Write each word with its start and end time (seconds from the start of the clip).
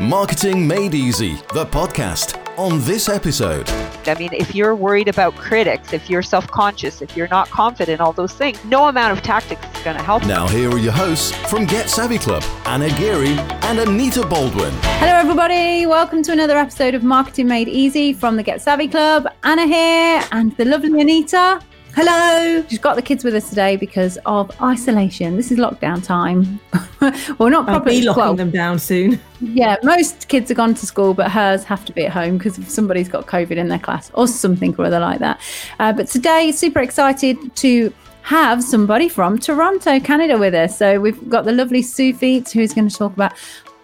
Marketing 0.00 0.66
Made 0.66 0.92
Easy, 0.92 1.34
the 1.54 1.64
podcast. 1.64 2.40
On 2.58 2.80
this 2.80 3.08
episode, 3.08 3.68
I 4.06 4.16
mean, 4.18 4.30
if 4.32 4.52
you're 4.52 4.74
worried 4.74 5.06
about 5.06 5.36
critics, 5.36 5.92
if 5.92 6.10
you're 6.10 6.20
self 6.20 6.48
conscious, 6.48 7.00
if 7.00 7.16
you're 7.16 7.28
not 7.28 7.48
confident, 7.48 8.00
all 8.00 8.12
those 8.12 8.32
things, 8.32 8.62
no 8.64 8.88
amount 8.88 9.16
of 9.16 9.22
tactics 9.22 9.64
is 9.64 9.84
going 9.84 9.96
to 9.96 10.02
help. 10.02 10.26
now 10.26 10.48
here 10.48 10.68
are 10.68 10.78
your 10.78 10.92
hosts 10.92 11.30
from 11.48 11.64
Get 11.64 11.88
Savvy 11.88 12.18
Club 12.18 12.42
Anna 12.66 12.88
Geary 12.98 13.38
and 13.68 13.78
Anita 13.78 14.26
Baldwin. 14.26 14.72
Hello, 14.98 15.12
everybody. 15.12 15.86
Welcome 15.86 16.24
to 16.24 16.32
another 16.32 16.56
episode 16.56 16.94
of 16.94 17.04
Marketing 17.04 17.46
Made 17.46 17.68
Easy 17.68 18.12
from 18.12 18.36
the 18.36 18.42
Get 18.42 18.60
Savvy 18.60 18.88
Club. 18.88 19.28
Anna 19.44 19.64
here 19.64 20.24
and 20.32 20.56
the 20.56 20.64
lovely 20.64 21.00
Anita. 21.00 21.60
Hello. 21.96 22.64
She's 22.68 22.80
got 22.80 22.96
the 22.96 23.02
kids 23.02 23.22
with 23.22 23.36
us 23.36 23.48
today 23.48 23.76
because 23.76 24.18
of 24.26 24.50
isolation. 24.60 25.36
This 25.36 25.52
is 25.52 25.58
lockdown 25.58 26.02
time. 26.02 26.58
well, 27.38 27.50
not 27.50 27.68
I'll 27.68 27.76
properly. 27.76 28.00
be 28.00 28.06
locking 28.06 28.20
well, 28.20 28.34
them 28.34 28.50
down 28.50 28.80
soon. 28.80 29.20
yeah, 29.40 29.76
most 29.84 30.26
kids 30.26 30.50
are 30.50 30.54
gone 30.54 30.74
to 30.74 30.86
school, 30.86 31.14
but 31.14 31.30
hers 31.30 31.62
have 31.62 31.84
to 31.84 31.92
be 31.92 32.06
at 32.06 32.12
home 32.12 32.36
because 32.36 32.56
somebody's 32.66 33.08
got 33.08 33.26
COVID 33.26 33.52
in 33.52 33.68
their 33.68 33.78
class 33.78 34.10
or 34.14 34.26
something 34.26 34.74
or 34.76 34.86
other 34.86 34.98
like 34.98 35.20
that. 35.20 35.40
Uh, 35.78 35.92
but 35.92 36.08
today, 36.08 36.50
super 36.50 36.80
excited 36.80 37.54
to 37.56 37.94
have 38.22 38.64
somebody 38.64 39.08
from 39.08 39.38
Toronto, 39.38 40.00
Canada 40.00 40.36
with 40.36 40.54
us. 40.54 40.76
So 40.76 40.98
we've 40.98 41.28
got 41.28 41.44
the 41.44 41.52
lovely 41.52 41.82
Sue 41.82 42.12
Feet, 42.12 42.50
who's 42.50 42.72
going 42.72 42.88
to 42.88 42.96
talk 42.96 43.12
about 43.12 43.34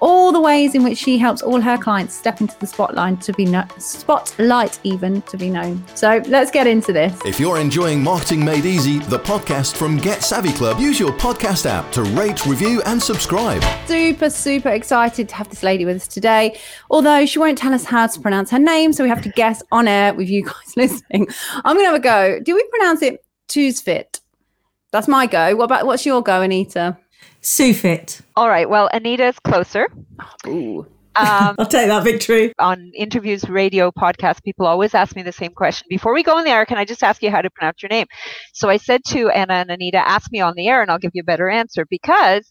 all 0.01 0.33
the 0.33 0.41
ways 0.41 0.75
in 0.75 0.83
which 0.83 0.99
she 0.99 1.19
helps 1.19 1.43
all 1.43 1.61
her 1.61 1.77
clients 1.77 2.15
step 2.15 2.41
into 2.41 2.59
the 2.59 2.67
spotlight 2.67 3.21
to 3.21 3.33
be 3.35 3.45
no- 3.45 3.65
spotlight 3.79 4.79
even 4.83 5.21
to 5.23 5.37
be 5.37 5.51
known. 5.51 5.85
So 5.95 6.23
let's 6.27 6.51
get 6.51 6.67
into 6.67 6.93
this. 6.93 7.19
If 7.25 7.39
you're 7.39 7.59
enjoying 7.59 8.03
Marketing 8.03 8.45
Made 8.45 8.65
Easy, 8.65 8.99
the 8.99 9.19
podcast 9.19 9.77
from 9.77 9.97
Get 9.99 10.23
Savvy 10.23 10.53
Club, 10.53 10.81
use 10.81 10.99
your 10.99 11.13
podcast 11.13 11.67
app 11.67 11.91
to 11.93 12.03
rate, 12.03 12.47
review, 12.47 12.83
and 12.87 13.03
subscribe. 13.03 13.63
super, 13.87 14.31
super 14.31 14.71
excited 14.71 15.29
to 15.29 15.35
have 15.35 15.49
this 15.51 15.63
lady 15.63 15.85
with 15.85 15.97
us 15.97 16.09
today. 16.09 16.59
Although 16.91 17.27
she 17.27 17.39
won't 17.39 17.59
tell 17.59 17.75
us 17.75 17.85
how 17.85 18.07
to 18.07 18.21
pronounce 18.21 18.51
her 18.51 18.59
name, 18.59 18.93
so 18.93 19.05
we 19.05 19.11
have 19.11 19.23
to 19.23 19.29
guess 19.31 19.63
on 19.71 19.87
air 19.87 20.15
with 20.15 20.29
you 20.29 20.45
guys 20.47 20.77
listening. 20.77 21.29
I'm 21.65 21.77
gonna 21.77 21.87
have 21.87 21.95
a 21.95 22.01
go. 22.01 22.41
Do 22.41 22.55
we 22.55 22.65
pronounce 22.71 23.03
it 23.03 23.25
Tuesfit? 23.49 24.21
That's 24.93 25.07
my 25.09 25.27
go. 25.27 25.55
What 25.57 25.65
about 25.65 25.87
what's 25.87 26.05
your 26.07 26.23
go, 26.23 26.41
Anita? 26.43 26.97
Sufit. 27.43 28.21
All 28.37 28.49
right. 28.49 28.69
Well, 28.69 28.89
Anita 28.93 29.27
is 29.29 29.39
closer. 29.39 29.89
Ooh. 30.47 30.87
Um, 31.17 31.57
I'll 31.59 31.67
take 31.67 31.89
that 31.89 32.05
victory. 32.05 32.53
on 32.59 32.93
interviews, 32.95 33.49
radio, 33.49 33.91
podcasts, 33.91 34.43
people 34.43 34.67
always 34.67 34.95
ask 34.95 35.17
me 35.17 35.23
the 35.23 35.33
same 35.33 35.53
question. 35.53 35.87
Before 35.89 36.15
we 36.15 36.23
go 36.23 36.37
on 36.37 36.45
the 36.45 36.51
air, 36.51 36.65
can 36.67 36.79
I 36.79 36.85
just 36.85 37.03
ask 37.03 37.23
you 37.23 37.31
how 37.31 37.43
to 37.43 37.51
pronounce 37.51 37.83
your 37.83 37.89
name? 37.89 38.07
So 38.53 38.69
I 38.69 38.77
said 38.77 39.03
to 39.09 39.31
Anna 39.31 39.55
and 39.55 39.71
Anita, 39.71 39.99
ask 39.99 40.31
me 40.31 40.41
on 40.41 40.55
the 40.55 40.69
air 40.69 40.83
and 40.83 40.91
I'll 40.91 40.99
give 40.99 41.13
you 41.15 41.23
a 41.23 41.25
better 41.25 41.49
answer 41.49 41.85
because 41.89 42.49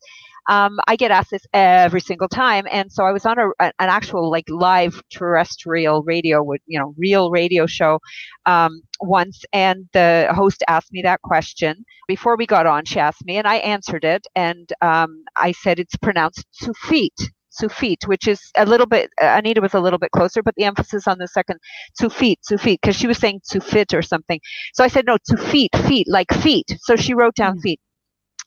um, 0.50 0.80
I 0.88 0.96
get 0.98 1.12
asked 1.12 1.32
this 1.32 1.46
every 1.54 2.02
single 2.02 2.28
time. 2.28 2.68
And 2.72 2.92
so 2.92 3.06
I 3.06 3.12
was 3.14 3.26
on 3.26 3.38
a, 3.40 3.50
an 3.60 3.72
actual 3.80 4.30
like 4.32 4.46
live 4.50 5.02
terrestrial 5.12 6.04
radio, 6.04 6.44
with 6.44 6.62
you 6.68 6.80
know, 6.80 6.94
real 6.98 7.32
radio 7.32 7.68
show 7.68 8.00
um, 8.46 8.82
once, 9.02 9.44
and 9.54 9.88
the 9.94 10.28
host 10.36 10.64
asked 10.68 10.92
me 10.92 11.02
that 11.04 11.22
question 11.22 11.86
before 12.08 12.36
we 12.38 12.46
got 12.46 12.66
on. 12.66 12.86
She 12.86 13.00
asked 13.00 13.26
me, 13.26 13.38
and 13.38 13.48
I 13.48 13.58
answered 13.58 14.04
it, 14.04 14.28
and 14.36 14.70
um, 14.82 15.24
I 15.38 15.54
said 15.54 15.80
it's 15.80 15.96
pronounced 15.98 16.46
Sufit. 16.62 17.32
Sufit, 17.52 18.08
which 18.08 18.28
is 18.28 18.40
a 18.58 18.66
little 18.66 18.86
bit, 18.86 19.10
Anita 19.22 19.62
was 19.62 19.74
a 19.74 19.80
little 19.80 20.00
bit 20.00 20.12
closer, 20.12 20.42
but 20.44 20.54
the 20.56 20.66
emphasis 20.66 21.08
on 21.08 21.18
the 21.18 21.28
second, 21.28 21.60
Sufit, 22.00 22.38
Sufit, 22.50 22.80
because 22.82 22.96
she 22.96 23.08
was 23.08 23.18
saying 23.18 23.42
Sufit 23.52 23.94
or 23.94 24.02
something. 24.04 24.40
So 24.76 24.84
I 24.84 24.88
said, 24.88 25.06
no, 25.06 25.18
Sufit, 25.30 25.70
feet, 25.88 26.08
like 26.10 26.32
feet. 26.34 26.78
So 26.82 26.96
she 26.96 27.14
wrote 27.14 27.36
down 27.36 27.60
feet. 27.60 27.80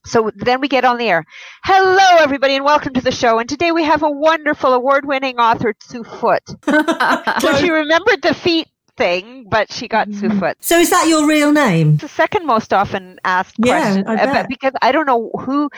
So 0.04 0.30
then 0.34 0.60
we 0.60 0.68
get 0.68 0.84
on 0.84 0.98
the 0.98 1.08
air. 1.08 1.24
Hello, 1.64 2.18
everybody, 2.18 2.56
and 2.56 2.64
welcome 2.64 2.94
to 2.94 3.00
the 3.00 3.12
show. 3.12 3.38
And 3.38 3.48
today 3.48 3.72
we 3.72 3.84
have 3.84 4.02
a 4.02 4.10
wonderful 4.10 4.72
award 4.74 5.06
winning 5.06 5.38
author, 5.38 5.74
Sue 5.80 6.04
Foot. 6.04 6.42
So 7.40 7.54
she 7.56 7.70
remembered 7.70 8.22
the 8.22 8.34
feet 8.34 8.68
thing, 8.96 9.46
but 9.48 9.72
she 9.72 9.88
got 9.88 10.12
Sue 10.12 10.30
Foot. 10.38 10.56
So 10.60 10.78
is 10.78 10.90
that 10.90 11.08
your 11.08 11.26
real 11.26 11.52
name? 11.52 11.94
It's 11.94 12.02
the 12.02 12.08
second 12.08 12.46
most 12.46 12.72
often 12.72 13.18
asked 13.24 13.56
Yeah, 13.58 13.94
question 13.94 14.06
I 14.06 14.14
uh, 14.24 14.46
because 14.48 14.72
I 14.82 14.92
don't 14.92 15.06
know 15.06 15.30
who, 15.40 15.70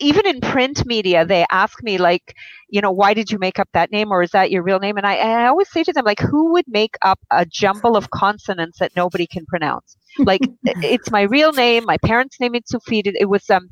even 0.00 0.26
in 0.26 0.40
print 0.40 0.84
media, 0.86 1.24
they 1.24 1.44
ask 1.50 1.82
me 1.82 1.98
like, 1.98 2.34
you 2.68 2.80
know, 2.80 2.90
why 2.92 3.14
did 3.14 3.30
you 3.30 3.38
make 3.38 3.58
up 3.58 3.68
that 3.72 3.90
name 3.90 4.10
or 4.10 4.22
is 4.22 4.30
that 4.30 4.50
your 4.50 4.62
real 4.62 4.78
name? 4.78 4.96
And 4.96 5.06
I, 5.06 5.16
I 5.16 5.46
always 5.46 5.70
say 5.70 5.84
to 5.84 5.92
them 5.92 6.04
like, 6.04 6.20
who 6.20 6.52
would 6.52 6.66
make 6.68 6.96
up 7.02 7.18
a 7.30 7.46
jumble 7.46 7.96
of 7.96 8.10
consonants 8.10 8.78
that 8.78 8.92
nobody 8.96 9.26
can 9.26 9.46
pronounce? 9.46 9.96
Like, 10.24 10.48
it's 10.82 11.10
my 11.10 11.22
real 11.22 11.52
name. 11.52 11.84
My 11.84 11.98
parents 11.98 12.38
named 12.40 12.56
it 12.56 12.64
Tsufit. 12.66 13.06
It, 13.06 13.16
it 13.20 13.26
was 13.26 13.48
um, 13.50 13.68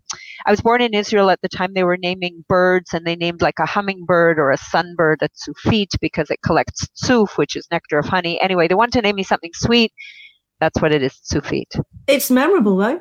I 0.46 0.50
was 0.50 0.60
born 0.60 0.80
in 0.80 0.94
Israel 0.94 1.30
at 1.30 1.40
the 1.42 1.48
time. 1.48 1.74
They 1.74 1.84
were 1.84 1.96
naming 1.96 2.44
birds, 2.48 2.92
and 2.92 3.06
they 3.06 3.16
named 3.16 3.42
like 3.42 3.58
a 3.58 3.66
hummingbird 3.66 4.38
or 4.38 4.50
a 4.50 4.56
sunbird 4.58 5.16
a 5.22 5.28
Tsufit 5.28 5.98
because 6.00 6.30
it 6.30 6.42
collects 6.42 6.88
suf, 6.94 7.38
which 7.38 7.56
is 7.56 7.66
nectar 7.70 7.98
of 7.98 8.06
honey. 8.06 8.40
Anyway, 8.40 8.68
they 8.68 8.74
wanted 8.74 8.92
to 8.94 9.02
name 9.02 9.16
me 9.16 9.22
something 9.22 9.52
sweet. 9.54 9.92
That's 10.60 10.80
what 10.80 10.92
it 10.92 11.02
is, 11.02 11.14
Tsufit. 11.14 11.80
It's 12.06 12.30
memorable 12.30 12.76
though. 12.76 13.00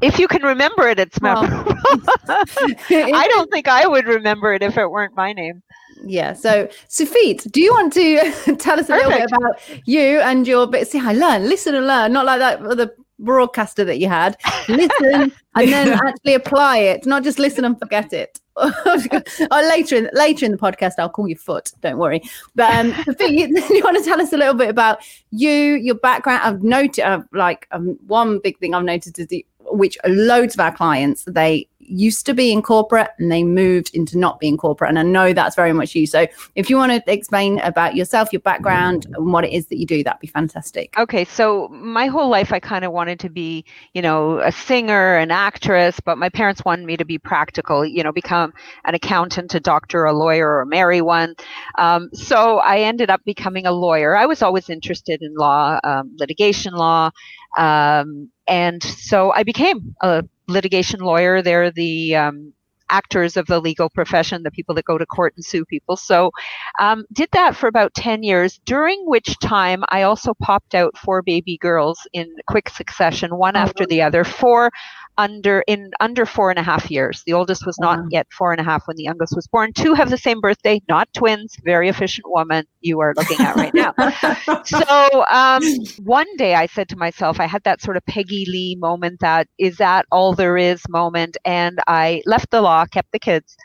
If 0.00 0.18
you 0.18 0.26
can 0.26 0.42
remember 0.42 0.88
it, 0.88 0.98
it's 0.98 1.20
Well, 1.20 1.42
memorable. 1.42 1.74
I 2.28 3.26
don't 3.28 3.50
think 3.50 3.68
I 3.68 3.86
would 3.86 4.06
remember 4.06 4.54
it 4.54 4.62
if 4.62 4.78
it 4.78 4.90
weren't 4.90 5.14
my 5.16 5.32
name. 5.32 5.62
Yeah. 6.04 6.32
So, 6.32 6.68
Tsufit, 6.88 7.50
do 7.52 7.60
you 7.60 7.72
want 7.72 7.92
to 7.92 8.56
tell 8.58 8.80
us 8.80 8.88
a 8.88 8.96
little 8.96 9.10
bit 9.10 9.30
about 9.30 9.60
you 9.84 10.20
and 10.20 10.46
your 10.46 10.66
bit? 10.66 10.88
See, 10.88 10.98
I 10.98 11.12
learn, 11.12 11.48
listen 11.48 11.74
and 11.74 11.86
learn, 11.86 12.12
not 12.12 12.24
like 12.24 12.38
that 12.38 12.62
other 12.62 12.90
broadcaster 13.22 13.84
that 13.84 13.98
you 13.98 14.08
had. 14.08 14.36
Listen 14.68 15.32
and 15.54 15.72
then 15.72 15.88
actually 16.06 16.34
apply 16.34 16.78
it, 16.78 17.06
not 17.06 17.22
just 17.22 17.38
listen 17.38 17.64
and 17.64 17.78
forget 17.78 18.12
it. 18.12 18.40
oh, 18.56 19.68
later 19.70 19.96
in 19.96 20.10
later 20.12 20.44
in 20.44 20.52
the 20.52 20.58
podcast, 20.58 20.92
I'll 20.98 21.08
call 21.08 21.26
you 21.26 21.36
Foot. 21.36 21.72
Don't 21.80 21.96
worry. 21.96 22.20
But 22.54 22.74
um, 22.74 22.88
you, 23.20 23.48
you 23.70 23.82
want 23.82 23.96
to 23.96 24.04
tell 24.04 24.20
us 24.20 24.32
a 24.32 24.36
little 24.36 24.54
bit 24.54 24.68
about 24.68 24.98
you, 25.30 25.50
your 25.50 25.94
background? 25.94 26.42
I've 26.44 26.62
noted, 26.62 27.24
like, 27.32 27.66
um, 27.70 27.98
one 28.06 28.40
big 28.40 28.58
thing 28.58 28.74
I've 28.74 28.84
noticed 28.84 29.18
is 29.18 29.28
the 29.28 29.46
which 29.70 29.98
loads 30.06 30.54
of 30.54 30.60
our 30.60 30.72
clients 30.72 31.24
they 31.26 31.68
used 31.80 32.24
to 32.24 32.32
be 32.32 32.52
in 32.52 32.62
corporate 32.62 33.10
and 33.18 33.30
they 33.30 33.42
moved 33.42 33.94
into 33.94 34.16
not 34.16 34.38
being 34.38 34.56
corporate 34.56 34.88
and 34.88 34.98
i 34.98 35.02
know 35.02 35.32
that's 35.32 35.56
very 35.56 35.72
much 35.72 35.94
you 35.96 36.06
so 36.06 36.26
if 36.54 36.70
you 36.70 36.76
want 36.76 36.92
to 36.92 37.12
explain 37.12 37.58
about 37.60 37.96
yourself 37.96 38.32
your 38.32 38.40
background 38.40 39.06
and 39.16 39.32
what 39.32 39.44
it 39.44 39.52
is 39.52 39.66
that 39.66 39.78
you 39.78 39.84
do 39.84 40.02
that'd 40.04 40.20
be 40.20 40.28
fantastic 40.28 40.92
Okay, 40.98 41.24
so 41.24 41.68
my 41.68 42.06
whole 42.06 42.28
life 42.28 42.52
I 42.52 42.60
kind 42.60 42.84
of 42.84 42.92
wanted 42.92 43.18
to 43.20 43.28
be, 43.28 43.64
you 43.92 44.02
know, 44.02 44.38
a 44.38 44.52
singer, 44.52 45.16
an 45.16 45.30
actress, 45.30 45.98
but 45.98 46.16
my 46.16 46.28
parents 46.28 46.64
wanted 46.64 46.86
me 46.86 46.96
to 46.96 47.04
be 47.04 47.18
practical, 47.18 47.84
you 47.84 48.02
know, 48.02 48.12
become 48.12 48.52
an 48.84 48.94
accountant, 48.94 49.54
a 49.54 49.60
doctor, 49.60 50.04
a 50.04 50.12
lawyer, 50.12 50.58
or 50.58 50.64
marry 50.64 51.00
one. 51.00 51.34
Um, 51.78 52.10
so 52.12 52.58
I 52.58 52.80
ended 52.80 53.10
up 53.10 53.20
becoming 53.24 53.66
a 53.66 53.72
lawyer. 53.72 54.16
I 54.16 54.26
was 54.26 54.42
always 54.42 54.70
interested 54.70 55.22
in 55.22 55.34
law, 55.34 55.80
um, 55.82 56.14
litigation 56.18 56.74
law. 56.74 57.10
Um, 57.58 58.30
and 58.46 58.82
so 58.82 59.32
I 59.32 59.42
became 59.42 59.94
a 60.00 60.24
litigation 60.48 61.00
lawyer. 61.00 61.42
They're 61.42 61.70
the 61.70 62.16
um, 62.16 62.52
actors 62.92 63.36
of 63.36 63.46
the 63.46 63.58
legal 63.60 63.88
profession, 63.88 64.42
the 64.42 64.50
people 64.50 64.74
that 64.74 64.84
go 64.84 64.98
to 64.98 65.06
court 65.06 65.32
and 65.36 65.44
sue 65.44 65.64
people. 65.64 65.96
So 65.96 66.30
um, 66.78 67.04
did 67.12 67.30
that 67.32 67.56
for 67.56 67.66
about 67.66 67.94
10 67.94 68.22
years, 68.22 68.60
during 68.64 69.02
which 69.06 69.38
time 69.38 69.82
I 69.88 70.02
also 70.02 70.34
popped 70.34 70.74
out 70.74 70.96
four 70.96 71.22
baby 71.22 71.56
girls 71.56 72.06
in 72.12 72.36
quick 72.46 72.68
succession, 72.68 73.36
one 73.36 73.56
after 73.56 73.86
the 73.86 74.02
other, 74.02 74.24
four 74.24 74.70
under 75.18 75.62
in 75.66 75.90
under 76.00 76.24
four 76.26 76.50
and 76.50 76.58
a 76.58 76.62
half 76.62 76.90
years. 76.90 77.22
The 77.26 77.32
oldest 77.34 77.66
was 77.66 77.78
not 77.78 77.98
Wow. 77.98 78.06
yet 78.10 78.26
four 78.32 78.52
and 78.52 78.60
a 78.60 78.64
half 78.64 78.86
when 78.86 78.96
the 78.96 79.02
youngest 79.02 79.34
was 79.36 79.46
born. 79.46 79.72
Two 79.72 79.94
have 79.94 80.10
the 80.10 80.16
same 80.18 80.40
birthday, 80.40 80.80
not 80.88 81.12
twins. 81.12 81.54
Very 81.64 81.88
efficient 81.88 82.26
woman 82.28 82.64
you 82.80 83.00
are 83.00 83.12
looking 83.16 83.38
at 83.40 83.56
right 83.56 83.74
now. 83.74 83.94
so 84.64 85.24
um, 85.30 85.62
one 86.02 86.26
day 86.36 86.54
I 86.54 86.66
said 86.66 86.88
to 86.90 86.96
myself, 86.96 87.40
I 87.40 87.46
had 87.46 87.62
that 87.64 87.82
sort 87.82 87.96
of 87.96 88.04
Peggy 88.06 88.46
Lee 88.48 88.76
moment 88.80 89.20
that 89.20 89.48
is 89.58 89.76
that 89.76 90.06
all 90.10 90.34
there 90.34 90.56
is 90.56 90.82
moment. 90.88 91.36
And 91.44 91.78
I 91.86 92.22
left 92.26 92.50
the 92.50 92.62
law, 92.62 92.86
kept 92.86 93.12
the 93.12 93.18
kids, 93.18 93.56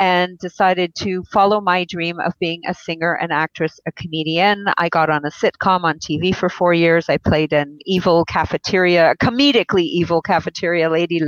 and 0.00 0.38
decided 0.38 0.94
to 0.96 1.22
follow 1.32 1.60
my 1.60 1.84
dream 1.84 2.18
of 2.20 2.32
being 2.40 2.60
a 2.66 2.74
singer, 2.74 3.14
an 3.14 3.30
actress, 3.30 3.78
a 3.86 3.92
comedian. 3.92 4.66
I 4.76 4.88
got 4.88 5.10
on 5.10 5.24
a 5.24 5.30
sitcom 5.30 5.84
on 5.84 5.98
TV 5.98 6.34
for 6.34 6.48
four 6.48 6.74
years. 6.74 7.08
I 7.08 7.18
played 7.18 7.52
an 7.52 7.78
evil 7.86 8.24
cafeteria, 8.24 9.12
a 9.12 9.16
comedically 9.16 9.84
evil 9.84 10.20
cafeteria 10.20 10.90
lady 10.90 11.20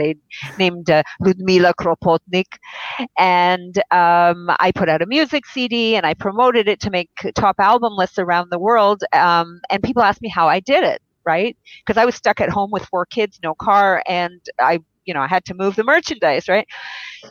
named 0.59 0.91
uh, 0.91 1.03
Ludmila 1.21 1.75
Kropotnik. 1.75 2.59
And 3.19 3.79
um, 3.93 4.51
I 4.61 4.73
put 4.75 4.89
out 4.89 5.03
a 5.03 5.07
music 5.07 5.47
CD 5.47 5.97
and 5.97 6.05
I 6.05 6.15
promoted 6.15 6.69
it 6.69 6.81
to 6.81 6.91
make 6.91 7.11
top 7.35 7.57
album 7.61 7.93
lists 7.95 8.19
around 8.19 8.51
the 8.51 8.59
world. 8.59 9.03
Um, 9.13 9.61
and 9.71 9.83
people 9.83 10.03
asked 10.03 10.23
me 10.23 10.29
how 10.29 10.49
I 10.49 10.61
did 10.61 10.83
it, 10.83 11.01
right? 11.25 11.57
Because 11.85 12.01
I 12.01 12.05
was 12.05 12.15
stuck 12.15 12.41
at 12.41 12.49
home 12.49 12.71
with 12.71 12.85
four 12.87 13.07
kids, 13.07 13.39
no 13.43 13.55
car, 13.55 14.03
and 14.07 14.41
I 14.61 14.81
you 15.07 15.15
know, 15.15 15.21
I 15.21 15.29
had 15.29 15.45
to 15.47 15.55
move 15.55 15.77
the 15.77 15.85
merchandise, 15.85 16.49
right? 16.49 16.67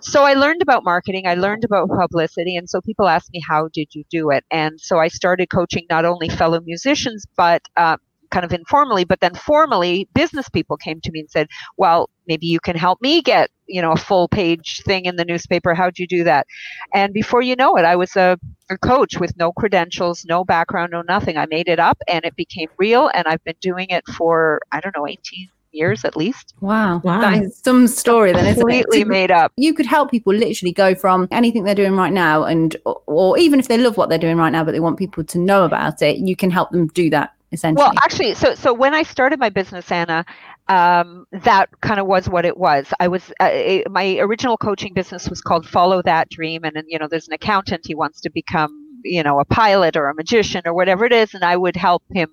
So 0.01 0.23
I 0.23 0.33
learned 0.33 0.61
about 0.61 0.83
marketing, 0.83 1.27
I 1.27 1.35
learned 1.35 1.63
about 1.63 1.89
publicity, 1.89 2.55
and 2.55 2.69
so 2.69 2.81
people 2.81 3.07
asked 3.07 3.31
me, 3.33 3.41
"How 3.47 3.69
did 3.73 3.89
you 3.93 4.03
do 4.09 4.31
it?" 4.31 4.43
And 4.51 4.79
so 4.79 4.99
I 4.99 5.07
started 5.07 5.49
coaching 5.49 5.85
not 5.89 6.05
only 6.05 6.29
fellow 6.29 6.59
musicians 6.61 7.25
but 7.37 7.61
uh, 7.77 7.97
kind 8.31 8.45
of 8.45 8.53
informally, 8.53 9.05
but 9.05 9.19
then 9.21 9.33
formally, 9.35 10.07
business 10.13 10.49
people 10.49 10.77
came 10.77 10.99
to 11.01 11.11
me 11.11 11.21
and 11.21 11.29
said, 11.31 11.47
"Well, 11.77 12.09
maybe 12.27 12.47
you 12.47 12.59
can 12.59 12.75
help 12.75 13.01
me 13.01 13.21
get 13.21 13.49
you 13.67 13.81
know 13.81 13.91
a 13.93 13.97
full 13.97 14.27
page 14.27 14.81
thing 14.85 15.05
in 15.05 15.15
the 15.15 15.25
newspaper. 15.25 15.73
How'd 15.73 15.99
you 15.99 16.07
do 16.07 16.23
that?" 16.25 16.47
And 16.93 17.13
before 17.13 17.41
you 17.41 17.55
know 17.55 17.75
it, 17.77 17.85
I 17.85 17.95
was 17.95 18.15
a, 18.15 18.37
a 18.69 18.77
coach 18.77 19.19
with 19.19 19.37
no 19.37 19.51
credentials, 19.51 20.25
no 20.25 20.43
background, 20.43 20.91
no 20.91 21.01
nothing. 21.01 21.37
I 21.37 21.45
made 21.47 21.67
it 21.69 21.79
up, 21.79 21.97
and 22.07 22.25
it 22.25 22.35
became 22.35 22.69
real. 22.77 23.09
And 23.13 23.27
I've 23.27 23.43
been 23.43 23.61
doing 23.61 23.87
it 23.89 24.03
for 24.17 24.61
I 24.71 24.81
don't 24.81 24.95
know, 24.95 25.07
eighteen 25.07 25.49
years 25.75 26.05
at 26.05 26.15
least. 26.15 26.53
Wow. 26.61 27.01
Wow. 27.03 27.21
That 27.21 27.43
is 27.43 27.61
some 27.63 27.87
story 27.87 28.31
then, 28.33 28.45
isn't 28.45 28.57
it? 28.57 28.61
Completely 28.61 29.03
made 29.03 29.31
up. 29.31 29.51
you 29.57 29.73
could 29.73 29.85
help 29.85 30.11
people 30.11 30.33
literally 30.33 30.71
go 30.71 30.95
from 30.95 31.27
anything 31.31 31.63
they're 31.63 31.75
doing 31.75 31.95
right 31.95 32.13
now 32.13 32.43
and 32.43 32.75
or, 32.85 33.01
or 33.05 33.37
even 33.37 33.59
if 33.59 33.67
they 33.67 33.77
love 33.77 33.97
what 33.97 34.09
they're 34.09 34.17
doing 34.17 34.37
right 34.37 34.51
now 34.51 34.63
but 34.63 34.71
they 34.71 34.79
want 34.79 34.97
people 34.97 35.23
to 35.23 35.37
know 35.39 35.65
about 35.65 36.01
it 36.01 36.17
you 36.17 36.35
can 36.35 36.49
help 36.49 36.69
them 36.71 36.87
do 36.87 37.09
that 37.09 37.33
essentially 37.51 37.83
Well, 37.83 37.93
actually, 38.03 38.33
so 38.35 38.55
so 38.55 38.73
when 38.73 38.93
I 38.93 39.03
started 39.03 39.39
my 39.39 39.49
business, 39.49 39.91
Anna, 39.91 40.25
um, 40.67 41.25
that 41.31 41.69
kind 41.81 41.99
of 41.99 42.07
was 42.07 42.27
what 42.29 42.45
it 42.45 42.57
was. 42.57 42.87
I 42.99 43.07
was 43.07 43.31
uh, 43.41 43.49
it, 43.51 43.91
my 43.91 44.17
original 44.19 44.57
coaching 44.57 44.93
business 44.93 45.29
was 45.29 45.41
called 45.41 45.67
Follow 45.67 46.01
That 46.01 46.29
Dream, 46.29 46.63
and 46.63 46.75
then 46.75 46.85
you 46.87 46.99
know, 46.99 47.07
there's 47.07 47.27
an 47.27 47.33
accountant 47.33 47.81
he 47.85 47.95
wants 47.95 48.21
to 48.21 48.29
become 48.29 48.84
you 49.05 49.23
know 49.23 49.39
a 49.39 49.45
pilot 49.45 49.97
or 49.97 50.09
a 50.09 50.15
magician 50.15 50.63
or 50.65 50.73
whatever 50.73 51.05
it 51.05 51.13
is, 51.13 51.33
and 51.33 51.43
I 51.45 51.57
would 51.57 51.77
help 51.77 52.03
him 52.13 52.29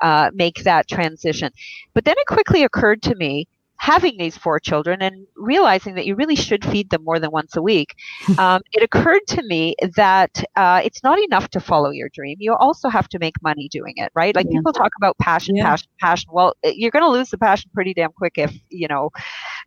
uh, 0.00 0.30
make 0.34 0.64
that 0.64 0.88
transition. 0.88 1.52
But 1.94 2.04
then 2.04 2.16
it 2.18 2.26
quickly 2.26 2.64
occurred 2.64 3.02
to 3.04 3.16
me. 3.16 3.48
Having 3.82 4.18
these 4.18 4.36
four 4.36 4.60
children 4.60 5.02
and 5.02 5.26
realizing 5.36 5.94
that 5.94 6.06
you 6.06 6.14
really 6.14 6.36
should 6.36 6.64
feed 6.64 6.90
them 6.90 7.04
more 7.04 7.18
than 7.18 7.30
once 7.32 7.56
a 7.56 7.62
week, 7.62 7.94
um, 8.38 8.60
it 8.72 8.82
occurred 8.82 9.22
to 9.28 9.42
me 9.42 9.74
that 9.96 10.44
uh, 10.56 10.82
it's 10.84 11.02
not 11.02 11.18
enough 11.18 11.48
to 11.50 11.60
follow 11.60 11.90
your 11.90 12.10
dream. 12.14 12.36
You 12.40 12.54
also 12.54 12.88
have 12.90 13.08
to 13.08 13.18
make 13.18 13.34
money 13.42 13.68
doing 13.70 13.94
it, 13.96 14.12
right? 14.14 14.36
Like 14.36 14.48
Yeah. 14.48 14.60
people 14.60 14.72
talk 14.72 14.92
about 14.98 15.16
passion, 15.18 15.54
Yeah. 15.54 15.62
passion, 15.62 15.88
passion. 16.00 16.30
Well, 16.32 16.54
uh, 16.64 16.70
you're 16.74 16.90
going 16.90 17.04
to 17.04 17.10
lose 17.10 17.30
the 17.30 17.38
passion 17.38 17.70
pretty 17.74 17.94
damn 17.94 18.12
quick 18.12 18.34
if 18.36 18.52
you 18.70 18.88
know 18.88 19.10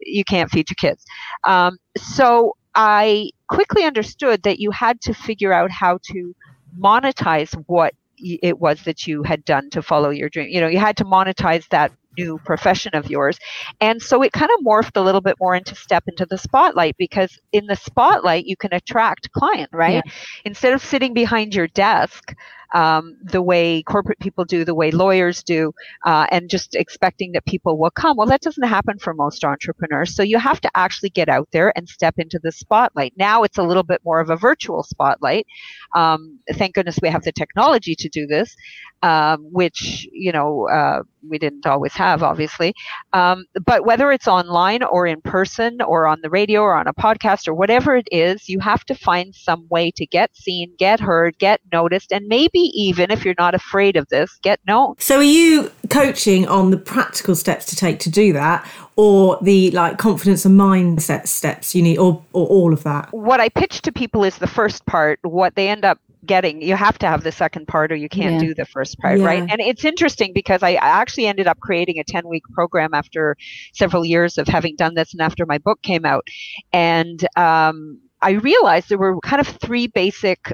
you 0.02 0.24
can't 0.24 0.50
feed 0.50 0.68
your 0.70 0.76
kids. 0.92 1.04
Um, 1.46 1.78
so 1.98 2.56
I 2.76 3.30
quickly 3.50 3.84
understood 3.84 4.44
that 4.44 4.60
you 4.60 4.72
had 4.72 5.02
to 5.02 5.14
figure 5.14 5.54
out 5.54 5.72
how 5.72 6.00
to 6.12 6.36
monetize 6.80 7.54
what 7.68 7.94
it 8.18 8.60
was 8.60 8.84
that 8.84 9.06
you 9.06 9.24
had 9.24 9.44
done 9.44 9.70
to 9.72 9.82
follow 9.82 10.10
your 10.10 10.30
dream. 10.30 10.50
You 10.50 10.62
know, 10.62 10.68
you 10.68 10.80
had 10.80 10.98
to 10.98 11.04
monetize 11.04 11.68
that 11.70 11.92
new 12.18 12.38
profession 12.46 12.94
of 12.94 13.10
yours. 13.10 13.40
And 13.82 14.02
so 14.02 14.22
it 14.22 14.32
kind 14.32 14.52
of 14.52 14.66
morphed 14.66 14.96
a 14.96 15.02
little 15.02 15.22
bit 15.22 15.36
more 15.40 15.56
into 15.56 15.76
step 15.76 16.04
into 16.08 16.26
the 16.26 16.38
spotlight 16.38 16.96
because 16.98 17.40
in 17.52 17.66
the 17.66 17.76
spotlight 17.76 18.46
you 18.46 18.56
can 18.56 18.74
attract 18.74 19.32
client, 19.32 19.70
right? 19.74 20.04
Instead 20.46 20.74
of 20.74 20.84
sitting 20.84 21.14
behind 21.14 21.56
your 21.56 21.68
desk 21.68 22.36
um, 22.74 23.18
the 23.24 23.42
way 23.42 23.84
corporate 23.84 24.20
people 24.20 24.46
do, 24.46 24.66
the 24.66 24.74
way 24.74 24.92
lawyers 24.92 25.44
do, 25.44 25.74
uh, 26.06 26.28
and 26.32 26.50
just 26.50 26.76
expecting 26.76 27.32
that 27.34 27.46
people 27.46 27.78
will 27.78 27.92
come. 27.92 28.18
Well, 28.18 28.28
that 28.28 28.42
doesn't 28.42 28.68
happen 28.68 28.98
for 29.00 29.14
most 29.14 29.44
entrepreneurs. 29.46 30.16
So 30.16 30.24
you 30.24 30.40
have 30.40 30.60
to 30.62 30.72
actually 30.76 31.10
get 31.10 31.30
out 31.30 31.48
there 31.52 31.72
and 31.76 31.88
step 31.88 32.16
into 32.18 32.40
the 32.42 32.52
spotlight. 32.52 33.14
Now 33.16 33.44
it's 33.44 33.58
a 33.58 33.64
little 33.64 33.84
bit 33.84 34.02
more 34.04 34.20
of 34.20 34.30
a 34.30 34.36
virtual 34.36 34.84
spotlight. 34.84 35.48
Um, 35.96 36.40
thank 36.54 36.76
goodness 36.76 37.00
we 37.02 37.10
have 37.10 37.24
the 37.24 37.32
technology 37.32 37.96
to 37.96 38.10
do 38.10 38.28
this, 38.28 38.56
um, 39.02 39.44
which 39.52 40.08
you 40.12 40.32
know 40.32 40.68
uh, 40.68 41.04
we 41.28 41.38
didn't 41.38 41.66
always 41.66 41.94
have, 41.94 42.24
obviously. 42.24 42.74
Um, 43.14 43.46
but 43.66 43.86
whether 43.86 44.12
it's 44.12 44.28
online 44.28 44.84
or 44.84 45.08
in 45.08 45.22
person 45.22 45.82
or 45.82 46.08
on 46.08 46.20
the 46.22 46.30
radio 46.30 46.62
or 46.62 46.76
on 46.76 46.88
a 46.88 46.94
podcast 46.94 47.48
or 47.48 47.54
whatever 47.54 47.96
it 47.96 48.08
is, 48.12 48.50
you 48.50 48.60
have 48.60 48.84
to 48.86 48.96
find 48.96 49.34
some 49.36 49.68
way 49.70 49.92
to 49.92 50.06
get 50.06 50.36
seen, 50.36 50.74
get 50.78 51.00
heard, 51.00 51.38
get 51.38 51.62
noticed, 51.72 52.12
and 52.12 52.28
maybe 52.28 52.60
even 52.60 53.12
if 53.12 53.26
you're 53.26 53.36
not 53.38 53.56
afraid 53.56 53.96
of 53.96 54.08
this, 54.10 54.40
get 54.42 54.60
known. 54.68 54.96
So 55.00 55.18
are 55.18 55.24
you 55.24 55.72
coaching 55.90 56.48
on 56.48 56.72
the 56.72 56.78
practical 56.78 57.36
steps 57.36 57.66
to 57.68 57.76
take 57.76 58.00
to 58.00 58.10
do 58.10 58.34
that 58.34 58.68
or 58.96 59.38
the 59.42 59.72
like 59.72 59.98
confidence 59.98 60.46
and 60.46 60.60
mindset 60.60 61.28
steps 61.28 61.74
you 61.74 61.82
need 61.82 61.98
or, 61.98 62.24
or 62.34 62.48
all 62.48 62.74
of 62.74 62.84
that? 62.84 63.12
What 63.14 63.40
I 63.40 63.50
pitch 63.50 63.82
to 63.84 63.92
people 63.92 64.24
is 64.24 64.38
the 64.38 64.48
first 64.48 64.86
part. 64.86 65.20
What 65.24 65.56
they 65.56 65.70
end 65.70 65.86
up 65.86 66.00
getting, 66.26 66.62
you 66.62 66.76
have 66.76 66.98
to 67.00 67.08
have 67.08 67.24
the 67.24 67.32
second 67.32 67.68
part 67.68 67.92
or 67.92 67.96
you 67.96 68.10
can't 68.10 68.36
Yeah. 68.36 68.40
do 68.40 68.54
the 68.54 68.66
first 68.66 68.98
part, 69.00 69.20
right? 69.22 69.44
And 69.50 69.60
it's 69.62 69.84
interesting 69.86 70.32
because 70.34 70.64
I 70.64 70.74
actually 70.76 71.28
ended 71.28 71.48
up 71.48 71.60
creating 71.60 72.00
a 72.00 72.04
10 72.04 72.28
week 72.28 72.44
program 72.54 72.94
after 72.94 73.36
several 73.74 74.06
years 74.06 74.38
of 74.38 74.48
having 74.48 74.76
done 74.76 74.94
this 74.96 75.14
and 75.14 75.22
after 75.22 75.46
my 75.46 75.58
book 75.58 75.82
came 75.82 76.06
out. 76.06 76.28
And 76.72 77.26
um, 77.38 78.00
I 78.22 78.32
realized 78.32 78.90
there 78.90 78.98
were 78.98 79.20
kind 79.22 79.42
of 79.42 79.48
three 79.48 79.88
basic 79.88 80.52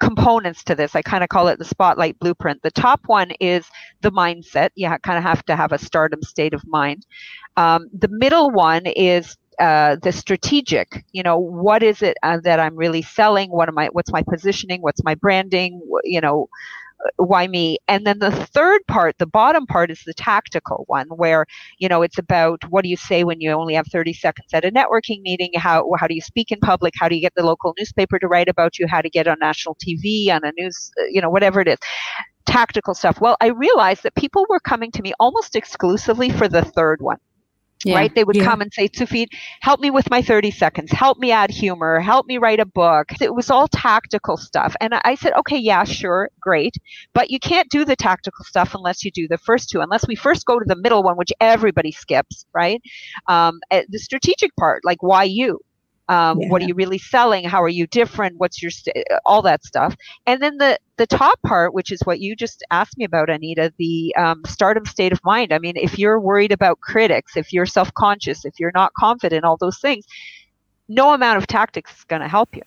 components 0.00 0.64
to 0.64 0.74
this. 0.74 0.96
I 0.96 1.02
kind 1.02 1.22
of 1.22 1.28
call 1.28 1.46
it 1.48 1.58
the 1.58 1.64
spotlight 1.64 2.18
blueprint. 2.18 2.60
The 2.62 2.72
top 2.72 3.00
one 3.06 3.30
is 3.40 3.64
the 4.00 4.10
mindset. 4.10 4.70
You 4.74 4.88
kind 5.02 5.16
of 5.16 5.22
have 5.22 5.44
to 5.44 5.54
have 5.54 5.70
a 5.72 5.78
stardom 5.78 6.22
state 6.22 6.54
of 6.54 6.62
mind. 6.66 7.06
Um, 7.56 7.88
the 7.96 8.08
middle 8.08 8.50
one 8.50 8.86
is 8.86 9.36
uh, 9.58 9.96
the 10.02 10.12
strategic. 10.12 11.04
You 11.12 11.22
know, 11.22 11.38
what 11.38 11.82
is 11.82 12.02
it 12.02 12.16
uh, 12.22 12.38
that 12.44 12.60
I'm 12.60 12.76
really 12.76 13.02
selling? 13.02 13.50
What 13.50 13.68
am 13.68 13.78
I? 13.78 13.88
What's 13.88 14.12
my 14.12 14.22
positioning? 14.22 14.82
What's 14.82 15.02
my 15.04 15.14
branding? 15.14 15.80
You 16.04 16.20
know, 16.20 16.48
uh, 17.04 17.24
why 17.24 17.46
me? 17.46 17.78
And 17.88 18.06
then 18.06 18.18
the 18.18 18.30
third 18.30 18.82
part, 18.88 19.18
the 19.18 19.26
bottom 19.26 19.66
part, 19.66 19.90
is 19.90 20.02
the 20.04 20.14
tactical 20.14 20.84
one, 20.88 21.08
where 21.08 21.46
you 21.78 21.88
know 21.88 22.02
it's 22.02 22.18
about 22.18 22.62
what 22.70 22.82
do 22.82 22.88
you 22.88 22.96
say 22.96 23.24
when 23.24 23.40
you 23.40 23.50
only 23.52 23.74
have 23.74 23.86
30 23.88 24.12
seconds 24.12 24.48
at 24.52 24.64
a 24.64 24.70
networking 24.70 25.22
meeting? 25.22 25.50
How 25.56 25.88
how 25.98 26.06
do 26.06 26.14
you 26.14 26.20
speak 26.22 26.50
in 26.50 26.60
public? 26.60 26.94
How 26.98 27.08
do 27.08 27.14
you 27.14 27.20
get 27.20 27.34
the 27.34 27.44
local 27.44 27.74
newspaper 27.78 28.18
to 28.18 28.28
write 28.28 28.48
about 28.48 28.78
you? 28.78 28.86
How 28.86 29.00
to 29.00 29.10
get 29.10 29.28
on 29.28 29.38
national 29.40 29.76
TV, 29.76 30.30
on 30.30 30.44
a 30.44 30.52
news, 30.58 30.92
uh, 31.00 31.04
you 31.10 31.20
know, 31.20 31.30
whatever 31.30 31.60
it 31.60 31.68
is. 31.68 31.78
Tactical 32.46 32.94
stuff. 32.94 33.20
Well, 33.20 33.36
I 33.40 33.48
realized 33.48 34.02
that 34.02 34.14
people 34.16 34.46
were 34.48 34.60
coming 34.60 34.90
to 34.92 35.02
me 35.02 35.12
almost 35.20 35.56
exclusively 35.56 36.30
for 36.30 36.48
the 36.48 36.62
third 36.62 37.00
one 37.00 37.18
Yeah. 37.84 37.94
right? 37.96 38.14
They 38.14 38.24
would 38.24 38.36
Yeah. 38.36 38.44
come 38.44 38.60
and 38.60 38.72
say, 38.72 38.88
Tsufit, 38.88 39.28
help 39.60 39.80
me 39.80 39.90
with 39.90 40.10
my 40.10 40.22
30 40.22 40.50
seconds, 40.50 40.92
help 40.92 41.18
me 41.18 41.30
add 41.32 41.50
humor, 41.50 42.00
help 42.00 42.26
me 42.26 42.38
write 42.38 42.60
a 42.60 42.66
book. 42.66 43.08
It 43.20 43.34
was 43.34 43.50
all 43.50 43.68
tactical 43.68 44.36
stuff. 44.36 44.74
And 44.80 44.94
I 45.04 45.14
said, 45.14 45.32
okay, 45.38 45.58
yeah, 45.58 45.84
sure, 45.84 46.28
great. 46.40 46.74
But 47.14 47.30
you 47.30 47.38
can't 47.38 47.68
do 47.70 47.84
the 47.84 47.96
tactical 47.96 48.44
stuff 48.44 48.74
unless 48.74 49.04
you 49.04 49.10
do 49.10 49.28
the 49.28 49.38
first 49.38 49.70
two, 49.70 49.80
unless 49.80 50.06
we 50.06 50.14
first 50.16 50.46
go 50.46 50.58
to 50.58 50.64
the 50.66 50.76
middle 50.76 51.02
one, 51.02 51.16
which 51.16 51.32
everybody 51.40 51.92
skips, 51.92 52.44
right? 52.54 52.80
Um, 53.28 53.60
eh, 53.70 53.84
the 53.88 53.98
strategic 53.98 54.54
part, 54.56 54.82
like 54.84 55.02
why 55.02 55.24
you? 55.24 55.60
Um, 56.08 56.40
What 56.48 56.60
are 56.62 56.64
you 56.64 56.74
really 56.74 56.98
selling? 56.98 57.44
How 57.44 57.62
are 57.62 57.68
you 57.68 57.86
different? 57.86 58.38
What's 58.38 58.60
your 58.62 58.70
st- 58.70 58.96
all 59.24 59.42
that 59.42 59.64
stuff? 59.64 59.96
And 60.26 60.42
then 60.42 60.58
the 60.58 60.78
the 60.98 61.06
top 61.06 61.40
part, 61.42 61.74
which 61.74 61.90
is 61.92 62.00
what 62.04 62.20
you 62.20 62.36
just 62.36 62.62
asked 62.70 62.98
me 62.98 63.04
about, 63.04 63.30
Anita, 63.30 63.72
the 63.78 64.14
um, 64.16 64.42
stardom 64.46 64.84
state 64.84 65.12
of 65.12 65.20
mind. 65.24 65.52
I 65.52 65.58
mean, 65.58 65.76
if 65.76 65.98
you're 65.98 66.20
worried 66.20 66.52
about 66.52 66.80
critics, 66.80 67.36
if 67.36 67.52
you're 67.52 67.66
self 67.66 67.92
conscious, 67.94 68.44
if 68.44 68.54
you're 68.58 68.72
not 68.74 68.92
confident, 68.94 69.44
all 69.44 69.56
those 69.56 69.78
things, 69.78 70.04
no 70.88 71.14
amount 71.14 71.38
of 71.38 71.46
tactics 71.46 71.96
is 71.98 72.04
going 72.04 72.22
to 72.22 72.28
help 72.28 72.54
you. 72.56 72.62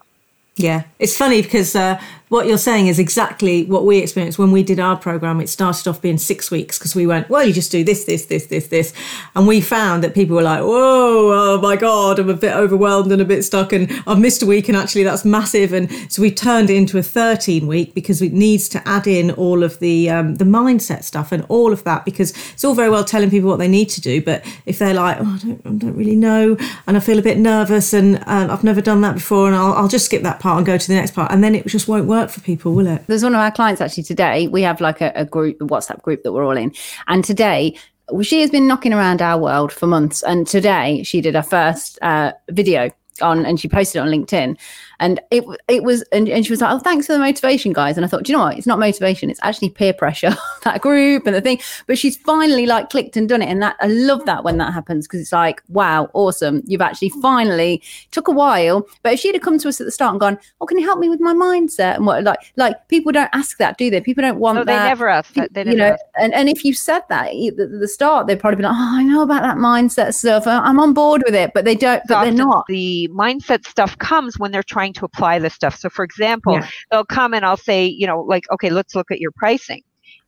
Yeah, 0.58 0.84
it's 1.00 1.18
funny 1.18 1.42
because 1.42 1.76
uh, 1.76 2.00
what 2.30 2.48
you're 2.48 2.58
saying 2.58 2.88
is 2.88 2.98
exactly 2.98 3.66
what 3.66 3.86
we 3.86 4.00
experienced 4.00 4.40
when 4.40 4.52
we 4.52 4.64
did 4.64 4.80
our 4.80 4.98
program. 4.98 5.40
It 5.40 5.48
started 5.48 5.88
off 5.88 6.02
being 6.02 6.18
six 6.18 6.50
weeks 6.50 6.80
because 6.80 6.96
we 6.96 7.06
went, 7.06 7.30
well, 7.30 7.46
you 7.46 7.54
just 7.54 7.72
do 7.72 7.84
this, 7.84 8.06
this, 8.06 8.26
this, 8.26 8.48
this, 8.48 8.68
this. 8.68 8.94
And 9.36 9.48
we 9.48 9.62
found 9.62 10.04
that 10.04 10.16
people 10.16 10.36
were 10.36 10.42
like, 10.42 10.62
whoa, 10.62 11.32
oh 11.56 11.60
my 11.62 11.76
God, 11.76 12.18
I'm 12.18 12.30
a 12.30 12.34
bit 12.34 12.56
overwhelmed 12.56 13.12
and 13.12 13.22
a 13.22 13.26
bit 13.26 13.44
stuck 13.44 13.74
and 13.74 13.92
I've 14.08 14.20
missed 14.20 14.42
a 14.42 14.46
week 14.48 14.68
and 14.68 14.76
actually 14.76 15.04
that's 15.04 15.24
massive. 15.24 15.72
And 15.72 15.92
so 16.12 16.22
we 16.22 16.32
turned 16.32 16.70
it 16.72 16.76
into 16.76 16.98
a 16.98 17.04
13 17.04 17.68
week 17.68 17.94
because 17.94 18.22
it 18.22 18.34
needs 18.34 18.68
to 18.70 18.88
add 18.88 19.06
in 19.06 19.32
all 19.32 19.62
of 19.62 19.78
the, 19.80 20.10
um, 20.10 20.36
the 20.36 20.46
mindset 20.46 21.04
stuff 21.04 21.32
and 21.32 21.46
all 21.48 21.72
of 21.72 21.84
that 21.84 22.06
because 22.06 22.34
it's 22.54 22.64
all 22.64 22.74
very 22.74 22.90
well 22.90 23.04
telling 23.04 23.30
people 23.30 23.50
what 23.50 23.60
they 23.60 23.68
need 23.68 23.90
to 23.90 24.02
do. 24.02 24.22
But 24.22 24.44
if 24.66 24.80
they're 24.80 24.96
like, 24.96 25.18
oh, 25.20 25.26
I 25.26 25.38
don't, 25.46 25.62
I 25.66 25.70
don't 25.70 25.96
really 25.96 26.16
know 26.16 26.58
and 26.88 26.98
I 26.98 27.00
feel 27.00 27.20
a 27.20 27.22
bit 27.22 27.38
nervous 27.38 27.94
and 27.94 28.18
um, 28.26 28.50
I've 28.50 28.64
never 28.64 28.82
done 28.82 29.02
that 29.02 29.14
before 29.14 29.46
and 29.46 29.56
I'll, 29.56 29.74
I'll 29.74 29.88
just 29.88 30.06
skip 30.06 30.24
that 30.24 30.40
part 30.46 30.58
and 30.58 30.66
go 30.66 30.78
to 30.78 30.88
the 30.88 30.94
next 30.94 31.16
part. 31.16 31.32
And 31.32 31.44
then 31.44 31.56
it 31.56 31.66
just 31.66 31.88
won't 31.88 32.06
work 32.06 32.30
for 32.30 32.40
people, 32.42 32.76
will 32.76 32.86
it? 32.86 33.04
There's 33.08 33.24
one 33.24 33.34
of 33.34 33.42
our 33.42 33.52
clients 33.52 33.82
actually 33.82 34.04
today. 34.04 34.48
We 34.48 34.62
have 34.62 34.80
like 34.80 35.02
a, 35.02 35.12
a 35.16 35.26
group, 35.26 35.60
a 35.60 35.66
WhatsApp 35.66 36.04
group 36.04 36.22
that 36.22 36.34
we're 36.34 36.46
all 36.46 36.56
in. 36.56 36.72
And 37.08 37.26
today, 37.26 37.76
she 38.22 38.42
has 38.42 38.52
been 38.52 38.68
knocking 38.68 38.94
around 38.94 39.24
our 39.24 39.40
world 39.42 39.74
for 39.74 39.88
months. 39.88 40.22
And 40.22 40.46
today, 40.46 41.02
she 41.02 41.20
did 41.20 41.34
her 41.34 41.42
first 41.42 41.98
uh, 42.04 42.34
video 42.52 42.92
on, 43.22 43.44
and 43.44 43.60
she 43.60 43.68
posted 43.68 43.96
it 43.96 44.04
on 44.04 44.10
LinkedIn. 44.10 44.56
And 45.00 45.20
it 45.32 45.44
it 45.68 45.84
was, 45.84 46.04
and, 46.12 46.30
and 46.30 46.46
she 46.46 46.52
was 46.52 46.62
like, 46.62 46.72
"Oh, 46.72 46.80
thanks 46.80 47.08
for 47.08 47.14
the 47.14 47.20
motivation, 47.20 47.74
guys." 47.74 47.98
And 47.98 48.06
I 48.06 48.10
thought, 48.10 48.24
do 48.24 48.32
you 48.32 48.38
know 48.38 48.46
what? 48.46 48.58
It's 48.58 48.68
not 48.68 48.80
motivation; 48.80 49.30
it's 49.30 49.40
actually 49.44 49.70
peer 49.70 49.94
pressure. 49.94 50.36
that 50.64 50.82
group 50.82 51.26
and 51.26 51.36
the 51.36 51.42
thing. 51.42 51.60
But 51.88 51.98
she's 51.98 52.18
finally 52.18 52.66
like 52.66 52.90
clicked 52.90 53.18
and 53.18 53.28
done 53.28 53.42
it, 53.42 53.50
and 53.50 53.62
that 53.62 53.76
I 53.82 53.88
love 53.88 54.26
that 54.26 54.44
when 54.44 54.58
that 54.58 54.74
happens 54.74 55.08
because 55.08 55.22
it's 55.22 55.32
like, 55.32 55.62
wow, 55.70 56.10
awesome! 56.14 56.62
You've 56.66 56.82
actually 56.82 57.10
finally 57.22 57.82
took 58.12 58.28
a 58.28 58.32
while. 58.32 58.88
But 59.04 59.14
if 59.14 59.20
she'd 59.20 59.36
have 59.36 59.44
come 59.44 59.58
to 59.60 59.70
us 59.70 59.82
at 59.82 59.86
the 59.86 59.92
start 59.92 60.12
and 60.12 60.20
gone, 60.20 60.40
"Oh, 60.62 60.66
can 60.66 60.78
you 60.78 60.86
help 60.86 61.00
me 61.00 61.10
with 61.10 61.20
my 61.20 61.34
mindset?" 61.34 61.96
and 61.96 62.06
what, 62.06 62.24
like, 62.24 62.40
like 62.56 62.88
people 62.88 63.12
don't 63.12 63.30
ask 63.34 63.58
that, 63.58 63.78
do 63.78 63.90
they? 63.90 64.02
People 64.02 64.22
don't 64.22 64.40
want 64.40 64.58
No, 64.58 64.64
they 64.64 64.74
that 64.74 64.88
never 64.88 65.10
ask 65.10 65.34
that. 65.34 65.54
They 65.54 65.66
you 65.66 65.76
know, 65.76 65.94
ask. 65.94 66.02
and, 66.20 66.34
and 66.34 66.50
if 66.50 66.64
you 66.64 66.74
said 66.74 67.02
that 67.10 67.28
at 67.28 67.58
the, 67.58 67.68
the 67.68 67.88
start, 67.88 68.28
they'd 68.28 68.40
probably 68.40 68.58
be 68.58 68.64
like, 68.64 68.74
"Oh, 68.76 68.98
I 69.00 69.04
know 69.04 69.24
about 69.24 69.42
that 69.42 69.58
mindset 69.58 70.14
stuff. 70.14 70.48
I'm 70.48 70.80
on 70.80 70.94
board 70.94 71.24
with 71.26 71.36
it," 71.36 71.52
but 71.54 71.66
they 71.66 71.76
don't. 71.76 72.02
But 72.08 72.24
they're 72.24 72.34
not. 72.34 72.66
The 72.68 73.10
mindset 73.12 73.66
stuff 73.66 73.98
comes 73.98 74.40
when 74.40 74.52
they're 74.52 74.64
trying 74.64 74.85
to 74.94 75.06
apply 75.06 75.40
this 75.40 75.54
stuff. 75.54 75.76
So, 75.78 75.90
for 75.90 76.04
example, 76.04 76.54
Yeah. 76.54 76.68
they'll 76.92 77.06
come 77.06 77.34
and 77.34 77.46
I'll 77.46 77.58
say, 77.58 77.86
you 77.86 78.08
know, 78.08 78.22
like, 78.22 78.44
okay, 78.52 78.70
let's 78.70 78.96
look 78.96 79.12
at 79.12 79.20
your 79.20 79.32
pricing. 79.32 79.82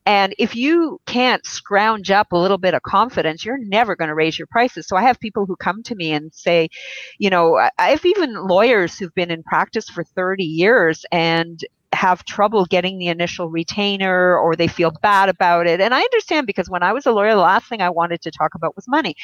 And 0.06 0.34
if 0.40 0.56
you 0.56 1.02
can't 1.06 1.46
scrounge 1.46 2.12
up 2.12 2.32
a 2.32 2.38
little 2.38 2.58
bit 2.58 2.74
of 2.74 2.82
confidence, 2.82 3.44
you're 3.44 3.58
never 3.58 3.94
going 3.94 4.08
to 4.08 4.16
raise 4.16 4.40
your 4.40 4.48
prices. 4.48 4.88
So 4.88 4.96
I 4.96 5.02
have 5.02 5.20
people 5.20 5.46
who 5.46 5.58
come 5.58 5.84
to 5.84 5.96
me 5.96 6.14
and 6.14 6.34
say, 6.34 6.70
you 7.20 7.30
know, 7.30 7.58
I 7.78 7.90
have 7.90 8.06
even 8.06 8.34
lawyers 8.48 8.98
who've 8.98 9.14
been 9.14 9.32
in 9.32 9.44
practice 9.44 9.90
for 9.90 10.06
30 10.06 10.46
years 10.46 11.06
and 11.12 11.60
have 11.94 12.25
trouble 12.25 12.65
getting 12.65 13.00
the 13.00 13.08
initial 13.08 13.50
retainer 13.50 14.38
or 14.38 14.56
they 14.56 14.67
feel 14.67 14.91
bad 15.01 15.29
about 15.29 15.67
it. 15.67 15.79
And 15.79 15.94
I 15.94 16.01
understand 16.01 16.46
because 16.48 16.70
when 16.70 16.84
I 16.84 16.94
was 16.94 17.06
a 17.06 17.12
lawyer, 17.12 17.32
the 17.32 17.38
last 17.38 17.67
thing 17.67 17.82
I 17.82 17.89
wanted 17.89 18.22
to 18.22 18.32
talk 18.32 18.56
about 18.56 18.75
was 18.75 18.86
money. 18.88 19.15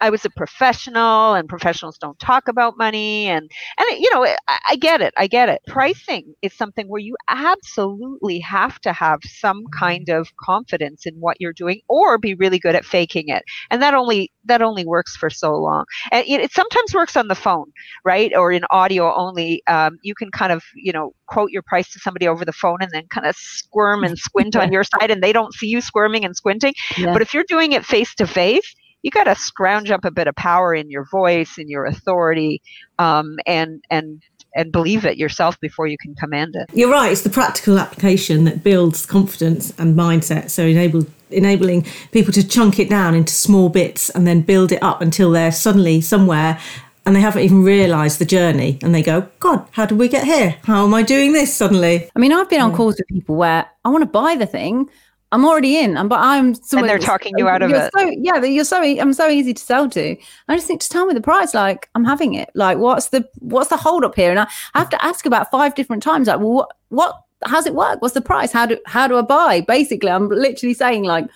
I 0.00 0.10
was 0.10 0.24
a 0.24 0.30
professional 0.30 1.34
and 1.34 1.48
professionals 1.48 1.96
don't 1.98 2.18
talk 2.18 2.48
about 2.48 2.76
money 2.76 3.26
and 3.26 3.48
and 3.78 4.00
you 4.00 4.12
know 4.12 4.24
I, 4.24 4.58
I 4.70 4.76
get 4.76 5.00
it. 5.00 5.14
I 5.16 5.26
get 5.28 5.48
it. 5.48 5.60
Pricing 5.68 6.34
is 6.42 6.52
something 6.52 6.88
where 6.88 7.00
you 7.00 7.16
absolutely 7.28 8.40
have 8.40 8.80
to 8.80 8.92
have 8.92 9.20
some 9.24 9.64
kind 9.78 10.08
of 10.08 10.34
confidence 10.36 11.06
in 11.06 11.14
what 11.14 11.36
you're 11.40 11.52
doing 11.52 11.80
or 11.88 12.18
be 12.18 12.34
really 12.34 12.58
good 12.58 12.74
at 12.74 12.84
faking 12.84 13.28
it. 13.28 13.44
And 13.70 13.80
that 13.82 13.94
only 13.94 14.32
that 14.44 14.62
only 14.62 14.84
works 14.84 15.16
for 15.16 15.30
so 15.30 15.54
long. 15.54 15.84
And 16.10 16.26
it, 16.26 16.40
it 16.40 16.52
sometimes 16.52 16.94
works 16.94 17.16
on 17.16 17.28
the 17.28 17.34
phone 17.36 17.72
right? 18.04 18.32
Or 18.36 18.52
in 18.52 18.62
audio 18.70 19.14
only. 19.14 19.62
Um, 19.66 19.98
you 20.02 20.14
can 20.14 20.30
kind 20.30 20.52
of 20.52 20.62
you 20.74 20.92
know 20.92 21.12
quote 21.32 21.50
your 21.50 21.62
price 21.62 21.90
to 21.92 21.98
somebody 21.98 22.28
over 22.28 22.44
the 22.44 22.52
phone 22.52 22.78
and 22.80 22.90
then 22.92 23.06
kind 23.08 23.26
of 23.26 23.34
squirm 23.36 24.04
and 24.04 24.18
squint 24.26 24.54
on 24.56 24.72
your 24.72 24.84
side 24.84 25.10
and 25.10 25.22
they 25.22 25.32
don't 25.32 25.54
see 25.54 25.66
you 25.66 25.80
squirming 25.80 26.24
and 26.24 26.36
squinting 26.36 26.74
yeah. 26.96 27.12
but 27.12 27.22
if 27.22 27.32
you're 27.32 27.44
doing 27.48 27.72
it 27.72 27.84
face 27.84 28.14
to 28.14 28.26
face 28.26 28.74
you 29.02 29.10
got 29.10 29.24
to 29.24 29.34
scrounge 29.34 29.90
up 29.90 30.04
a 30.04 30.10
bit 30.10 30.28
of 30.28 30.34
power 30.36 30.74
in 30.74 30.90
your 30.90 31.04
voice 31.10 31.58
and 31.58 31.68
your 31.68 31.84
authority 31.86 32.62
um, 32.98 33.36
and 33.46 33.82
and 33.90 34.22
and 34.54 34.70
believe 34.70 35.04
it 35.04 35.16
yourself 35.16 35.58
before 35.60 35.86
you 35.86 35.96
can 35.98 36.14
command 36.14 36.54
it. 36.54 36.68
You're 36.74 36.90
right. 36.90 37.10
It's 37.10 37.22
the 37.22 37.30
practical 37.30 37.78
application 37.78 38.44
that 38.44 38.62
builds 38.62 39.06
confidence 39.06 39.72
and 39.78 39.96
mindset. 39.96 40.50
So 40.50 40.64
enable 40.64 41.06
enabling 41.30 41.86
people 42.12 42.32
to 42.34 42.46
chunk 42.46 42.78
it 42.78 42.90
down 42.90 43.14
into 43.14 43.32
small 43.32 43.70
bits 43.70 44.10
and 44.10 44.26
then 44.26 44.42
build 44.42 44.70
it 44.70 44.82
up 44.82 45.00
until 45.00 45.30
they're 45.30 45.52
suddenly 45.52 46.02
somewhere 46.02 46.60
and 47.04 47.16
they 47.16 47.20
haven't 47.20 47.42
even 47.42 47.62
realized 47.62 48.18
the 48.18 48.24
journey 48.24 48.78
and 48.82 48.94
they 48.94 49.02
go 49.02 49.26
god 49.40 49.66
how 49.72 49.86
did 49.86 49.98
we 49.98 50.08
get 50.08 50.24
here 50.24 50.56
how 50.64 50.84
am 50.84 50.94
i 50.94 51.02
doing 51.02 51.32
this 51.32 51.54
suddenly 51.54 52.08
i 52.14 52.18
mean 52.18 52.32
i've 52.32 52.48
been 52.48 52.60
on 52.60 52.74
calls 52.74 52.96
with 52.96 53.08
people 53.08 53.36
where 53.36 53.66
i 53.84 53.88
want 53.88 54.02
to 54.02 54.06
buy 54.06 54.34
the 54.34 54.46
thing 54.46 54.88
I'm 55.32 55.46
already 55.46 55.78
in, 55.78 55.96
and 55.96 56.10
but 56.10 56.20
I'm. 56.20 56.54
And 56.72 56.88
they're 56.88 56.98
talking 56.98 57.32
you 57.38 57.48
out 57.48 57.62
of 57.62 57.70
it. 57.70 57.90
So, 57.96 58.04
yeah, 58.18 58.44
you're 58.44 58.64
so 58.64 58.82
I'm 58.82 59.14
so 59.14 59.28
easy 59.28 59.54
to 59.54 59.62
sell 59.62 59.88
to. 59.88 60.14
I 60.48 60.54
just 60.54 60.66
think 60.66 60.82
just 60.82 60.92
tell 60.92 61.06
me 61.06 61.14
the 61.14 61.22
price. 61.22 61.54
Like 61.54 61.88
I'm 61.94 62.04
having 62.04 62.34
it. 62.34 62.50
Like 62.54 62.76
what's 62.76 63.08
the 63.08 63.26
what's 63.38 63.70
the 63.70 63.78
hold 63.78 64.04
up 64.04 64.14
here? 64.14 64.30
And 64.30 64.38
I, 64.38 64.46
I 64.74 64.80
have 64.80 64.90
to 64.90 65.02
ask 65.02 65.24
about 65.24 65.50
five 65.50 65.74
different 65.74 66.02
times. 66.02 66.28
Like, 66.28 66.38
well, 66.38 66.52
what 66.52 66.76
what 66.90 67.22
how's 67.46 67.66
it 67.66 67.74
work? 67.74 68.02
What's 68.02 68.12
the 68.12 68.20
price? 68.20 68.52
How 68.52 68.66
do 68.66 68.78
how 68.84 69.08
do 69.08 69.16
I 69.16 69.22
buy? 69.22 69.62
Basically, 69.62 70.10
I'm 70.10 70.28
literally 70.28 70.74
saying 70.74 71.04
like 71.04 71.26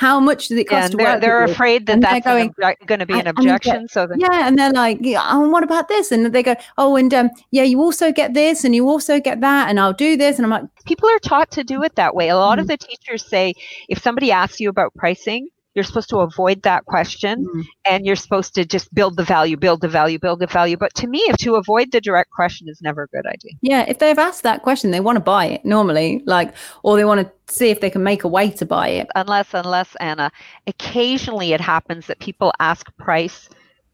how 0.00 0.18
much 0.18 0.48
does 0.48 0.56
it 0.56 0.64
cost 0.64 0.94
yeah, 0.98 1.18
they're, 1.18 1.20
they're 1.20 1.44
afraid 1.44 1.84
that 1.84 1.92
and 1.92 2.02
that's 2.02 2.24
going, 2.24 2.54
going 2.86 3.00
to 3.00 3.04
be 3.04 3.20
an 3.20 3.26
objection. 3.26 3.86
so 3.86 4.06
then, 4.06 4.18
yeah, 4.18 4.48
and 4.48 4.58
they're 4.58 4.72
like, 4.72 4.96
yeah, 5.02 5.20
oh, 5.30 5.46
what 5.50 5.62
about 5.62 5.88
this? 5.88 6.10
And 6.10 6.32
they 6.32 6.42
go, 6.42 6.56
oh, 6.78 6.96
and 6.96 7.12
um, 7.12 7.28
yeah, 7.50 7.64
you 7.64 7.82
also 7.82 8.10
get 8.10 8.32
this, 8.32 8.64
and 8.64 8.74
you 8.74 8.88
also 8.88 9.20
get 9.20 9.42
that, 9.42 9.68
and 9.68 9.78
I'll 9.78 9.92
do 9.92 10.16
this, 10.16 10.38
and 10.38 10.46
I'm 10.46 10.50
like, 10.50 10.64
people 10.86 11.06
are 11.10 11.18
taught 11.18 11.50
to 11.50 11.64
do 11.64 11.82
it 11.82 11.96
that 11.96 12.14
way. 12.14 12.30
A 12.30 12.36
lot 12.36 12.52
mm-hmm. 12.52 12.62
of 12.62 12.68
the 12.68 12.78
teachers 12.78 13.26
say 13.26 13.52
if 13.90 14.00
somebody 14.00 14.32
asks 14.32 14.58
you 14.58 14.70
about 14.70 14.94
pricing, 14.94 15.48
you're 15.74 15.84
supposed 15.84 16.08
to 16.08 16.18
avoid 16.18 16.62
that 16.62 16.84
question 16.86 17.46
mm. 17.46 17.64
and 17.84 18.04
you're 18.04 18.16
supposed 18.16 18.54
to 18.54 18.64
just 18.64 18.92
build 18.94 19.16
the 19.16 19.22
value 19.22 19.56
build 19.56 19.80
the 19.80 19.88
value 19.88 20.18
build 20.18 20.40
the 20.40 20.46
value 20.46 20.76
but 20.76 20.92
to 20.94 21.06
me 21.06 21.18
if 21.28 21.36
to 21.36 21.54
avoid 21.54 21.90
the 21.92 22.00
direct 22.00 22.30
question 22.30 22.68
is 22.68 22.80
never 22.82 23.04
a 23.04 23.08
good 23.08 23.26
idea 23.26 23.52
yeah 23.60 23.84
if 23.88 23.98
they've 23.98 24.18
asked 24.18 24.42
that 24.42 24.62
question 24.62 24.90
they 24.90 25.00
want 25.00 25.16
to 25.16 25.20
buy 25.20 25.46
it 25.46 25.64
normally 25.64 26.22
like 26.26 26.54
or 26.82 26.96
they 26.96 27.04
want 27.04 27.20
to 27.20 27.54
see 27.54 27.70
if 27.70 27.80
they 27.80 27.90
can 27.90 28.02
make 28.02 28.24
a 28.24 28.28
way 28.28 28.50
to 28.50 28.66
buy 28.66 28.88
it 28.88 29.06
unless 29.14 29.54
unless 29.54 29.94
anna 29.96 30.30
occasionally 30.66 31.52
it 31.52 31.60
happens 31.60 32.06
that 32.06 32.18
people 32.18 32.52
ask 32.60 32.94
price 32.96 33.48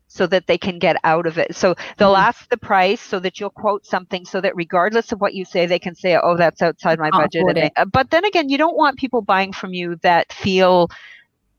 so 0.09 0.27
that 0.27 0.47
they 0.47 0.57
can 0.57 0.79
get 0.79 0.97
out 1.05 1.27
of 1.27 1.37
it. 1.37 1.55
So 1.55 1.75
they'll 1.99 2.15
mm-hmm. 2.15 2.29
ask 2.29 2.49
the 2.49 2.57
price 2.57 3.01
so 3.01 3.19
that 3.21 3.39
you'll 3.39 3.51
quote 3.51 3.85
something 3.85 4.25
so 4.25 4.41
that 4.41 4.57
regardless 4.57 5.13
of 5.13 5.21
what 5.21 5.35
you 5.35 5.45
say, 5.45 5.67
they 5.67 5.79
can 5.79 5.95
say, 5.95 6.19
oh, 6.21 6.37
that's 6.37 6.63
outside 6.63 6.99
my 6.99 7.11
budget. 7.11 7.45
They, 7.55 7.71
but 7.93 8.11
then 8.11 8.25
again, 8.25 8.49
you 8.49 8.57
don't 8.57 8.77
want 8.77 8.99
people 8.99 9.21
buying 9.21 9.53
from 9.53 9.75
you 9.75 9.97
that 10.03 10.33
feel 10.33 10.89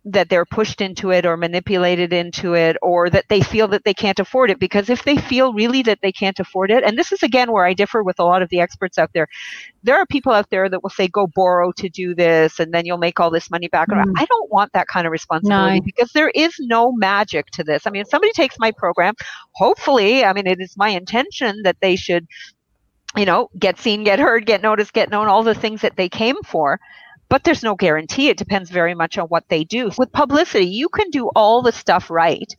that 0.09 0.29
they're 0.29 0.45
pushed 0.45 0.79
into 0.79 1.11
it 1.11 1.25
or 1.25 1.35
manipulated 1.35 2.13
into 2.13 2.53
it 2.53 2.77
or 2.81 3.09
that 3.09 3.25
they 3.27 3.41
feel 3.41 3.67
that 3.67 3.83
they 3.83 3.93
can't 3.93 4.19
afford 4.19 4.49
it 4.49 4.57
because 4.57 4.89
if 4.89 5.03
they 5.03 5.17
feel 5.17 5.51
really 5.53 5.81
that 5.81 5.99
they 6.01 6.11
can't 6.13 6.39
afford 6.39 6.71
it 6.71 6.83
and 6.83 6.97
this 6.97 7.11
is 7.11 7.23
again 7.23 7.51
where 7.51 7.65
i 7.65 7.73
differ 7.73 8.01
with 8.03 8.17
a 8.19 8.23
lot 8.23 8.41
of 8.41 8.47
the 8.49 8.59
experts 8.61 8.97
out 8.97 9.11
there 9.13 9.27
there 9.83 9.97
are 9.97 10.05
people 10.05 10.31
out 10.31 10.49
there 10.49 10.69
that 10.69 10.81
will 10.81 10.89
say 10.89 11.09
go 11.09 11.27
borrow 11.27 11.73
to 11.73 11.89
do 11.89 12.15
this 12.15 12.59
and 12.59 12.73
then 12.73 12.85
you'll 12.85 12.97
make 12.97 13.19
all 13.19 13.29
this 13.29 13.51
money 13.51 13.67
back 13.67 13.89
mm. 13.89 14.13
i 14.17 14.25
don't 14.25 14.49
want 14.49 14.71
that 14.71 14.87
kind 14.87 15.05
of 15.05 15.11
responsibility 15.11 15.79
no. 15.79 15.85
because 15.85 16.09
there 16.13 16.29
is 16.29 16.55
no 16.59 16.91
magic 16.93 17.45
to 17.47 17.63
this 17.63 17.85
i 17.85 17.89
mean 17.89 18.01
if 18.01 18.07
somebody 18.07 18.31
takes 18.31 18.55
my 18.59 18.71
program 18.71 19.13
hopefully 19.55 20.23
i 20.23 20.31
mean 20.31 20.47
it 20.47 20.61
is 20.61 20.77
my 20.77 20.89
intention 20.89 21.61
that 21.63 21.75
they 21.81 21.97
should 21.97 22.25
you 23.17 23.25
know 23.25 23.49
get 23.59 23.77
seen 23.77 24.05
get 24.05 24.19
heard 24.19 24.45
get 24.45 24.61
noticed 24.61 24.93
get 24.93 25.09
known 25.09 25.27
all 25.27 25.43
the 25.43 25.55
things 25.55 25.81
that 25.81 25.97
they 25.97 26.07
came 26.07 26.37
for 26.43 26.79
but 27.29 27.43
there's 27.43 27.63
no 27.63 27.75
guarantee. 27.75 28.29
It 28.29 28.37
depends 28.37 28.69
very 28.69 28.95
much 28.95 29.17
on 29.17 29.27
what 29.27 29.47
they 29.49 29.63
do. 29.63 29.91
With 29.97 30.11
publicity, 30.11 30.67
you 30.67 30.89
can 30.89 31.09
do 31.09 31.29
all 31.35 31.61
the 31.61 31.71
stuff 31.71 32.09
right 32.09 32.53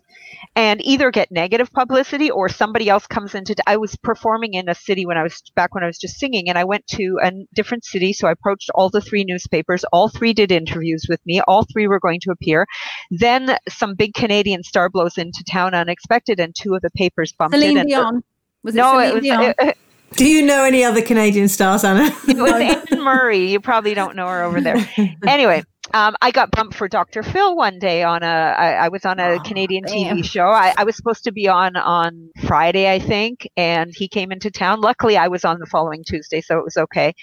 and 0.54 0.84
either 0.84 1.10
get 1.10 1.30
negative 1.30 1.72
publicity 1.72 2.30
or 2.30 2.48
somebody 2.48 2.88
else 2.88 3.06
comes 3.06 3.34
into 3.34 3.54
t- 3.54 3.62
I 3.66 3.76
was 3.76 3.96
performing 3.96 4.54
in 4.54 4.68
a 4.68 4.74
city 4.74 5.06
when 5.06 5.16
I 5.16 5.22
was 5.22 5.42
back 5.54 5.74
when 5.74 5.84
I 5.84 5.86
was 5.86 5.98
just 5.98 6.18
singing 6.18 6.48
and 6.48 6.58
I 6.58 6.64
went 6.64 6.86
to 6.88 7.18
a 7.22 7.32
different 7.54 7.84
city 7.84 8.12
so 8.12 8.28
I 8.28 8.32
approached 8.32 8.70
all 8.74 8.90
the 8.90 9.00
three 9.00 9.24
newspapers 9.24 9.84
all 9.92 10.08
three 10.08 10.32
did 10.32 10.52
interviews 10.52 11.06
with 11.08 11.24
me 11.26 11.40
all 11.42 11.64
three 11.64 11.86
were 11.86 12.00
going 12.00 12.20
to 12.20 12.30
appear 12.30 12.66
then 13.10 13.56
some 13.68 13.94
big 13.94 14.14
Canadian 14.14 14.62
star 14.62 14.88
blows 14.88 15.18
into 15.18 15.44
town 15.44 15.74
unexpected 15.74 16.40
and 16.40 16.54
two 16.54 16.74
of 16.74 16.82
the 16.82 16.90
papers 16.90 17.32
bumped 17.32 17.54
Celine 17.54 17.78
it 17.78 17.80
uh, 17.80 17.84
Dion. 17.84 18.24
Was 18.62 18.74
it 18.74 18.78
no 18.78 18.92
Celine 18.92 19.08
it 19.08 19.14
was 19.14 19.22
Dion? 19.22 19.54
It, 19.58 19.78
do 20.12 20.26
you 20.26 20.42
know 20.42 20.64
any 20.64 20.84
other 20.84 21.02
Canadian 21.02 21.48
stars, 21.48 21.84
Anna? 21.84 22.10
it 22.26 22.36
was 22.36 22.52
Anne 22.90 23.02
Murray. 23.02 23.50
You 23.50 23.60
probably 23.60 23.94
don't 23.94 24.16
know 24.16 24.26
her 24.26 24.42
over 24.42 24.60
there. 24.60 24.76
Anyway, 25.26 25.62
um, 25.94 26.16
I 26.20 26.30
got 26.30 26.50
bumped 26.50 26.74
for 26.74 26.88
Dr. 26.88 27.22
Phil 27.22 27.56
one 27.56 27.78
day 27.78 28.02
on 28.02 28.22
a. 28.22 28.26
I, 28.26 28.72
I 28.72 28.88
was 28.88 29.04
on 29.04 29.18
a 29.18 29.34
oh, 29.34 29.38
Canadian 29.40 29.84
damn. 29.84 30.16
TV 30.16 30.24
show. 30.24 30.48
I, 30.48 30.74
I 30.76 30.84
was 30.84 30.96
supposed 30.96 31.24
to 31.24 31.32
be 31.32 31.48
on 31.48 31.76
on 31.76 32.30
Friday, 32.46 32.90
I 32.90 32.98
think, 32.98 33.48
and 33.56 33.92
he 33.94 34.08
came 34.08 34.32
into 34.32 34.50
town. 34.50 34.80
Luckily, 34.80 35.16
I 35.16 35.28
was 35.28 35.44
on 35.44 35.58
the 35.58 35.66
following 35.66 36.04
Tuesday, 36.04 36.40
so 36.40 36.58
it 36.58 36.64
was 36.64 36.76
okay. 36.76 37.14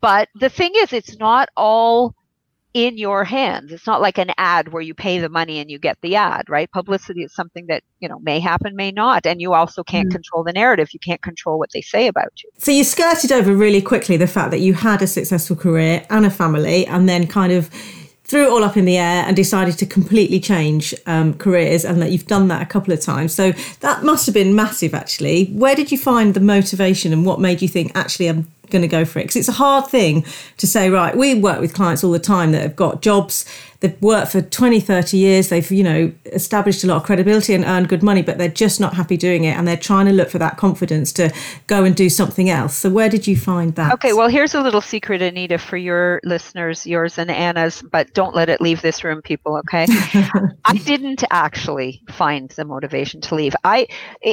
But 0.00 0.28
the 0.34 0.48
thing 0.48 0.72
is, 0.76 0.92
it's 0.92 1.18
not 1.18 1.48
all 1.56 2.14
in 2.72 2.98
your 2.98 3.24
hands. 3.24 3.72
It's 3.72 3.86
not 3.86 4.00
like 4.00 4.18
an 4.18 4.30
ad 4.38 4.72
where 4.72 4.82
you 4.82 4.94
pay 4.94 5.18
the 5.18 5.28
money 5.28 5.58
and 5.58 5.70
you 5.70 5.78
get 5.78 5.98
the 6.02 6.16
ad, 6.16 6.48
right? 6.48 6.70
Publicity 6.70 7.24
is 7.24 7.34
something 7.34 7.66
that, 7.66 7.82
you 7.98 8.08
know, 8.08 8.20
may 8.20 8.38
happen, 8.38 8.76
may 8.76 8.92
not. 8.92 9.26
And 9.26 9.40
you 9.40 9.54
also 9.54 9.82
can't 9.82 10.08
mm. 10.08 10.12
control 10.12 10.44
the 10.44 10.52
narrative. 10.52 10.90
You 10.92 11.00
can't 11.00 11.22
control 11.22 11.58
what 11.58 11.70
they 11.72 11.80
say 11.80 12.06
about 12.06 12.32
you. 12.42 12.50
So 12.58 12.70
you 12.70 12.84
skirted 12.84 13.32
over 13.32 13.54
really 13.54 13.82
quickly 13.82 14.16
the 14.16 14.28
fact 14.28 14.52
that 14.52 14.60
you 14.60 14.74
had 14.74 15.02
a 15.02 15.06
successful 15.06 15.56
career 15.56 16.06
and 16.10 16.24
a 16.24 16.30
family 16.30 16.86
and 16.86 17.08
then 17.08 17.26
kind 17.26 17.52
of 17.52 17.70
threw 18.30 18.46
it 18.46 18.50
all 18.50 18.62
up 18.62 18.76
in 18.76 18.84
the 18.84 18.96
air 18.96 19.24
and 19.26 19.34
decided 19.34 19.76
to 19.76 19.84
completely 19.84 20.38
change 20.38 20.94
um, 21.06 21.34
careers 21.34 21.84
and 21.84 22.00
that 22.00 22.12
you've 22.12 22.28
done 22.28 22.46
that 22.46 22.62
a 22.62 22.66
couple 22.66 22.94
of 22.94 23.00
times 23.00 23.34
so 23.34 23.50
that 23.80 24.04
must 24.04 24.24
have 24.24 24.34
been 24.34 24.54
massive 24.54 24.94
actually 24.94 25.46
where 25.46 25.74
did 25.74 25.90
you 25.90 25.98
find 25.98 26.34
the 26.34 26.40
motivation 26.40 27.12
and 27.12 27.26
what 27.26 27.40
made 27.40 27.60
you 27.60 27.66
think 27.66 27.90
actually 27.96 28.28
i'm 28.28 28.46
going 28.70 28.82
to 28.82 28.88
go 28.88 29.04
for 29.04 29.18
it. 29.18 29.24
Because 29.24 29.36
it's 29.36 29.48
a 29.48 29.52
hard 29.52 29.86
thing 29.86 30.24
to 30.58 30.66
say 30.66 30.90
right 30.90 31.16
we 31.16 31.34
work 31.34 31.60
with 31.60 31.74
clients 31.74 32.02
all 32.04 32.12
the 32.12 32.18
time 32.18 32.52
that 32.52 32.62
have 32.62 32.76
got 32.76 33.02
jobs 33.02 33.44
they've 33.80 34.00
worked 34.02 34.32
for 34.32 34.42
20 34.42 34.78
30 34.80 35.16
years 35.16 35.48
they've 35.48 35.70
you 35.70 35.82
know 35.82 36.12
established 36.26 36.84
a 36.84 36.86
lot 36.86 36.96
of 36.96 37.02
credibility 37.04 37.54
and 37.54 37.64
earned 37.64 37.88
good 37.88 38.02
money 38.02 38.22
but 38.22 38.38
they're 38.38 38.48
just 38.48 38.78
not 38.78 38.94
happy 38.94 39.16
doing 39.16 39.44
it 39.44 39.56
and 39.56 39.66
they're 39.66 39.76
trying 39.76 40.06
to 40.06 40.12
look 40.12 40.28
for 40.28 40.38
that 40.38 40.56
confidence 40.56 41.12
to 41.12 41.32
go 41.66 41.84
and 41.84 41.96
do 41.96 42.08
something 42.08 42.50
else. 42.50 42.76
So 42.76 42.90
where 42.90 43.08
did 43.08 43.26
you 43.26 43.36
find 43.36 43.74
that? 43.76 43.92
Okay 43.94 44.12
well 44.12 44.28
here's 44.28 44.54
a 44.54 44.60
little 44.60 44.80
secret 44.80 45.22
anita 45.22 45.58
for 45.58 45.76
your 45.76 46.20
listeners 46.24 46.86
yours 46.86 47.18
and 47.18 47.30
anna's 47.30 47.82
but 47.82 48.12
don't 48.14 48.34
let 48.34 48.48
it 48.48 48.60
leave 48.60 48.82
this 48.82 49.02
room 49.02 49.22
people 49.22 49.56
okay? 49.58 49.86
I 50.64 50.74
didn't 50.74 51.24
actually 51.30 52.02
find 52.10 52.50
the 52.50 52.64
motivation 52.64 53.20
to 53.22 53.34
leave. 53.34 53.54
I 53.64 53.86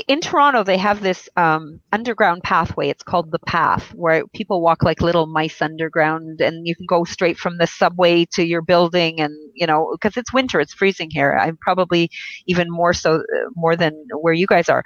in 0.08 0.20
toronto 0.20 0.63
they 0.63 0.77
have 0.77 1.01
this 1.01 1.30
um, 1.38 1.80
underground 1.92 2.44
pathway. 2.44 2.89
It's 2.89 3.04
called 3.04 3.32
the 3.32 3.39
path 3.39 3.94
where 3.94 4.25
people 4.27 4.62
walk 4.62 4.84
like 4.84 5.01
little 5.01 5.25
mice 5.25 5.62
underground 5.62 6.42
and 6.42 6.68
you 6.68 6.75
can 6.75 6.86
go 6.86 7.06
straight 7.06 7.38
from 7.38 7.58
the 7.58 7.68
subway 7.68 8.25
to 8.34 8.46
your 8.46 8.62
building 8.62 9.22
and 9.22 9.37
you 9.53 9.67
know 9.67 9.89
because 9.94 10.17
it's 10.17 10.34
winter 10.34 10.60
it's 10.60 10.74
freezing 10.74 11.10
here 11.10 11.38
i'm 11.39 11.58
probably 11.58 12.10
even 12.48 12.67
more 12.70 12.94
so 12.94 13.24
more 13.56 13.75
than 13.75 13.94
where 14.22 14.34
you 14.34 14.48
guys 14.48 14.70
are 14.70 14.84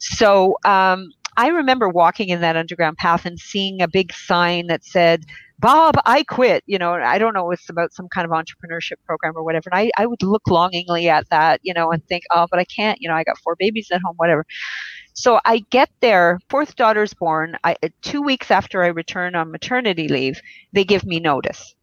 so 0.00 0.56
um, 0.64 1.10
i 1.36 1.48
remember 1.48 1.88
walking 1.88 2.28
in 2.28 2.40
that 2.40 2.56
underground 2.56 2.96
path 2.96 3.26
and 3.26 3.38
seeing 3.38 3.82
a 3.82 3.88
big 3.88 4.12
sign 4.12 4.66
that 4.66 4.84
said 4.84 5.24
Bob, 5.60 5.96
I 6.06 6.22
quit. 6.24 6.64
You 6.66 6.78
know, 6.78 6.94
I 6.94 7.18
don't 7.18 7.34
know, 7.34 7.50
it's 7.50 7.68
about 7.68 7.92
some 7.92 8.08
kind 8.08 8.24
of 8.24 8.30
entrepreneurship 8.30 8.94
program 9.04 9.34
or 9.36 9.44
whatever. 9.44 9.68
And 9.70 9.78
I, 9.78 9.90
I 10.02 10.06
would 10.06 10.22
look 10.22 10.48
longingly 10.48 11.08
at 11.10 11.28
that, 11.28 11.60
you 11.62 11.74
know, 11.74 11.92
and 11.92 12.02
think, 12.06 12.24
oh, 12.30 12.46
but 12.50 12.58
I 12.58 12.64
can't, 12.64 12.98
you 13.00 13.08
know, 13.08 13.14
I 13.14 13.24
got 13.24 13.36
four 13.38 13.56
babies 13.58 13.88
at 13.92 14.00
home, 14.02 14.14
whatever. 14.16 14.46
So 15.12 15.38
I 15.44 15.62
get 15.70 15.90
there, 16.00 16.38
fourth 16.48 16.76
daughter's 16.76 17.12
born. 17.12 17.56
I, 17.62 17.76
two 18.00 18.22
weeks 18.22 18.50
after 18.50 18.82
I 18.82 18.86
return 18.86 19.34
on 19.34 19.50
maternity 19.50 20.08
leave, 20.08 20.40
they 20.72 20.84
give 20.84 21.04
me 21.04 21.20
notice 21.20 21.74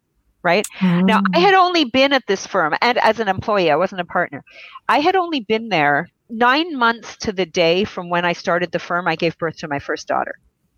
right? 0.47 0.65
Now, 0.81 1.21
I 1.35 1.39
had 1.39 1.53
only 1.53 1.83
been 1.83 2.13
at 2.13 2.23
this 2.27 2.47
firm 2.47 2.73
and 2.81 2.97
as 2.99 3.19
an 3.19 3.27
employee, 3.27 3.69
I 3.69 3.75
wasn't 3.75 3.99
a 4.01 4.05
partner. 4.05 4.43
I 4.87 4.99
had 4.99 5.15
only 5.17 5.41
been 5.41 5.67
there 5.67 6.07
nine 6.29 6.77
months 6.77 7.17
to 7.17 7.33
the 7.33 7.45
day 7.45 7.83
from 7.83 8.09
when 8.09 8.23
I 8.23 8.33
started 8.33 8.71
the 8.71 8.79
firm. 8.79 9.07
I 9.07 9.15
gave 9.17 9.37
birth 9.37 9.57
to 9.57 9.67
my 9.67 9.79
first 9.79 10.07
daughter. 10.07 10.35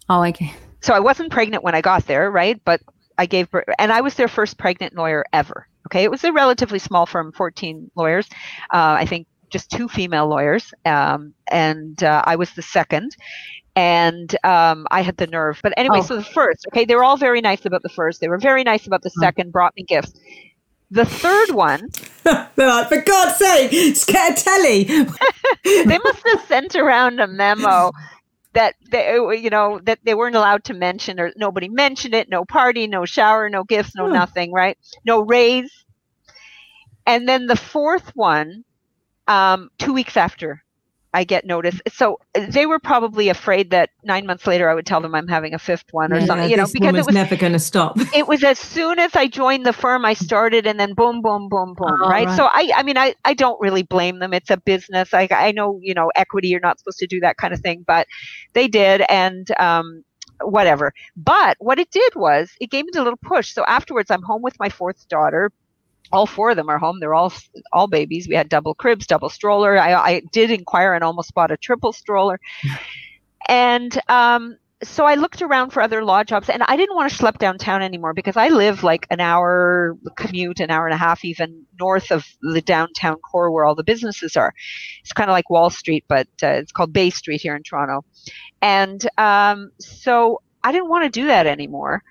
Oh, 0.10 0.24
okay. 0.24 0.52
So 0.82 0.94
I 0.96 1.00
wasn't 1.00 1.32
pregnant 1.32 1.64
when 1.64 1.76
I 1.76 1.82
got 1.82 2.08
there, 2.08 2.32
right? 2.32 2.60
But 2.66 2.82
I 3.18 3.28
gave 3.28 3.52
birth, 3.52 3.66
and 3.78 3.92
I 3.92 4.02
was 4.02 4.16
their 4.16 4.28
first 4.28 4.58
pregnant 4.58 4.96
lawyer 4.96 5.24
ever. 5.32 5.68
Okay. 5.88 6.04
It 6.04 6.12
was 6.12 6.24
a 6.24 6.32
relatively 6.32 6.80
small 6.80 7.06
firm, 7.06 7.32
14 7.32 7.92
lawyers. 7.96 8.28
Uh, 8.74 8.98
I 9.04 9.06
think 9.06 9.28
just 9.50 9.70
two 9.70 9.88
female 9.88 10.28
lawyers. 10.28 10.74
Um, 10.86 11.34
and 11.52 12.04
uh, 12.04 12.24
I 12.26 12.36
was 12.36 12.52
the 12.54 12.62
second 12.62 13.16
and 13.80 14.36
um, 14.44 14.86
I 14.92 15.02
had 15.02 15.16
the 15.16 15.28
nerve. 15.28 15.58
But 15.64 15.74
anyway, 15.78 16.00
Oh. 16.00 16.04
so 16.04 16.16
the 16.18 16.24
first, 16.24 16.66
okay, 16.68 16.84
they 16.84 16.96
were 16.96 17.04
all 17.06 17.16
very 17.16 17.40
nice 17.40 17.66
about 17.66 17.82
the 17.82 17.88
first. 17.90 18.20
They 18.20 18.28
were 18.28 18.38
very 18.38 18.64
nice 18.66 18.86
about 18.86 19.04
the 19.04 19.10
second, 19.10 19.54
brought 19.54 19.74
me 19.78 19.84
gifts. 19.84 20.12
The 20.92 21.06
third 21.06 21.52
one, 21.52 21.88
They're 22.24 22.68
like, 22.68 22.90
for 22.90 23.00
God's 23.02 23.38
sake, 23.38 23.72
just 23.72 24.08
get 24.08 24.38
a 24.38 24.44
telly. 24.44 24.84
they 25.64 25.98
must 26.04 26.28
have 26.28 26.42
sent 26.48 26.76
around 26.76 27.22
a 27.22 27.28
memo 27.28 27.92
that 28.54 28.76
they, 28.92 29.14
you 29.16 29.50
know, 29.50 29.80
that 29.84 30.00
they 30.04 30.14
weren't 30.16 30.36
allowed 30.36 30.66
to 30.66 30.74
mention, 30.74 31.18
or 31.20 31.32
nobody 31.38 31.70
mentioned 31.70 32.14
it. 32.16 32.28
No 32.28 32.44
party, 32.44 32.86
no 32.86 33.06
shower, 33.06 33.50
no 33.50 33.64
gifts, 33.64 33.96
no 33.96 34.08
Hmm. 34.08 34.14
nothing, 34.14 34.52
right? 34.52 34.78
No 35.06 35.22
raise. 35.22 35.72
And 37.06 37.30
then 37.30 37.46
the 37.48 37.56
fourth 37.56 38.12
one, 38.16 38.66
um, 39.28 39.70
two 39.78 39.94
weeks 39.94 40.18
after 40.18 40.64
I 41.14 41.24
get 41.24 41.46
notice. 41.46 41.80
So 41.92 42.20
they 42.36 42.66
were 42.66 42.80
probably 42.80 43.30
afraid 43.30 43.72
that 43.72 43.90
nine 44.04 44.28
months 44.28 44.46
later 44.46 44.70
I 44.70 44.76
would 44.76 44.86
tell 44.86 45.02
them 45.02 45.16
I'm 45.16 45.28
having 45.28 45.54
a 45.54 45.60
fifth 45.60 45.86
one 45.92 46.14
or 46.14 46.20
Yeah, 46.20 46.26
something, 46.28 46.50
you 46.52 46.58
know, 46.58 46.68
because 46.72 46.94
it 46.94 47.06
was 47.06 47.12
never 47.12 47.36
going 47.36 47.54
to 47.54 47.60
stop. 47.60 47.98
it 48.14 48.28
was 48.28 48.44
as 48.44 48.60
soon 48.60 49.00
as 49.00 49.16
I 49.16 49.28
joined 49.28 49.66
the 49.66 49.74
firm, 49.74 50.06
I 50.06 50.14
started, 50.14 50.68
and 50.68 50.80
then 50.80 50.94
boom, 50.94 51.22
boom, 51.22 51.48
boom, 51.50 51.74
boom, 51.76 51.90
Oh, 51.90 52.10
right? 52.10 52.28
right. 52.28 52.38
So 52.38 52.46
I, 52.46 52.72
I 52.76 52.84
mean, 52.84 52.98
I, 52.98 53.16
I 53.26 53.34
don't 53.34 53.60
really 53.60 53.84
blame 53.84 54.20
them. 54.20 54.34
It's 54.34 54.52
a 54.52 54.58
business. 54.58 55.14
I, 55.14 55.28
I 55.32 55.52
know, 55.52 55.80
you 55.82 55.94
know, 55.94 56.12
equity. 56.16 56.50
You're 56.50 56.60
not 56.60 56.80
supposed 56.80 57.00
to 57.00 57.08
do 57.08 57.20
that 57.22 57.38
kind 57.38 57.54
of 57.54 57.60
thing, 57.62 57.84
but 57.88 58.06
they 58.54 58.68
did, 58.68 59.02
and 59.10 59.48
um, 59.60 60.04
whatever. 60.42 60.94
But 61.18 61.58
what 61.60 61.80
it 61.80 61.90
did 61.92 62.14
was 62.16 62.52
it 62.62 62.70
gave 62.70 62.86
me 62.86 62.92
a 62.96 63.04
little 63.04 63.20
push. 63.22 63.54
So 63.54 63.66
afterwards, 63.66 64.12
I'm 64.12 64.24
home 64.24 64.42
with 64.44 64.56
my 64.60 64.70
fourth 64.70 65.08
daughter. 65.08 65.52
All 66.12 66.26
four 66.26 66.52
of 66.52 66.56
them 66.56 66.70
are 66.70 66.78
home. 66.78 67.00
They're 67.00 67.14
all 67.14 67.34
all 67.72 67.88
babies. 67.88 68.28
We 68.28 68.36
had 68.36 68.50
double 68.50 68.74
cribs, 68.74 69.08
double 69.08 69.30
stroller. 69.30 69.78
I, 69.78 69.94
I 69.94 70.22
did 70.32 70.52
inquire 70.52 70.94
and 70.94 71.04
almost 71.04 71.34
bought 71.34 71.52
a 71.52 71.58
triple 71.58 71.94
stroller. 71.94 72.40
And 73.48 74.00
um, 74.10 74.58
so 74.84 75.06
I 75.06 75.16
looked 75.16 75.42
around 75.42 75.72
for 75.72 75.82
other 75.82 76.06
law 76.06 76.24
jobs, 76.24 76.50
and 76.50 76.64
I 76.64 76.78
didn't 76.78 76.96
want 76.96 77.12
to 77.12 77.18
schlep 77.18 77.38
downtown 77.38 77.82
anymore 77.82 78.14
because 78.14 78.38
I 78.38 78.50
live 78.50 78.84
like 78.84 79.08
an 79.10 79.20
hour 79.20 79.98
commute, 80.16 80.60
an 80.60 80.72
hour 80.72 80.86
and 80.86 80.94
a 80.94 80.98
half 80.98 81.26
even 81.26 81.66
north 81.80 82.12
of 82.12 82.26
the 82.42 82.62
downtown 82.62 83.18
core 83.18 83.52
where 83.52 83.66
all 83.66 83.76
the 83.76 83.84
businesses 83.84 84.38
are. 84.38 84.54
It's 85.02 85.12
kind 85.12 85.30
of 85.30 85.34
like 85.34 85.50
Wall 85.50 85.70
Street, 85.70 86.06
but 86.08 86.28
uh, 86.44 86.48
it's 86.48 86.72
called 86.72 86.94
Bay 86.94 87.10
Street 87.10 87.42
here 87.42 87.56
in 87.56 87.64
Toronto. 87.64 88.06
And 88.62 89.06
um, 89.18 89.72
so 89.80 90.42
I 90.64 90.72
didn't 90.72 90.90
want 90.90 91.06
to 91.06 91.20
do 91.20 91.28
that 91.28 91.48
anymore 91.48 92.04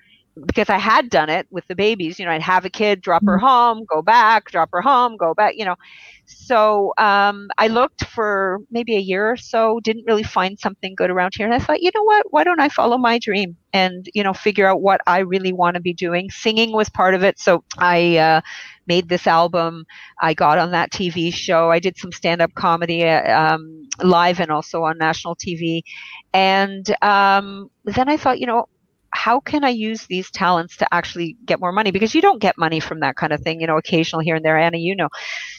because 0.45 0.69
I 0.69 0.77
had 0.77 1.09
done 1.09 1.29
it 1.29 1.47
with 1.49 1.67
the 1.67 1.75
babies. 1.75 2.19
You 2.19 2.25
know, 2.25 2.31
I'd 2.31 2.41
have 2.41 2.65
a 2.65 2.69
kid, 2.69 3.01
drop 3.01 3.23
her 3.25 3.37
home, 3.37 3.85
go 3.85 4.01
back, 4.01 4.49
drop 4.51 4.69
her 4.71 4.81
home, 4.81 5.17
go 5.17 5.33
back, 5.33 5.55
you 5.57 5.65
know. 5.65 5.75
So 6.25 6.93
um, 6.99 7.49
I 7.57 7.67
looked 7.67 8.05
for 8.05 8.59
maybe 8.69 8.95
a 8.95 8.99
year 8.99 9.31
or 9.31 9.37
so, 9.37 9.79
didn't 9.83 10.05
really 10.05 10.23
find 10.23 10.59
something 10.59 10.93
good 10.95 11.09
around 11.09 11.33
here. 11.35 11.45
And 11.47 11.55
I 11.55 11.59
thought, 11.59 11.81
you 11.81 11.89
know 11.95 12.03
what? 12.03 12.27
Why 12.29 12.43
don't 12.43 12.59
I 12.59 12.69
follow 12.69 12.97
my 12.97 13.17
dream 13.17 13.57
and, 13.73 14.07
you 14.13 14.23
know, 14.23 14.33
figure 14.33 14.67
out 14.67 14.81
what 14.81 15.01
I 15.07 15.19
really 15.19 15.53
want 15.53 15.75
to 15.75 15.81
be 15.81 15.93
doing? 15.93 16.29
Singing 16.29 16.71
was 16.71 16.87
part 16.89 17.15
of 17.15 17.23
it. 17.23 17.39
So 17.39 17.63
I 17.79 18.17
uh, 18.17 18.41
made 18.85 19.09
this 19.09 19.25
album. 19.25 19.85
I 20.21 20.35
got 20.35 20.59
on 20.59 20.71
that 20.71 20.91
TV 20.91 21.33
show. 21.33 21.71
I 21.71 21.79
did 21.79 21.97
some 21.97 22.11
stand 22.11 22.41
up 22.41 22.53
comedy 22.53 23.03
uh, 23.05 23.55
um, 23.55 23.87
live 24.03 24.39
and 24.39 24.51
also 24.51 24.83
on 24.83 24.99
national 24.99 25.35
TV. 25.35 25.81
And 26.31 26.85
um, 27.01 27.71
then 27.85 28.07
I 28.07 28.17
thought, 28.17 28.39
you 28.39 28.45
know, 28.45 28.67
how 29.11 29.39
can 29.39 29.63
I 29.63 29.69
use 29.69 30.05
these 30.07 30.29
talents 30.31 30.77
to 30.77 30.93
actually 30.93 31.37
get 31.45 31.59
more 31.59 31.71
money? 31.71 31.91
Because 31.91 32.13
you 32.13 32.21
don't 32.21 32.41
get 32.41 32.57
money 32.57 32.79
from 32.79 32.99
that 33.01 33.15
kind 33.15 33.33
of 33.33 33.41
thing, 33.41 33.61
you 33.61 33.67
know, 33.67 33.77
occasional 33.77 34.21
here 34.21 34.35
and 34.35 34.45
there, 34.45 34.57
Anna, 34.57 34.77
you 34.77 34.95
know. 34.95 35.09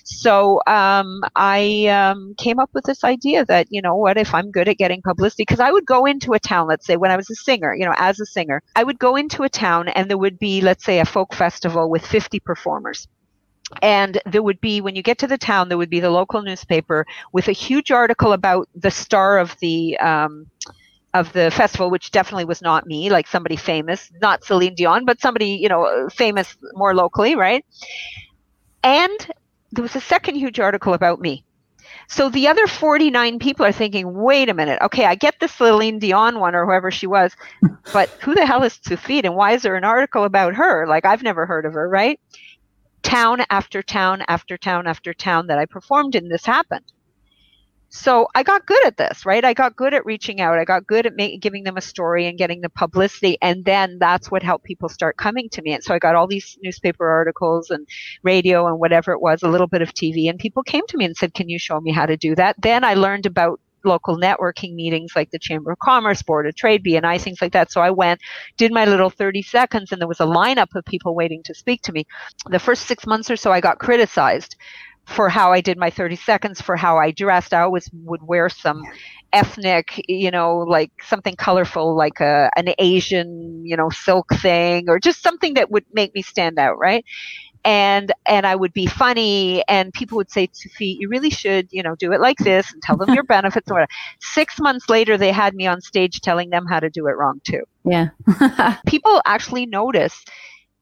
So 0.04 0.60
um, 0.66 1.20
I 1.36 1.86
um, 1.86 2.34
came 2.38 2.58
up 2.58 2.70
with 2.72 2.84
this 2.84 3.04
idea 3.04 3.44
that, 3.46 3.66
you 3.70 3.82
know, 3.82 3.96
what 3.96 4.16
if 4.16 4.34
I'm 4.34 4.50
good 4.50 4.68
at 4.68 4.78
getting 4.78 5.02
publicity? 5.02 5.42
Because 5.42 5.60
I 5.60 5.70
would 5.70 5.86
go 5.86 6.04
into 6.06 6.32
a 6.32 6.38
town, 6.38 6.68
let's 6.68 6.86
say 6.86 6.96
when 6.96 7.10
I 7.10 7.16
was 7.16 7.30
a 7.30 7.34
singer, 7.34 7.74
you 7.74 7.84
know, 7.84 7.94
as 7.96 8.20
a 8.20 8.26
singer, 8.26 8.62
I 8.76 8.84
would 8.84 8.98
go 8.98 9.16
into 9.16 9.42
a 9.42 9.48
town 9.48 9.88
and 9.88 10.08
there 10.08 10.18
would 10.18 10.38
be, 10.38 10.60
let's 10.60 10.84
say, 10.84 11.00
a 11.00 11.04
folk 11.04 11.34
festival 11.34 11.90
with 11.90 12.06
50 12.06 12.40
performers. 12.40 13.08
And 13.82 14.20
there 14.26 14.42
would 14.42 14.60
be, 14.60 14.80
when 14.80 14.96
you 14.96 15.02
get 15.02 15.18
to 15.18 15.26
the 15.26 15.38
town, 15.38 15.68
there 15.68 15.78
would 15.78 15.90
be 15.90 16.00
the 16.00 16.10
local 16.10 16.42
newspaper 16.42 17.06
with 17.32 17.48
a 17.48 17.52
huge 17.52 17.90
article 17.92 18.32
about 18.32 18.68
the 18.74 18.90
star 18.90 19.38
of 19.38 19.56
the 19.60 19.96
um, 19.98 20.46
of 21.14 21.32
the 21.32 21.50
festival, 21.50 21.90
which 21.90 22.10
definitely 22.10 22.44
was 22.44 22.62
not 22.62 22.86
me, 22.86 23.10
like 23.10 23.26
somebody 23.26 23.56
famous, 23.56 24.10
not 24.22 24.44
Celine 24.44 24.74
Dion, 24.74 25.04
but 25.04 25.20
somebody, 25.20 25.50
you 25.50 25.68
know, 25.68 26.08
famous 26.12 26.56
more 26.74 26.94
locally, 26.94 27.34
right? 27.34 27.64
And 28.82 29.28
there 29.72 29.82
was 29.82 29.96
a 29.96 30.00
second 30.00 30.36
huge 30.36 30.60
article 30.60 30.94
about 30.94 31.20
me. 31.20 31.44
So 32.08 32.28
the 32.28 32.48
other 32.48 32.66
49 32.66 33.38
people 33.38 33.64
are 33.64 33.72
thinking, 33.72 34.14
wait 34.14 34.48
a 34.48 34.54
minute, 34.54 34.80
okay, 34.82 35.04
I 35.04 35.14
get 35.14 35.38
this 35.38 35.52
Celine 35.54 35.98
Dion 35.98 36.40
one 36.40 36.54
or 36.54 36.64
whoever 36.64 36.90
she 36.90 37.06
was, 37.06 37.36
but 37.92 38.08
who 38.20 38.34
the 38.34 38.46
hell 38.46 38.62
is 38.62 38.78
Tsufit 38.78 39.24
and 39.24 39.36
why 39.36 39.52
is 39.52 39.62
there 39.62 39.76
an 39.76 39.84
article 39.84 40.24
about 40.24 40.54
her? 40.54 40.86
Like, 40.86 41.04
I've 41.04 41.22
never 41.22 41.46
heard 41.46 41.66
of 41.66 41.74
her, 41.74 41.88
right? 41.88 42.18
Town 43.02 43.44
after 43.50 43.82
town 43.82 44.22
after 44.28 44.58
town 44.58 44.86
after 44.86 45.14
town 45.14 45.46
that 45.48 45.58
I 45.58 45.66
performed 45.66 46.14
in, 46.14 46.28
this 46.28 46.44
happened. 46.44 46.84
So 47.92 48.28
I 48.36 48.44
got 48.44 48.66
good 48.66 48.86
at 48.86 48.96
this, 48.96 49.26
right? 49.26 49.44
I 49.44 49.52
got 49.52 49.74
good 49.74 49.94
at 49.94 50.06
reaching 50.06 50.40
out. 50.40 50.58
I 50.58 50.64
got 50.64 50.86
good 50.86 51.06
at 51.06 51.40
giving 51.40 51.64
them 51.64 51.76
a 51.76 51.80
story 51.80 52.28
and 52.28 52.38
getting 52.38 52.60
the 52.60 52.68
publicity. 52.68 53.36
And 53.42 53.64
then 53.64 53.98
that's 53.98 54.30
what 54.30 54.44
helped 54.44 54.64
people 54.64 54.88
start 54.88 55.16
coming 55.16 55.48
to 55.50 55.62
me. 55.62 55.72
And 55.72 55.82
so 55.82 55.92
I 55.92 55.98
got 55.98 56.14
all 56.14 56.28
these 56.28 56.56
newspaper 56.62 57.08
articles 57.08 57.68
and 57.68 57.88
radio 58.22 58.68
and 58.68 58.78
whatever 58.78 59.10
it 59.12 59.20
was, 59.20 59.42
a 59.42 59.48
little 59.48 59.66
bit 59.66 59.82
of 59.82 59.92
TV. 59.92 60.30
And 60.30 60.38
people 60.38 60.62
came 60.62 60.86
to 60.86 60.96
me 60.96 61.04
and 61.04 61.16
said, 61.16 61.34
Can 61.34 61.48
you 61.48 61.58
show 61.58 61.80
me 61.80 61.90
how 61.90 62.06
to 62.06 62.16
do 62.16 62.36
that? 62.36 62.54
Then 62.62 62.84
I 62.84 62.94
learned 62.94 63.26
about 63.26 63.58
local 63.84 64.16
networking 64.16 64.74
meetings 64.74 65.12
like 65.16 65.30
the 65.30 65.38
Chamber 65.38 65.72
of 65.72 65.78
Commerce, 65.78 66.22
Board 66.22 66.46
of 66.46 66.54
Trade, 66.54 66.84
BNI, 66.84 67.20
things 67.20 67.40
like 67.40 67.52
that. 67.52 67.72
So 67.72 67.80
I 67.80 67.90
went, 67.90 68.20
did 68.56 68.72
my 68.72 68.84
little 68.84 69.10
30 69.10 69.42
seconds, 69.42 69.90
and 69.90 70.00
there 70.00 70.06
was 70.06 70.20
a 70.20 70.26
lineup 70.26 70.74
of 70.74 70.84
people 70.84 71.14
waiting 71.14 71.42
to 71.44 71.54
speak 71.54 71.82
to 71.82 71.92
me. 71.92 72.06
The 72.48 72.58
first 72.58 72.86
six 72.86 73.06
months 73.06 73.30
or 73.30 73.36
so, 73.36 73.50
I 73.50 73.60
got 73.60 73.78
criticized 73.78 74.56
for 75.10 75.28
how 75.28 75.52
I 75.52 75.60
did 75.60 75.76
my 75.76 75.90
30 75.90 76.16
seconds, 76.16 76.60
for 76.60 76.76
how 76.76 76.98
I 76.98 77.10
dressed. 77.10 77.52
I 77.52 77.62
always 77.62 77.90
would 78.04 78.22
wear 78.22 78.48
some 78.48 78.82
ethnic, 79.32 80.02
you 80.08 80.30
know, 80.30 80.58
like 80.58 80.90
something 81.02 81.36
colorful, 81.36 81.96
like 81.96 82.20
a, 82.20 82.50
an 82.56 82.72
Asian, 82.78 83.64
you 83.64 83.76
know, 83.76 83.90
silk 83.90 84.32
thing, 84.36 84.88
or 84.88 84.98
just 84.98 85.22
something 85.22 85.54
that 85.54 85.70
would 85.70 85.84
make 85.92 86.14
me 86.14 86.22
stand 86.22 86.58
out, 86.58 86.78
right? 86.78 87.04
And 87.64 88.10
and 88.26 88.46
I 88.46 88.56
would 88.56 88.72
be 88.72 88.86
funny, 88.86 89.62
and 89.68 89.92
people 89.92 90.16
would 90.16 90.30
say, 90.30 90.48
"Sufi, 90.52 90.96
you 90.98 91.08
really 91.10 91.28
should, 91.28 91.68
you 91.70 91.82
know, 91.82 91.94
do 91.96 92.12
it 92.12 92.20
like 92.20 92.38
this 92.38 92.72
and 92.72 92.80
tell 92.80 92.96
them 92.96 93.12
your 93.12 93.24
benefits." 93.36 93.66
And 93.68 93.74
whatever. 93.74 93.90
Six 94.20 94.58
months 94.60 94.88
later, 94.88 95.18
they 95.18 95.32
had 95.32 95.54
me 95.54 95.66
on 95.66 95.82
stage 95.82 96.20
telling 96.20 96.48
them 96.50 96.64
how 96.66 96.80
to 96.80 96.88
do 96.88 97.06
it 97.06 97.16
wrong 97.18 97.40
too 97.44 97.62
Yeah. 97.84 98.08
people 98.86 99.20
actually 99.26 99.66
notice 99.66 100.24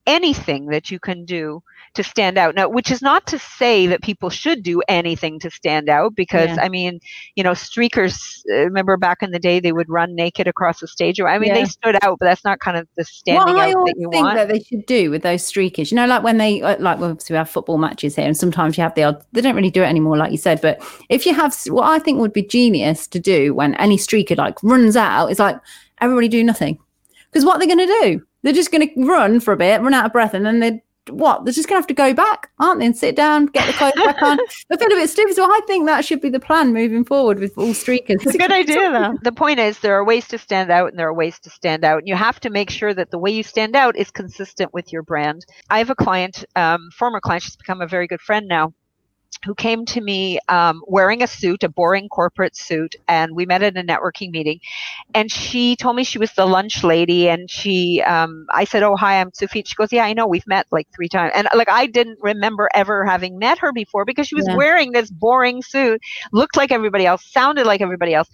anything 0.08 0.66
that 0.66 0.90
you 0.90 0.98
can 0.98 1.24
do 1.24 1.62
to 1.94 2.02
stand 2.02 2.38
out. 2.38 2.54
Now, 2.54 2.68
which 2.68 2.90
is 2.90 3.02
not 3.02 3.26
to 3.28 3.38
say 3.38 3.86
that 3.86 4.02
people 4.02 4.30
should 4.30 4.62
do 4.62 4.82
anything 4.88 5.38
to 5.40 5.50
stand 5.50 5.88
out, 5.88 6.14
because 6.16 6.48
Yeah. 6.50 6.62
I 6.64 6.68
mean, 6.68 6.98
you 7.36 7.44
know, 7.44 7.52
streakers. 7.52 8.40
uh, 8.50 8.64
Remember 8.64 8.96
back 8.96 9.18
in 9.22 9.30
the 9.30 9.38
day, 9.38 9.60
they 9.60 9.72
would 9.72 9.88
run 9.88 10.14
naked 10.14 10.46
across 10.48 10.80
the 10.80 10.88
stage. 10.88 11.20
I 11.20 11.38
mean, 11.38 11.48
Yeah. 11.48 11.54
they 11.54 11.64
stood 11.66 11.96
out, 12.02 12.18
but 12.18 12.26
that's 12.26 12.44
not 12.44 12.58
kind 12.60 12.76
of 12.76 12.88
the 12.96 13.04
standing 13.04 13.56
I 13.56 13.70
out 13.72 13.86
that 13.86 13.94
you 13.98 14.08
think 14.10 14.24
want. 14.24 14.36
that 14.36 14.48
they 14.48 14.60
should 14.60 14.86
do 14.86 15.10
with 15.10 15.22
those 15.22 15.42
streakers, 15.42 15.90
you 15.90 15.96
know, 15.96 16.06
like 16.06 16.22
when 16.22 16.38
they 16.38 16.62
uh, 16.62 16.76
like 16.80 16.98
obviously 17.00 17.34
we 17.34 17.38
have 17.38 17.50
football 17.50 17.78
matches 17.78 18.16
here, 18.16 18.26
and 18.26 18.36
sometimes 18.36 18.76
you 18.78 18.82
have 18.82 18.94
the 18.94 19.04
odd. 19.04 19.22
They 19.32 19.42
don't 19.42 19.54
really 19.56 19.70
do 19.70 19.82
it 19.82 19.86
anymore, 19.86 20.16
like 20.16 20.32
you 20.32 20.38
said. 20.38 20.60
But 20.60 20.82
if 21.08 21.26
you 21.26 21.34
have 21.34 21.54
what 21.68 21.84
I 21.84 21.98
think 21.98 22.18
would 22.18 22.32
be 22.32 22.42
genius 22.42 23.06
to 23.08 23.20
do 23.20 23.54
when 23.54 23.74
any 23.74 23.98
streaker 23.98 24.36
like 24.36 24.62
runs 24.62 24.96
out, 24.96 25.28
is 25.28 25.38
like 25.38 25.58
everybody 26.00 26.28
do 26.28 26.42
nothing, 26.44 26.78
because 27.30 27.44
what 27.44 27.58
they're 27.58 27.66
going 27.74 27.86
to 27.86 27.98
do, 28.02 28.22
they're 28.42 28.52
just 28.52 28.70
going 28.70 28.88
to 28.88 29.06
run 29.06 29.40
for 29.40 29.52
a 29.52 29.56
bit, 29.56 29.80
run 29.80 29.94
out 29.94 30.06
of 30.06 30.12
breath, 30.12 30.34
and 30.34 30.46
then 30.46 30.60
they 30.60 30.82
what 31.10 31.44
they're 31.44 31.54
just 31.54 31.68
going 31.68 31.76
to 31.76 31.82
have 31.82 31.86
to 31.88 31.94
go 31.94 32.14
back, 32.14 32.50
aren't 32.58 32.80
they, 32.80 32.86
and 32.86 32.96
sit 32.96 33.16
down, 33.16 33.46
get 33.46 33.66
the 33.66 33.72
clothes 33.72 33.94
back 33.94 34.20
on. 34.22 34.38
They 34.68 34.76
feel 34.76 34.88
a 34.88 34.90
bit 34.90 35.08
stupid. 35.08 35.34
So 35.34 35.44
I 35.44 35.60
think 35.66 35.86
that 35.86 36.04
should 36.04 36.20
be 36.20 36.28
the 36.28 36.40
plan 36.40 36.72
moving 36.72 37.04
forward 37.04 37.38
with 37.38 37.56
all 37.56 37.68
streakers. 37.68 38.22
It's 38.22 38.34
a 38.34 38.38
good 38.38 38.52
idea, 38.62 38.90
though. 38.90 39.16
The 39.22 39.32
point 39.32 39.58
is, 39.58 39.78
there 39.78 39.94
are 39.94 40.04
ways 40.04 40.28
to 40.28 40.38
stand 40.38 40.70
out, 40.70 40.90
and 40.90 40.98
there 40.98 41.08
are 41.08 41.14
ways 41.14 41.38
to 41.40 41.50
stand 41.50 41.84
out, 41.84 41.98
and 41.98 42.08
you 42.08 42.14
have 42.14 42.40
to 42.40 42.50
make 42.50 42.70
sure 42.70 42.92
that 42.92 43.10
the 43.10 43.18
way 43.18 43.30
you 43.30 43.42
stand 43.42 43.76
out 43.76 43.96
is 43.96 44.10
consistent 44.10 44.74
with 44.74 44.92
your 44.92 45.02
brand. 45.02 45.46
I 45.70 45.78
have 45.78 45.90
a 45.90 45.94
client, 45.94 46.44
um, 46.56 46.90
former 46.96 47.20
client, 47.20 47.44
she's 47.44 47.56
become 47.56 47.80
a 47.80 47.86
very 47.86 48.06
good 48.06 48.20
friend 48.20 48.46
now. 48.46 48.74
Who 49.44 49.54
came 49.54 49.84
to 49.86 50.00
me 50.00 50.38
um, 50.48 50.82
wearing 50.86 51.22
a 51.22 51.26
suit, 51.26 51.62
a 51.62 51.68
boring 51.68 52.08
corporate 52.08 52.56
suit, 52.56 52.96
and 53.06 53.34
we 53.34 53.46
met 53.46 53.62
at 53.62 53.76
a 53.76 53.82
networking 53.82 54.30
meeting. 54.30 54.60
And 55.14 55.30
she 55.30 55.76
told 55.76 55.96
me 55.96 56.04
she 56.04 56.18
was 56.18 56.32
the 56.32 56.46
lunch 56.46 56.82
lady, 56.82 57.28
and 57.28 57.50
she, 57.50 58.02
um, 58.02 58.46
I 58.52 58.64
said, 58.64 58.82
"Oh, 58.82 58.96
hi, 58.96 59.20
I'm 59.20 59.30
Sophie." 59.32 59.62
She 59.64 59.74
goes, 59.74 59.92
"Yeah, 59.92 60.04
I 60.04 60.12
know. 60.12 60.26
We've 60.26 60.46
met 60.46 60.66
like 60.70 60.88
three 60.94 61.08
times." 61.08 61.32
And 61.34 61.48
like 61.54 61.68
I 61.68 61.86
didn't 61.86 62.18
remember 62.20 62.68
ever 62.74 63.04
having 63.04 63.38
met 63.38 63.58
her 63.58 63.72
before 63.72 64.04
because 64.04 64.26
she 64.26 64.34
was 64.34 64.46
yeah. 64.48 64.56
wearing 64.56 64.92
this 64.92 65.10
boring 65.10 65.62
suit, 65.62 66.00
looked 66.32 66.56
like 66.56 66.72
everybody 66.72 67.06
else, 67.06 67.24
sounded 67.24 67.66
like 67.66 67.80
everybody 67.80 68.14
else. 68.14 68.28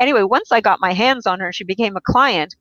Anyway, 0.00 0.22
once 0.22 0.52
I 0.52 0.60
got 0.60 0.80
my 0.80 0.92
hands 0.92 1.26
on 1.26 1.40
her, 1.40 1.52
she 1.52 1.64
became 1.64 1.96
a 1.96 2.00
client. 2.00 2.54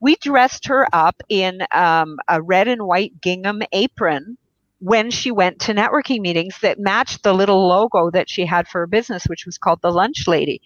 We 0.00 0.16
dressed 0.16 0.66
her 0.68 0.86
up 0.92 1.20
in 1.28 1.62
um, 1.72 2.18
a 2.28 2.40
red 2.40 2.68
and 2.68 2.86
white 2.86 3.20
gingham 3.20 3.62
apron 3.72 4.38
when 4.80 5.10
she 5.10 5.30
went 5.30 5.60
to 5.60 5.74
networking 5.74 6.20
meetings 6.20 6.56
that 6.62 6.78
matched 6.78 7.22
the 7.22 7.32
little 7.32 7.66
logo 7.66 8.10
that 8.10 8.30
she 8.30 8.46
had 8.46 8.68
for 8.68 8.80
her 8.80 8.86
business, 8.86 9.24
which 9.26 9.44
was 9.44 9.58
called 9.58 9.80
the 9.82 9.90
Lunch 9.90 10.28
Lady. 10.28 10.60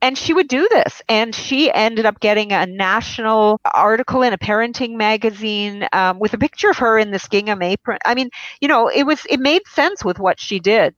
And 0.00 0.18
she 0.18 0.34
would 0.34 0.48
do 0.48 0.68
this. 0.70 1.00
And 1.08 1.34
she 1.34 1.72
ended 1.72 2.04
up 2.04 2.20
getting 2.20 2.52
a 2.52 2.66
national 2.66 3.60
article 3.72 4.22
in 4.22 4.34
a 4.34 4.38
parenting 4.38 4.96
magazine 4.96 5.88
um, 5.92 6.18
with 6.18 6.34
a 6.34 6.38
picture 6.38 6.70
of 6.70 6.76
her 6.78 6.98
in 6.98 7.10
this 7.10 7.26
gingham 7.28 7.62
apron. 7.62 7.98
I 8.04 8.14
mean, 8.14 8.28
you 8.60 8.68
know, 8.68 8.88
it 8.88 9.04
was, 9.04 9.26
it 9.30 9.40
made 9.40 9.62
sense 9.66 10.04
with 10.04 10.18
what 10.18 10.38
she 10.38 10.58
did. 10.60 10.94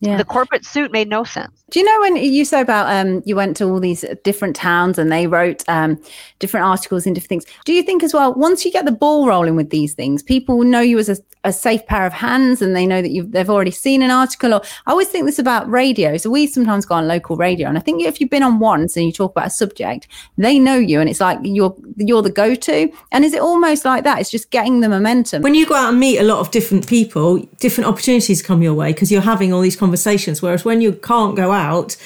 Yeah. 0.00 0.16
The 0.16 0.24
corporate 0.24 0.64
suit 0.64 0.90
made 0.90 1.08
no 1.08 1.22
sense. 1.22 1.62
Do 1.70 1.78
you 1.78 1.86
know 1.86 2.00
when 2.00 2.16
you 2.16 2.44
say 2.44 2.60
about 2.60 2.92
um, 2.92 3.22
you 3.24 3.36
went 3.36 3.56
to 3.58 3.66
all 3.66 3.78
these 3.78 4.04
different 4.24 4.56
towns 4.56 4.98
and 4.98 5.12
they 5.12 5.28
wrote 5.28 5.62
um, 5.68 6.02
different 6.40 6.66
articles 6.66 7.06
in 7.06 7.14
different 7.14 7.28
things? 7.28 7.46
Do 7.64 7.72
you 7.72 7.84
think 7.84 8.02
as 8.02 8.12
well, 8.12 8.34
once 8.34 8.64
you 8.64 8.72
get 8.72 8.84
the 8.84 8.90
ball 8.90 9.28
rolling 9.28 9.54
with 9.54 9.70
these 9.70 9.94
things, 9.94 10.24
people 10.24 10.64
know 10.64 10.80
you 10.80 10.98
as 10.98 11.08
a, 11.08 11.16
a 11.44 11.52
safe 11.52 11.84
pair 11.86 12.06
of 12.06 12.12
hands 12.12 12.62
and 12.62 12.76
they 12.76 12.86
know 12.86 13.02
that 13.02 13.10
you've 13.10 13.32
they've 13.32 13.50
already 13.50 13.70
seen 13.70 14.02
an 14.02 14.10
article? 14.10 14.54
Or 14.54 14.62
I 14.86 14.90
always 14.90 15.08
think 15.08 15.26
this 15.26 15.38
about 15.38 15.68
radio. 15.70 16.16
So 16.16 16.30
we 16.30 16.46
sometimes 16.46 16.86
go 16.86 16.94
on 16.94 17.08
local 17.08 17.36
radio, 17.36 17.68
and 17.68 17.76
I 17.76 17.80
think 17.80 18.02
if 18.02 18.20
you've 18.20 18.30
been 18.30 18.42
on 18.42 18.58
once 18.58 18.96
and 18.96 19.06
you 19.06 19.12
talk 19.12 19.32
about 19.32 19.46
a 19.46 19.50
subject, 19.50 20.08
they 20.38 20.58
know 20.58 20.76
you, 20.76 21.00
and 21.00 21.08
it's 21.08 21.20
like 21.20 21.38
you're 21.42 21.76
you're 21.96 22.22
the 22.22 22.30
go 22.30 22.54
to. 22.54 22.92
And 23.10 23.24
is 23.24 23.34
it 23.34 23.40
almost 23.40 23.84
like 23.84 24.04
that? 24.04 24.20
It's 24.20 24.30
just 24.30 24.50
getting 24.50 24.80
the 24.80 24.88
momentum. 24.88 25.42
When 25.42 25.54
you 25.54 25.66
go 25.66 25.74
out 25.74 25.90
and 25.90 26.00
meet 26.00 26.18
a 26.18 26.24
lot 26.24 26.38
of 26.38 26.50
different 26.50 26.86
people, 26.86 27.38
different 27.58 27.88
opportunities 27.88 28.42
come 28.42 28.62
your 28.62 28.74
way 28.74 28.92
because 28.92 29.10
you're 29.10 29.22
having 29.22 29.52
all 29.52 29.60
these 29.60 29.76
conversations. 29.76 30.42
Whereas 30.42 30.64
when 30.64 30.80
you 30.80 30.92
can't 30.92 31.36
go 31.36 31.52
out, 31.52 31.96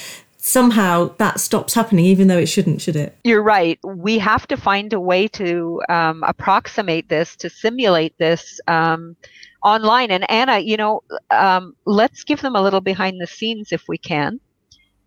somehow 0.46 1.12
that 1.18 1.40
stops 1.40 1.74
happening, 1.74 2.04
even 2.04 2.28
though 2.28 2.38
it 2.38 2.46
shouldn't, 2.46 2.80
should 2.80 2.94
it? 2.94 3.18
You're 3.24 3.42
right. 3.42 3.78
We 3.84 4.18
have 4.18 4.46
to 4.48 4.56
find 4.56 4.92
a 4.92 5.00
way 5.00 5.26
to 5.28 5.82
um, 5.88 6.22
approximate 6.22 7.08
this, 7.08 7.34
to 7.36 7.50
simulate 7.50 8.16
this. 8.18 8.60
Um, 8.68 9.16
online 9.62 10.12
and 10.12 10.30
anna 10.30 10.60
you 10.60 10.76
know 10.76 11.02
um, 11.30 11.74
let's 11.86 12.22
give 12.22 12.40
them 12.40 12.54
a 12.54 12.62
little 12.62 12.82
behind 12.82 13.20
the 13.20 13.26
scenes 13.26 13.72
if 13.72 13.82
we 13.88 13.98
can 13.98 14.38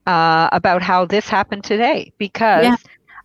uh, 0.06 0.49
about 0.52 0.82
how 0.82 1.06
this 1.06 1.30
happened 1.30 1.63
today 1.63 2.12
because 2.17 2.65
yeah. 2.65 2.75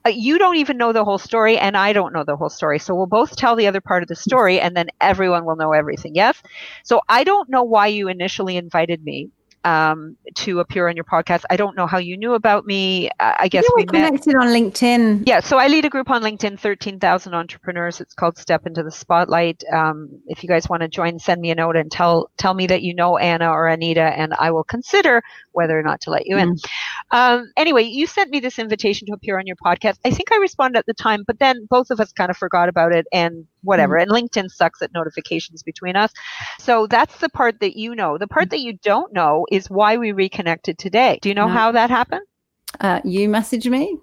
uh, 0.04 0.10
you 0.10 0.38
don't 0.38 0.56
even 0.56 0.76
know 0.76 0.92
the 0.92 1.02
whole 1.02 1.18
story 1.18 1.58
and 1.58 1.76
i 1.76 1.92
don't 1.92 2.12
know 2.12 2.22
the 2.22 2.36
whole 2.36 2.50
story 2.50 2.78
so 2.78 2.94
we'll 2.94 3.06
both 3.06 3.34
tell 3.34 3.56
the 3.56 3.66
other 3.66 3.80
part 3.80 4.02
of 4.02 4.08
the 4.08 4.14
story 4.14 4.60
and 4.60 4.76
then 4.76 4.86
everyone 5.00 5.44
will 5.44 5.56
know 5.56 5.72
everything 5.72 6.14
yes 6.14 6.40
so 6.84 7.00
i 7.08 7.24
don't 7.24 7.48
know 7.48 7.64
why 7.64 7.88
you 7.88 8.06
initially 8.06 8.56
invited 8.56 9.02
me 9.02 9.28
um, 9.64 10.16
to 10.34 10.60
appear 10.60 10.88
on 10.88 10.96
your 10.96 11.04
podcast. 11.04 11.44
I 11.50 11.56
don't 11.56 11.76
know 11.76 11.86
how 11.86 11.98
you 11.98 12.16
knew 12.16 12.34
about 12.34 12.66
me. 12.66 13.10
I 13.18 13.48
guess 13.48 13.64
we 13.74 13.84
connected 13.86 14.34
on 14.36 14.48
LinkedIn. 14.48 15.24
Yeah, 15.26 15.40
so 15.40 15.58
I 15.58 15.68
lead 15.68 15.84
a 15.84 15.90
group 15.90 16.10
on 16.10 16.22
LinkedIn, 16.22 16.60
13,000 16.60 17.34
entrepreneurs. 17.34 18.00
It's 18.00 18.14
called 18.14 18.36
Step 18.38 18.66
into 18.66 18.82
the 18.82 18.90
Spotlight. 18.90 19.64
Um, 19.72 20.10
if 20.26 20.42
you 20.42 20.48
guys 20.48 20.68
want 20.68 20.82
to 20.82 20.88
join, 20.88 21.18
send 21.18 21.40
me 21.40 21.50
a 21.50 21.54
note 21.54 21.76
and 21.76 21.90
tell 21.90 22.30
tell 22.36 22.54
me 22.54 22.66
that 22.66 22.82
you 22.82 22.94
know 22.94 23.16
Anna 23.16 23.50
or 23.50 23.66
Anita, 23.66 24.02
and 24.02 24.34
I 24.38 24.50
will 24.50 24.64
consider 24.64 25.22
whether 25.52 25.78
or 25.78 25.82
not 25.82 26.00
to 26.02 26.10
let 26.10 26.26
you 26.26 26.36
in. 26.36 26.54
Mm. 26.54 26.68
Um, 27.10 27.52
anyway, 27.56 27.84
you 27.84 28.06
sent 28.06 28.30
me 28.30 28.40
this 28.40 28.58
invitation 28.58 29.06
to 29.06 29.14
appear 29.14 29.38
on 29.38 29.46
your 29.46 29.56
podcast. 29.56 29.98
I 30.04 30.10
think 30.10 30.30
I 30.32 30.36
responded 30.36 30.78
at 30.78 30.86
the 30.86 30.94
time, 30.94 31.24
but 31.26 31.38
then 31.38 31.66
both 31.70 31.90
of 31.90 32.00
us 32.00 32.12
kind 32.12 32.30
of 32.30 32.36
forgot 32.36 32.68
about 32.68 32.92
it 32.92 33.06
and 33.12 33.46
whatever. 33.64 33.96
Mm-hmm. 33.96 34.14
And 34.14 34.30
LinkedIn 34.30 34.50
sucks 34.50 34.82
at 34.82 34.92
notifications 34.94 35.62
between 35.62 35.96
us. 35.96 36.12
So 36.58 36.86
that's 36.86 37.18
the 37.18 37.28
part 37.28 37.60
that 37.60 37.76
you 37.76 37.94
know. 37.94 38.18
The 38.18 38.26
part 38.26 38.44
mm-hmm. 38.44 38.50
that 38.50 38.60
you 38.60 38.78
don't 38.82 39.12
know 39.12 39.46
is 39.50 39.70
why 39.70 39.96
we 39.96 40.12
reconnected 40.12 40.78
today. 40.78 41.18
Do 41.22 41.28
you 41.28 41.34
know 41.34 41.46
no. 41.46 41.52
how 41.52 41.72
that 41.72 41.90
happened? 41.90 42.26
Uh, 42.80 43.00
you 43.04 43.28
messaged 43.28 43.70
me. 43.70 43.98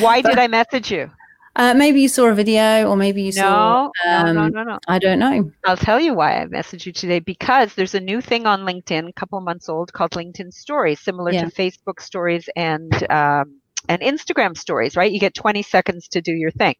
why 0.00 0.20
did 0.22 0.38
I 0.38 0.48
message 0.48 0.90
you? 0.90 1.10
Uh, 1.56 1.72
maybe 1.72 2.00
you 2.00 2.08
saw 2.08 2.26
a 2.26 2.34
video, 2.34 2.88
or 2.88 2.96
maybe 2.96 3.22
you 3.22 3.32
no, 3.32 3.42
saw. 3.42 3.90
Um, 4.06 4.26
no, 4.26 4.32
no, 4.32 4.48
no, 4.48 4.62
no. 4.64 4.78
I 4.88 4.98
don't 4.98 5.20
know. 5.20 5.52
I'll 5.64 5.76
tell 5.76 6.00
you 6.00 6.12
why 6.12 6.42
I 6.42 6.46
messaged 6.46 6.84
you 6.84 6.92
today 6.92 7.20
because 7.20 7.74
there's 7.74 7.94
a 7.94 8.00
new 8.00 8.20
thing 8.20 8.46
on 8.46 8.62
LinkedIn, 8.62 9.08
a 9.08 9.12
couple 9.12 9.40
months 9.40 9.68
old, 9.68 9.92
called 9.92 10.10
LinkedIn 10.12 10.52
Stories, 10.52 10.98
similar 10.98 11.30
yeah. 11.30 11.44
to 11.44 11.50
Facebook 11.50 12.00
Stories 12.00 12.48
and 12.56 12.92
um, 13.08 13.60
and 13.88 14.02
Instagram 14.02 14.56
stories, 14.56 14.96
right? 14.96 15.10
You 15.10 15.20
get 15.20 15.34
20 15.34 15.62
seconds 15.62 16.08
to 16.08 16.20
do 16.20 16.32
your 16.32 16.50
thing. 16.50 16.74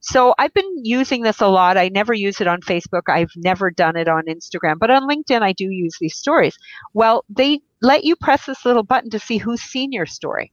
So 0.00 0.34
I've 0.38 0.52
been 0.54 0.84
using 0.84 1.22
this 1.22 1.40
a 1.40 1.48
lot. 1.48 1.76
I 1.76 1.88
never 1.88 2.12
use 2.12 2.40
it 2.40 2.46
on 2.46 2.60
Facebook. 2.60 3.02
I've 3.08 3.30
never 3.36 3.70
done 3.70 3.96
it 3.96 4.08
on 4.08 4.24
Instagram, 4.26 4.78
but 4.78 4.90
on 4.90 5.08
LinkedIn, 5.08 5.42
I 5.42 5.52
do 5.52 5.64
use 5.70 5.96
these 6.00 6.16
stories. 6.16 6.56
Well, 6.94 7.24
they 7.28 7.60
let 7.80 8.04
you 8.04 8.16
press 8.16 8.46
this 8.46 8.64
little 8.64 8.82
button 8.82 9.10
to 9.10 9.18
see 9.18 9.38
who's 9.38 9.62
seen 9.62 9.92
your 9.92 10.06
story. 10.06 10.52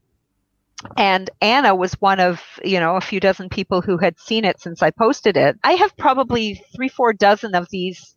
And 0.96 1.30
Anna 1.42 1.76
was 1.76 1.94
one 1.96 2.22
of, 2.22 2.42
you 2.64 2.80
know, 2.80 2.96
a 2.96 3.02
few 3.02 3.20
dozen 3.20 3.50
people 3.50 3.82
who 3.82 3.98
had 3.98 4.18
seen 4.18 4.46
it 4.46 4.62
since 4.62 4.82
I 4.82 4.92
posted 4.92 5.36
it. 5.36 5.58
I 5.64 5.74
have 5.74 5.98
probably 5.98 6.64
three, 6.74 6.88
four 6.88 7.12
dozen 7.12 7.54
of 7.54 7.68
these 7.70 8.16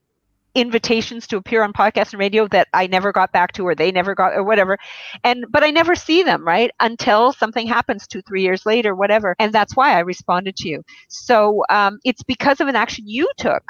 invitations 0.55 1.27
to 1.29 1.37
appear 1.37 1.63
on 1.63 1.73
podcast 1.73 2.13
and 2.13 2.21
radio 2.21 2.47
that 2.49 2.69
I 2.73 2.87
never 2.87 3.13
got 3.13 3.33
back 3.33 3.53
to 3.53 3.67
or 3.67 3.75
they 3.75 3.91
never 3.91 4.15
got 4.15 4.35
or 4.35 4.45
whatever. 4.45 4.79
And 5.25 5.47
but 5.51 5.63
I 5.65 5.71
never 5.71 5.95
see 5.95 6.23
them, 6.23 6.47
right? 6.47 6.71
Until 6.81 7.33
something 7.33 7.67
happens 7.67 8.07
two, 8.07 8.23
three 8.23 8.43
years 8.43 8.67
later, 8.67 8.95
whatever. 8.95 9.35
And 9.39 9.53
that's 9.53 9.77
why 9.77 9.95
I 9.95 10.01
responded 10.01 10.57
to 10.57 10.69
you. 10.69 10.85
So 11.09 11.65
um, 11.71 11.99
it's 12.05 12.23
because 12.23 12.61
of 12.61 12.69
an 12.69 12.77
action 12.77 13.05
you 13.07 13.31
took 13.37 13.65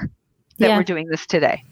that 0.58 0.68
yeah. 0.68 0.76
we're 0.76 0.84
doing 0.84 1.08
this 1.08 1.26
today. 1.26 1.62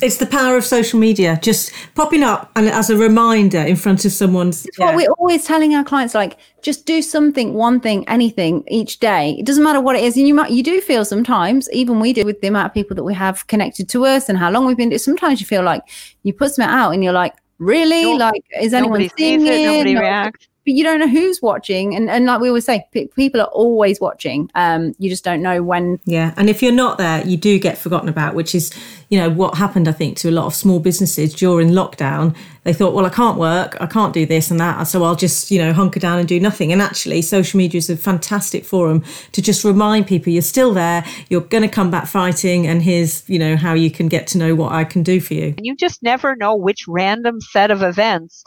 It's 0.00 0.16
the 0.16 0.26
power 0.26 0.56
of 0.56 0.64
social 0.64 0.98
media, 0.98 1.38
just 1.42 1.72
popping 1.94 2.22
up 2.22 2.50
and 2.56 2.68
as 2.68 2.90
a 2.90 2.96
reminder 2.96 3.58
in 3.58 3.76
front 3.76 4.04
of 4.04 4.12
someone's. 4.12 4.66
It's 4.66 4.78
yeah. 4.78 4.86
what 4.86 4.96
we're 4.96 5.10
always 5.12 5.44
telling 5.44 5.74
our 5.74 5.84
clients, 5.84 6.14
like 6.14 6.38
just 6.60 6.86
do 6.86 7.02
something, 7.02 7.54
one 7.54 7.80
thing, 7.80 8.08
anything 8.08 8.64
each 8.68 8.98
day. 8.98 9.36
It 9.38 9.46
doesn't 9.46 9.62
matter 9.62 9.80
what 9.80 9.94
it 9.94 10.02
is, 10.02 10.16
and 10.16 10.26
you 10.26 10.34
might 10.34 10.50
you 10.50 10.62
do 10.62 10.80
feel 10.80 11.04
sometimes, 11.04 11.68
even 11.72 12.00
we 12.00 12.12
do 12.12 12.24
with 12.24 12.40
the 12.40 12.48
amount 12.48 12.66
of 12.66 12.74
people 12.74 12.96
that 12.96 13.04
we 13.04 13.14
have 13.14 13.46
connected 13.46 13.88
to 13.90 14.04
us 14.06 14.28
and 14.28 14.38
how 14.38 14.50
long 14.50 14.66
we've 14.66 14.76
been. 14.76 14.98
Sometimes 14.98 15.40
you 15.40 15.46
feel 15.46 15.62
like 15.62 15.82
you 16.22 16.32
put 16.32 16.52
something 16.52 16.72
out 16.72 16.90
and 16.90 17.04
you're 17.04 17.12
like, 17.12 17.34
really, 17.58 18.02
nope. 18.04 18.20
like 18.20 18.44
is 18.60 18.74
anyone 18.74 19.08
seeing 19.16 19.46
it? 19.46 19.54
it? 19.54 19.66
Nobody 19.66 19.96
reacts 19.96 20.48
but 20.64 20.74
you 20.74 20.84
don't 20.84 21.00
know 21.00 21.08
who's 21.08 21.40
watching. 21.42 21.94
And, 21.94 22.08
and 22.08 22.26
like 22.26 22.40
we 22.40 22.48
always 22.48 22.64
say 22.64 22.86
p- 22.92 23.08
people 23.16 23.40
are 23.40 23.48
always 23.48 24.00
watching. 24.00 24.50
Um 24.54 24.94
you 24.98 25.10
just 25.10 25.24
don't 25.24 25.42
know 25.42 25.62
when. 25.62 25.98
Yeah. 26.04 26.34
And 26.36 26.48
if 26.48 26.62
you're 26.62 26.72
not 26.72 26.98
there 26.98 27.26
you 27.26 27.36
do 27.36 27.58
get 27.58 27.78
forgotten 27.78 28.08
about 28.08 28.34
which 28.34 28.54
is 28.54 28.72
you 29.08 29.18
know 29.18 29.28
what 29.28 29.58
happened 29.58 29.88
i 29.88 29.92
think 29.92 30.16
to 30.16 30.30
a 30.30 30.30
lot 30.30 30.46
of 30.46 30.54
small 30.54 30.80
businesses 30.80 31.34
during 31.34 31.70
lockdown. 31.70 32.36
They 32.64 32.72
thought 32.72 32.94
well 32.94 33.06
i 33.06 33.10
can't 33.10 33.38
work. 33.38 33.76
I 33.80 33.86
can't 33.86 34.12
do 34.12 34.24
this 34.24 34.50
and 34.50 34.60
that. 34.60 34.84
So 34.84 35.04
i'll 35.04 35.16
just 35.16 35.50
you 35.50 35.58
know 35.58 35.72
hunker 35.72 36.00
down 36.00 36.18
and 36.18 36.28
do 36.28 36.38
nothing. 36.38 36.72
And 36.72 36.80
actually 36.80 37.22
social 37.22 37.58
media 37.58 37.78
is 37.78 37.90
a 37.90 37.96
fantastic 37.96 38.64
forum 38.64 39.04
to 39.32 39.42
just 39.42 39.64
remind 39.64 40.06
people 40.06 40.32
you're 40.32 40.42
still 40.42 40.72
there. 40.72 41.04
You're 41.28 41.40
going 41.40 41.62
to 41.62 41.68
come 41.68 41.90
back 41.90 42.06
fighting. 42.06 42.66
And 42.66 42.82
here's 42.82 43.28
you 43.28 43.38
know 43.38 43.56
how 43.56 43.74
you 43.74 43.90
can 43.90 44.08
get 44.08 44.26
to 44.28 44.38
know 44.38 44.54
what 44.54 44.72
i 44.72 44.84
can 44.84 45.02
do 45.02 45.20
for 45.20 45.34
you. 45.34 45.54
You 45.60 45.74
just 45.76 46.02
never 46.02 46.36
know 46.36 46.54
which 46.54 46.86
random 46.86 47.40
set 47.40 47.70
of 47.70 47.82
events 47.82 48.44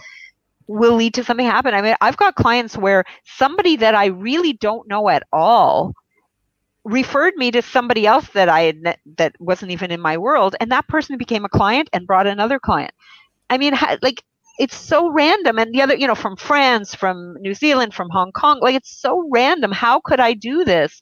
will 0.67 0.95
lead 0.95 1.13
to 1.15 1.23
something 1.23 1.45
happen. 1.45 1.73
I 1.73 1.81
mean, 1.81 1.95
I've 2.01 2.17
got 2.17 2.35
clients 2.35 2.77
where 2.77 3.03
somebody 3.23 3.75
that 3.77 3.95
I 3.95 4.07
really 4.07 4.53
don't 4.53 4.87
know 4.87 5.09
at 5.09 5.23
all 5.31 5.93
referred 6.83 7.35
me 7.35 7.51
to 7.51 7.61
somebody 7.61 8.05
else 8.05 8.27
that 8.29 8.47
I 8.47 8.61
had 8.61 8.97
that 9.17 9.35
wasn't 9.39 9.71
even 9.71 9.91
in 9.91 9.99
my 9.99 10.17
world, 10.17 10.55
and 10.59 10.71
that 10.71 10.87
person 10.87 11.17
became 11.17 11.45
a 11.45 11.49
client 11.49 11.89
and 11.93 12.07
brought 12.07 12.27
another 12.27 12.59
client. 12.59 12.91
I 13.49 13.57
mean, 13.57 13.73
like 14.01 14.23
it's 14.57 14.75
so 14.75 15.09
random, 15.09 15.59
and 15.59 15.73
the 15.73 15.81
other, 15.81 15.95
you 15.95 16.07
know, 16.07 16.15
from 16.15 16.37
France, 16.37 16.95
from 16.95 17.35
New 17.41 17.53
Zealand, 17.53 17.93
from 17.93 18.09
Hong 18.09 18.31
Kong, 18.31 18.59
like 18.61 18.75
it's 18.75 19.01
so 19.01 19.27
random. 19.31 19.71
How 19.71 19.99
could 19.99 20.19
I 20.19 20.33
do 20.33 20.63
this? 20.63 20.99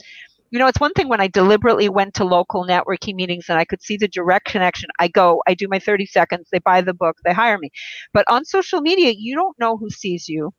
You 0.53 0.59
know, 0.59 0.67
it's 0.67 0.79
one 0.79 0.93
thing 0.93 1.09
when 1.09 1.19
I 1.19 1.27
deliberately 1.27 1.89
went 1.89 2.13
to 2.13 2.23
local 2.23 2.63
networking 2.63 3.15
meetings 3.15 3.45
and 3.49 3.57
I 3.57 3.65
could 3.65 3.81
see 3.81 3.97
the 3.97 4.07
direct 4.07 4.45
connection. 4.45 4.87
I 4.99 5.07
go, 5.07 5.41
I 5.47 5.55
do 5.55 5.67
my 5.67 5.79
30 5.79 6.05
seconds, 6.05 6.47
they 6.51 6.59
buy 6.59 6.81
the 6.81 6.93
book, 6.93 7.17
they 7.25 7.33
hire 7.33 7.57
me. 7.57 7.71
But 8.13 8.25
on 8.29 8.45
social 8.45 8.79
media, 8.79 9.15
you 9.17 9.35
don't 9.35 9.57
know 9.57 9.77
who 9.77 9.89
sees 9.89 10.29
you. 10.29 10.53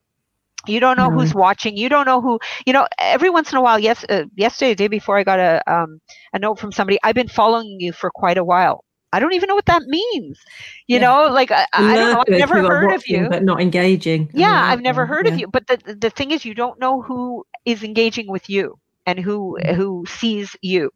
You 0.67 0.81
don't 0.81 0.97
know 0.97 1.11
mm-hmm. 1.11 1.21
who's 1.21 1.33
watching. 1.33 1.77
You 1.77 1.89
don't 1.89 2.07
know 2.07 2.21
who. 2.21 2.41
You 2.67 2.73
know, 2.73 2.89
every 2.99 3.31
once 3.31 3.53
in 3.53 3.59
a 3.59 3.63
while. 3.63 3.79
Yes, 3.79 4.05
uh, 4.09 4.25
yesterday, 4.35 4.73
the 4.73 4.77
day 4.77 4.89
before, 4.89 5.17
I 5.19 5.23
got 5.23 5.39
a 5.39 5.63
um, 5.71 6.01
a 6.33 6.39
note 6.39 6.59
from 6.59 6.73
somebody. 6.73 6.99
I've 7.05 7.15
been 7.15 7.29
following 7.29 7.77
you 7.81 7.93
for 7.93 8.11
quite 8.11 8.39
a 8.39 8.45
while. 8.45 8.83
I 9.13 9.21
don't 9.21 9.35
even 9.35 9.49
know 9.49 9.55
what 9.55 9.67
that 9.67 9.83
means. 9.83 10.41
You 10.87 10.97
yeah. 10.97 11.01
know, 11.01 11.29
like 11.29 11.51
I, 11.51 11.67
I 11.75 11.95
don't 11.95 12.13
know. 12.15 12.21
I've 12.27 12.39
never 12.41 12.63
heard 12.63 12.87
watching, 12.87 13.17
of 13.17 13.25
you, 13.25 13.29
but 13.29 13.45
not 13.45 13.61
engaging. 13.61 14.31
Yeah, 14.33 14.59
I've 14.71 14.81
never 14.81 15.05
heard 15.05 15.27
yeah. 15.27 15.35
of 15.35 15.39
you. 15.39 15.49
But 15.49 15.67
the 15.67 15.97
the 16.01 16.09
thing 16.09 16.31
is, 16.31 16.47
you 16.47 16.55
don't 16.55 16.81
know 16.81 17.03
who 17.03 17.45
is 17.67 17.85
engaging 17.85 18.31
with 18.31 18.49
you 18.49 18.79
and 19.07 19.19
who 19.19 19.59
mm-hmm. 19.61 19.75
who 19.75 20.05
sees 20.07 20.57
you. 20.63 20.91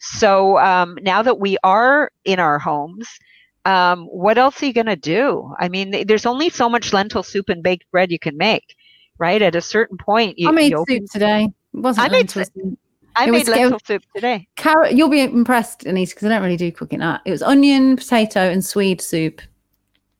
So 0.00 0.58
um, 0.58 0.98
now 1.02 1.22
that 1.22 1.38
we 1.38 1.56
are 1.62 2.10
in 2.24 2.40
our 2.40 2.58
homes, 2.58 3.08
um, 3.64 4.06
what 4.06 4.38
else 4.38 4.62
are 4.62 4.66
you 4.66 4.72
going 4.72 4.86
to 4.86 4.96
do? 4.96 5.52
I 5.58 5.68
mean, 5.68 6.06
there's 6.06 6.26
only 6.26 6.50
so 6.50 6.68
much 6.68 6.92
lentil 6.92 7.22
soup 7.22 7.48
and 7.48 7.62
baked 7.62 7.90
bread 7.90 8.10
you 8.10 8.18
can 8.18 8.36
make, 8.36 8.74
right? 9.18 9.40
At 9.40 9.54
a 9.54 9.60
certain 9.60 9.96
point, 9.96 10.38
you, 10.38 10.48
I 10.48 10.52
made 10.52 10.72
you 10.72 10.84
soup 10.88 11.04
today. 11.10 11.44
It 11.44 11.78
wasn't 11.78 12.06
I 12.06 12.08
made 12.08 12.34
lentil 12.34 12.44
soup. 12.44 12.78
I 13.14 13.28
It 13.28 13.30
made 13.30 13.48
lentil 13.48 13.72
was- 13.72 13.82
soup 13.86 14.02
today. 14.14 14.48
Carrot. 14.56 14.94
You'll 14.94 15.10
be 15.10 15.20
impressed, 15.20 15.84
Anita, 15.84 16.14
because 16.14 16.26
I 16.26 16.30
don't 16.30 16.42
really 16.42 16.56
do 16.56 16.72
cooking. 16.72 17.00
That 17.00 17.20
it 17.24 17.30
was 17.30 17.42
onion, 17.42 17.96
potato, 17.96 18.40
and 18.40 18.64
Swede 18.64 19.00
soup. 19.00 19.40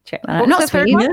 Check 0.05 0.23
that 0.23 0.31
out. 0.31 0.41
What 0.41 0.61
was 0.61 0.73
Not 0.73 0.85
Swede. 0.85 1.11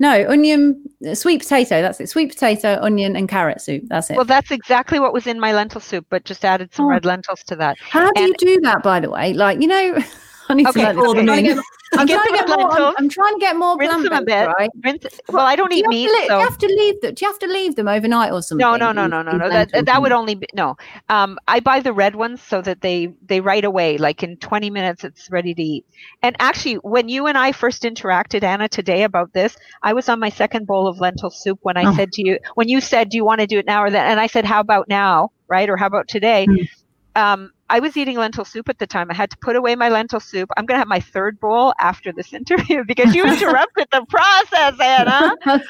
No, 0.00 0.28
onion, 0.28 0.82
uh, 1.08 1.14
sweet 1.14 1.40
potato. 1.40 1.80
That's 1.80 2.00
it. 2.00 2.08
Sweet 2.08 2.30
potato, 2.30 2.78
onion, 2.82 3.14
and 3.14 3.28
carrot 3.28 3.60
soup. 3.60 3.84
That's 3.86 4.10
it. 4.10 4.16
Well, 4.16 4.24
that's 4.24 4.50
exactly 4.50 4.98
what 4.98 5.12
was 5.12 5.26
in 5.28 5.38
my 5.38 5.52
lentil 5.52 5.80
soup, 5.80 6.06
but 6.10 6.24
just 6.24 6.44
added 6.44 6.74
some 6.74 6.86
Oh. 6.86 6.88
red 6.88 7.04
lentils 7.04 7.44
to 7.44 7.56
that. 7.56 7.76
How 7.78 8.10
do 8.12 8.22
you 8.22 8.34
do 8.36 8.60
that, 8.62 8.82
by 8.82 8.98
the 8.98 9.08
way? 9.08 9.32
Like, 9.34 9.60
you 9.60 9.68
know, 9.68 9.96
I 10.48 10.54
need 10.54 10.66
Okay, 10.68 10.92
to 10.92 10.92
learn 10.92 10.96
this. 10.96 11.08
I'm 11.20 11.26
trying 11.26 11.44
to 11.44 11.50
in. 11.50 11.56
get, 11.56 11.64
I'm 11.96 12.06
get 12.06 12.14
trying 12.14 12.26
to 12.26 12.32
get 12.34 12.48
more. 12.48 12.58
I'm, 12.58 12.68
lentils, 12.70 12.94
I'm 12.98 13.08
trying 13.08 13.34
to 13.34 13.40
get 13.40 13.56
more 13.56 13.76
rinse 13.78 13.92
them 13.94 14.04
a 14.06 14.08
plant 14.08 14.26
bit. 14.26 14.46
right? 14.46 14.70
Rinse, 14.84 15.06
well, 15.28 15.46
I 15.46 15.56
don't 15.56 15.70
Do 15.70 15.76
eat 15.76 15.86
meat, 15.88 16.06
to 16.08 16.12
li- 16.12 16.20
do 16.22 16.26
so 16.28 16.38
you 16.38 16.44
have 16.44 16.58
to 16.58 16.66
leave 16.66 17.00
them? 17.00 17.14
Do 17.14 17.24
you 17.24 17.30
have 17.30 17.38
to 17.38 17.46
leave 17.46 17.74
them 17.76 17.88
overnight 17.88 18.32
or 18.32 18.42
something? 18.42 18.64
no, 18.66 18.76
no, 18.76 18.92
no, 18.92 19.06
no, 19.06 19.22
no, 19.22 19.36
no. 19.36 19.48
That 19.48 19.70
that 19.86 20.02
would 20.02 20.12
only 20.12 20.34
be 20.34 20.46
no. 20.54 20.76
Um, 21.08 21.38
I 21.48 21.60
buy 21.60 21.80
the 21.80 21.92
red 21.92 22.14
ones 22.16 22.42
so 22.42 22.60
that 22.62 22.80
they 22.80 23.12
they 23.26 23.40
right 23.40 23.64
away, 23.64 23.96
like 23.98 24.22
in 24.22 24.36
20 24.38 24.70
minutes, 24.70 25.04
it's 25.04 25.30
ready 25.30 25.54
to 25.54 25.62
eat. 25.62 25.86
And 26.22 26.34
actually, 26.40 26.74
when 26.76 27.08
you 27.08 27.26
and 27.26 27.38
I 27.38 27.52
first 27.52 27.82
interacted, 27.84 28.42
Anna, 28.42 28.68
today 28.68 29.04
about 29.04 29.32
this, 29.32 29.56
I 29.82 29.92
was 29.92 30.08
on 30.08 30.18
my 30.20 30.28
second 30.30 30.66
bowl 30.66 30.86
of 30.88 30.98
lentil 31.00 31.30
soup 31.30 31.58
when 31.62 31.76
I 31.76 31.84
Oh. 31.86 31.94
said 31.94 32.12
to 32.12 32.26
you, 32.26 32.38
when 32.54 32.68
you 32.68 32.80
said, 32.80 33.08
"Do 33.10 33.16
you 33.16 33.24
want 33.24 33.40
to 33.40 33.46
do 33.46 33.58
it 33.58 33.66
now 33.66 33.82
or 33.82 33.90
then?" 33.90 34.04
And 34.06 34.18
I 34.20 34.26
said, 34.26 34.44
"How 34.44 34.60
about 34.60 34.88
now?" 34.88 35.30
Right? 35.48 35.68
Or 35.70 35.76
how 35.76 35.86
about 35.86 36.08
today? 36.08 36.46
Mm. 36.48 36.68
Um, 37.16 37.52
I 37.70 37.80
was 37.80 37.96
eating 37.96 38.16
lentil 38.18 38.44
soup 38.44 38.68
at 38.68 38.78
the 38.78 38.86
time. 38.86 39.10
I 39.10 39.14
had 39.14 39.30
to 39.30 39.36
put 39.38 39.56
away 39.56 39.74
my 39.74 39.88
lentil 39.88 40.20
soup. 40.20 40.50
I'm 40.56 40.66
going 40.66 40.76
to 40.76 40.80
have 40.80 40.88
my 40.88 41.00
third 41.00 41.40
bowl 41.40 41.72
after 41.80 42.12
this 42.12 42.32
interview 42.40 42.84
because 42.84 43.14
you 43.14 43.24
interrupted 43.24 43.86
the 43.90 44.04
process, 44.08 44.78
Anna. 44.80 45.34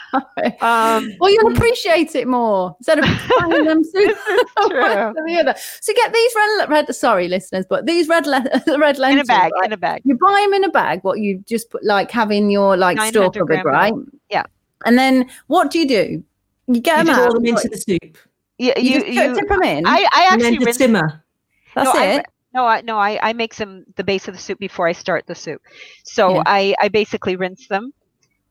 Um, 0.61 1.11
well, 1.21 1.31
you'll 1.31 1.53
appreciate 1.55 2.15
it 2.15 2.27
more 2.27 2.75
instead 2.81 2.99
of 2.99 3.05
banging 3.39 3.65
them 3.65 3.85
soup. 3.85 4.17
true. 4.69 4.81
one 4.81 5.15
to 5.15 5.23
the 5.27 5.37
other. 5.41 5.55
So 5.81 5.93
get 5.95 6.13
these 6.13 6.33
red, 6.37 6.69
red 6.69 6.71
red 6.71 6.95
sorry, 6.95 7.29
listeners, 7.29 7.65
but 7.69 7.87
these 7.87 8.09
red 8.09 8.27
le- 8.27 8.45
red 8.79 8.99
lentils 8.99 9.13
in 9.13 9.19
a 9.21 9.25
bag, 9.25 9.53
right? 9.55 9.67
in 9.67 9.73
a 9.73 9.77
bag. 9.77 10.03
You 10.05 10.17
buy 10.19 10.41
them 10.45 10.55
in 10.55 10.65
a 10.65 10.71
bag. 10.71 11.01
What 11.03 11.19
you 11.21 11.43
just 11.47 11.71
put 11.71 11.85
like 11.85 12.11
have 12.11 12.31
in 12.31 12.51
your 12.51 12.77
like 12.77 13.01
store 13.01 13.31
cupboard, 13.31 13.63
gram 13.63 13.67
right? 13.67 13.93
Yeah. 14.31 14.45
And 14.87 14.99
then 14.99 15.29
what 15.47 15.71
do 15.71 15.79
you 15.79 15.89
do? 15.89 16.25
You 16.67 16.81
get 16.81 16.99
You 16.99 17.05
them 17.05 17.15
pour 17.17 17.25
out. 17.27 17.35
them 17.35 17.47
into 17.47 17.69
the 17.69 17.77
soup 17.77 18.19
Yeah, 18.59 18.79
you, 18.79 18.91
you, 18.91 19.01
just 19.01 19.07
you, 19.13 19.35
dip 19.35 19.49
them 19.49 19.63
in. 19.63 19.87
I, 19.87 20.07
I 20.13 20.29
and 20.33 20.41
then 20.41 20.53
actually 20.55 20.67
rinse. 20.67 20.79
simmer. 20.79 21.24
That's 21.75 21.93
no, 21.93 22.01
I, 22.01 22.25
no, 22.55 22.67
I, 22.67 22.81
no, 22.83 22.99
I, 22.99 23.31
I 23.31 23.33
make 23.33 23.55
some 23.55 23.85
the 23.97 24.05
base 24.05 24.29
of 24.29 24.35
the 24.35 24.41
soup 24.41 24.59
before 24.59 24.87
I 24.87 24.93
start 24.93 25.27
the 25.27 25.35
soup. 25.35 25.61
So 26.05 26.37
Yeah. 26.37 26.43
I, 26.47 26.75
I 26.81 26.89
basically 26.89 27.37
rinse 27.37 27.67
them. 27.69 27.93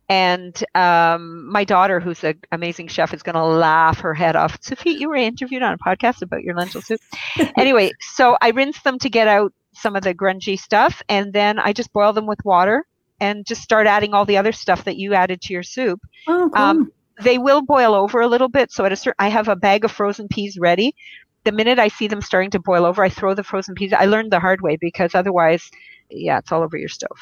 And 0.10 0.64
um, 0.76 1.50
my 1.50 1.64
daughter, 1.64 2.00
who's 2.00 2.24
an 2.24 2.40
amazing 2.52 2.90
chef, 2.90 3.14
is 3.14 3.24
going 3.24 3.36
to 3.36 3.44
laugh 3.44 4.00
her 4.02 4.14
head 4.14 4.36
off. 4.36 4.58
Sophie, 4.62 4.92
you 4.92 5.08
were 5.08 5.16
interviewed 5.16 5.64
on 5.64 5.74
a 5.74 5.78
podcast 5.78 6.22
about 6.22 6.44
your 6.44 6.56
lentil 6.56 6.82
soup. 6.82 7.00
anyway, 7.58 7.92
so 8.00 8.38
I 8.42 8.50
rinse 8.50 8.82
them 8.82 9.00
to 9.00 9.10
get 9.10 9.28
out 9.30 9.54
some 9.72 9.96
of 9.96 10.04
the 10.04 10.14
grungy 10.14 10.60
stuff, 10.60 11.02
and 11.08 11.32
then 11.32 11.58
I 11.58 11.72
just 11.72 11.94
boil 11.94 12.12
them 12.14 12.28
with 12.28 12.44
water 12.44 12.86
and 13.22 13.46
just 13.46 13.62
start 13.62 13.88
adding 13.88 14.14
all 14.14 14.26
the 14.26 14.38
other 14.38 14.52
stuff 14.52 14.84
that 14.84 14.98
you 14.98 15.14
added 15.14 15.42
to 15.42 15.54
your 15.54 15.64
soup. 15.64 16.02
Oh, 16.28 16.50
cool. 16.54 16.64
Um, 16.64 16.92
they 17.22 17.38
will 17.38 17.62
boil 17.62 17.94
over 17.94 18.20
a 18.22 18.28
little 18.28 18.50
bit. 18.50 18.72
So 18.72 18.86
at 18.86 18.92
a 18.92 18.96
certain, 18.96 19.16
I 19.20 19.30
have 19.30 19.48
a 19.48 19.56
bag 19.56 19.86
of 19.86 19.92
frozen 19.92 20.28
peas 20.28 20.58
ready. 20.60 20.96
The 21.44 21.52
minute 21.52 21.78
I 21.80 21.88
see 21.90 22.08
them 22.08 22.22
starting 22.22 22.52
to 22.52 22.60
boil 22.60 22.86
over, 22.86 23.04
I 23.04 23.10
throw 23.10 23.34
the 23.34 23.44
frozen 23.44 23.76
peas. 23.76 23.92
I 23.94 24.06
learned 24.06 24.32
the 24.32 24.40
hard 24.40 24.62
way 24.62 24.78
because 24.80 25.14
otherwise, 25.14 25.70
yeah, 26.10 26.38
it's 26.40 26.52
all 26.52 26.62
over 26.64 26.78
your 26.78 26.90
stove. 26.90 27.18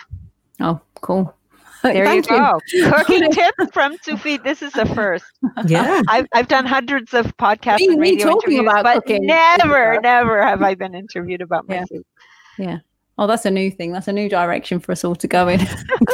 oh, 0.59 0.79
cool. 1.01 1.35
There 1.83 2.05
Thank 2.05 2.29
you 2.29 2.37
go. 2.37 2.59
Cooking 2.95 3.31
tips 3.31 3.71
from 3.73 3.97
Sophie. 4.03 4.37
This 4.37 4.61
is 4.61 4.71
the 4.73 4.85
first. 4.85 5.25
Yeah. 5.65 6.03
I've, 6.07 6.27
I've 6.35 6.47
done 6.47 6.67
hundreds 6.67 7.15
of 7.15 7.35
podcasts 7.37 7.79
Me- 7.79 7.87
and 7.87 7.99
radio 7.99 8.29
interviews, 8.29 8.59
about 8.61 8.83
but 8.83 8.93
cooking 8.97 9.25
never, 9.25 9.99
never 10.01 10.43
have 10.45 10.61
I 10.61 10.75
been 10.75 10.93
interviewed 10.93 11.41
about 11.41 11.67
my 11.67 11.83
food. 11.85 12.03
Yeah. 12.59 12.75
soup. 12.77 12.85
Oh, 13.21 13.27
that's 13.27 13.45
a 13.45 13.51
new 13.51 13.69
thing. 13.69 13.91
That's 13.91 14.07
a 14.07 14.11
new 14.11 14.27
direction 14.27 14.79
for 14.79 14.93
us 14.93 15.03
all 15.03 15.13
to 15.15 15.27
go 15.27 15.47
in. 15.47 15.59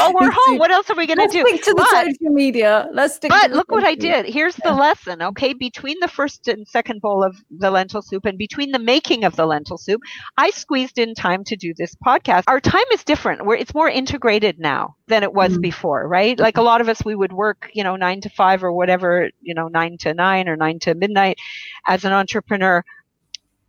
Oh, 0.00 0.12
we're 0.20 0.30
home. 0.30 0.58
What 0.58 0.70
else 0.72 0.90
are 0.90 0.96
we 0.96 1.06
going 1.06 1.18
to 1.18 1.28
do? 1.28 1.44
stick 1.46 1.62
to 1.62 1.70
the 1.70 1.76
But- 1.76 2.06
social 2.06 2.32
media. 2.34 2.88
Let's 2.92 3.14
stick. 3.14 3.30
But 3.30 3.52
look 3.52 3.70
what 3.70 3.84
I 3.84 3.94
did. 3.94 4.26
Here's 4.26 4.56
the 4.56 4.72
lesson, 4.72 5.22
okay? 5.22 5.52
Between 5.52 5.98
the 6.00 6.08
first 6.08 6.48
and 6.48 6.66
second 6.66 7.00
bowl 7.00 7.22
of 7.24 7.36
the 7.50 7.70
lentil 7.70 8.02
soup 8.02 8.24
and 8.26 8.36
between 8.36 8.72
the 8.72 8.78
making 8.80 9.22
of 9.24 9.36
the 9.36 9.46
lentil 9.46 9.78
soup, 9.78 10.00
I 10.36 10.50
squeezed 10.50 10.98
in 10.98 11.14
time 11.14 11.44
to 11.44 11.54
do 11.56 11.72
this 11.76 11.94
podcast. 12.04 12.44
Our 12.48 12.60
time 12.60 12.84
is 12.92 13.04
different. 13.04 13.46
Where 13.46 13.56
it's 13.56 13.72
more 13.74 13.88
integrated 13.88 14.58
now 14.58 14.96
than 15.06 15.22
it 15.22 15.32
was 15.32 15.56
Mm. 15.58 15.62
before, 15.62 16.08
right? 16.08 16.38
Like 16.38 16.56
a 16.56 16.62
lot 16.62 16.80
of 16.80 16.88
us 16.88 17.04
we 17.04 17.14
would 17.14 17.32
work, 17.32 17.70
you 17.72 17.84
know, 17.84 17.94
9 17.96 18.20
to 18.22 18.28
5 18.30 18.64
or 18.64 18.72
whatever, 18.72 19.30
you 19.40 19.54
know, 19.54 19.68
9 19.68 19.96
to 20.00 20.12
9 20.14 20.48
or 20.48 20.56
9 20.56 20.78
to 20.80 20.94
midnight 20.94 21.38
as 21.86 22.04
an 22.04 22.12
entrepreneur. 22.12 22.84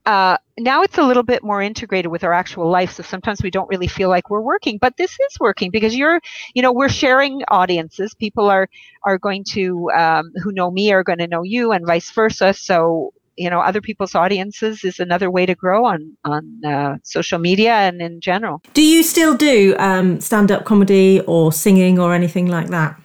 Uh, 0.06 0.38
now 0.58 0.82
it's 0.82 0.98
a 0.98 1.04
little 1.04 1.24
bit 1.24 1.44
more 1.44 1.62
integrated 1.62 2.12
with 2.12 2.24
our 2.24 2.34
actual 2.34 2.70
life. 2.70 2.94
So 2.94 3.04
sometimes 3.04 3.44
we 3.44 3.52
don't 3.52 3.70
really 3.70 3.88
feel 3.88 4.10
like 4.10 4.30
we're 4.30 4.42
working, 4.42 4.78
but 4.80 4.98
this 4.98 5.12
is 5.12 5.40
working 5.40 5.72
because 5.72 5.96
you're, 5.96 6.20
you 6.54 6.62
know, 6.62 6.72
we're 6.72 6.90
sharing 6.90 7.44
audiences. 7.50 8.14
People 8.14 8.50
are 8.50 8.68
are 9.04 9.18
going 9.18 9.44
to 9.52 9.90
um, 9.92 10.32
who 10.42 10.52
know 10.52 10.72
me 10.72 10.92
are 10.92 11.04
going 11.04 11.20
to 11.20 11.28
know 11.28 11.44
you, 11.44 11.72
and 11.72 11.86
vice 11.86 12.10
versa. 12.12 12.54
So 12.54 13.14
you 13.40 13.50
know, 13.50 13.62
other 13.62 13.80
people's 13.80 14.16
audiences 14.16 14.84
is 14.84 15.00
another 15.00 15.32
way 15.32 15.46
to 15.46 15.56
grow 15.56 15.86
on 15.86 16.18
on 16.26 16.66
uh, 16.66 16.98
social 17.04 17.40
media 17.40 17.72
and 17.72 18.02
in 18.02 18.20
general. 18.20 18.62
Do 18.74 18.82
you 18.82 19.02
still 19.02 19.36
do 19.36 19.76
um, 19.80 20.20
stand 20.20 20.52
up 20.52 20.66
comedy 20.66 21.22
or 21.22 21.54
singing 21.54 22.00
or 22.00 22.14
anything 22.14 22.48
like 22.48 22.68
that? 22.68 23.00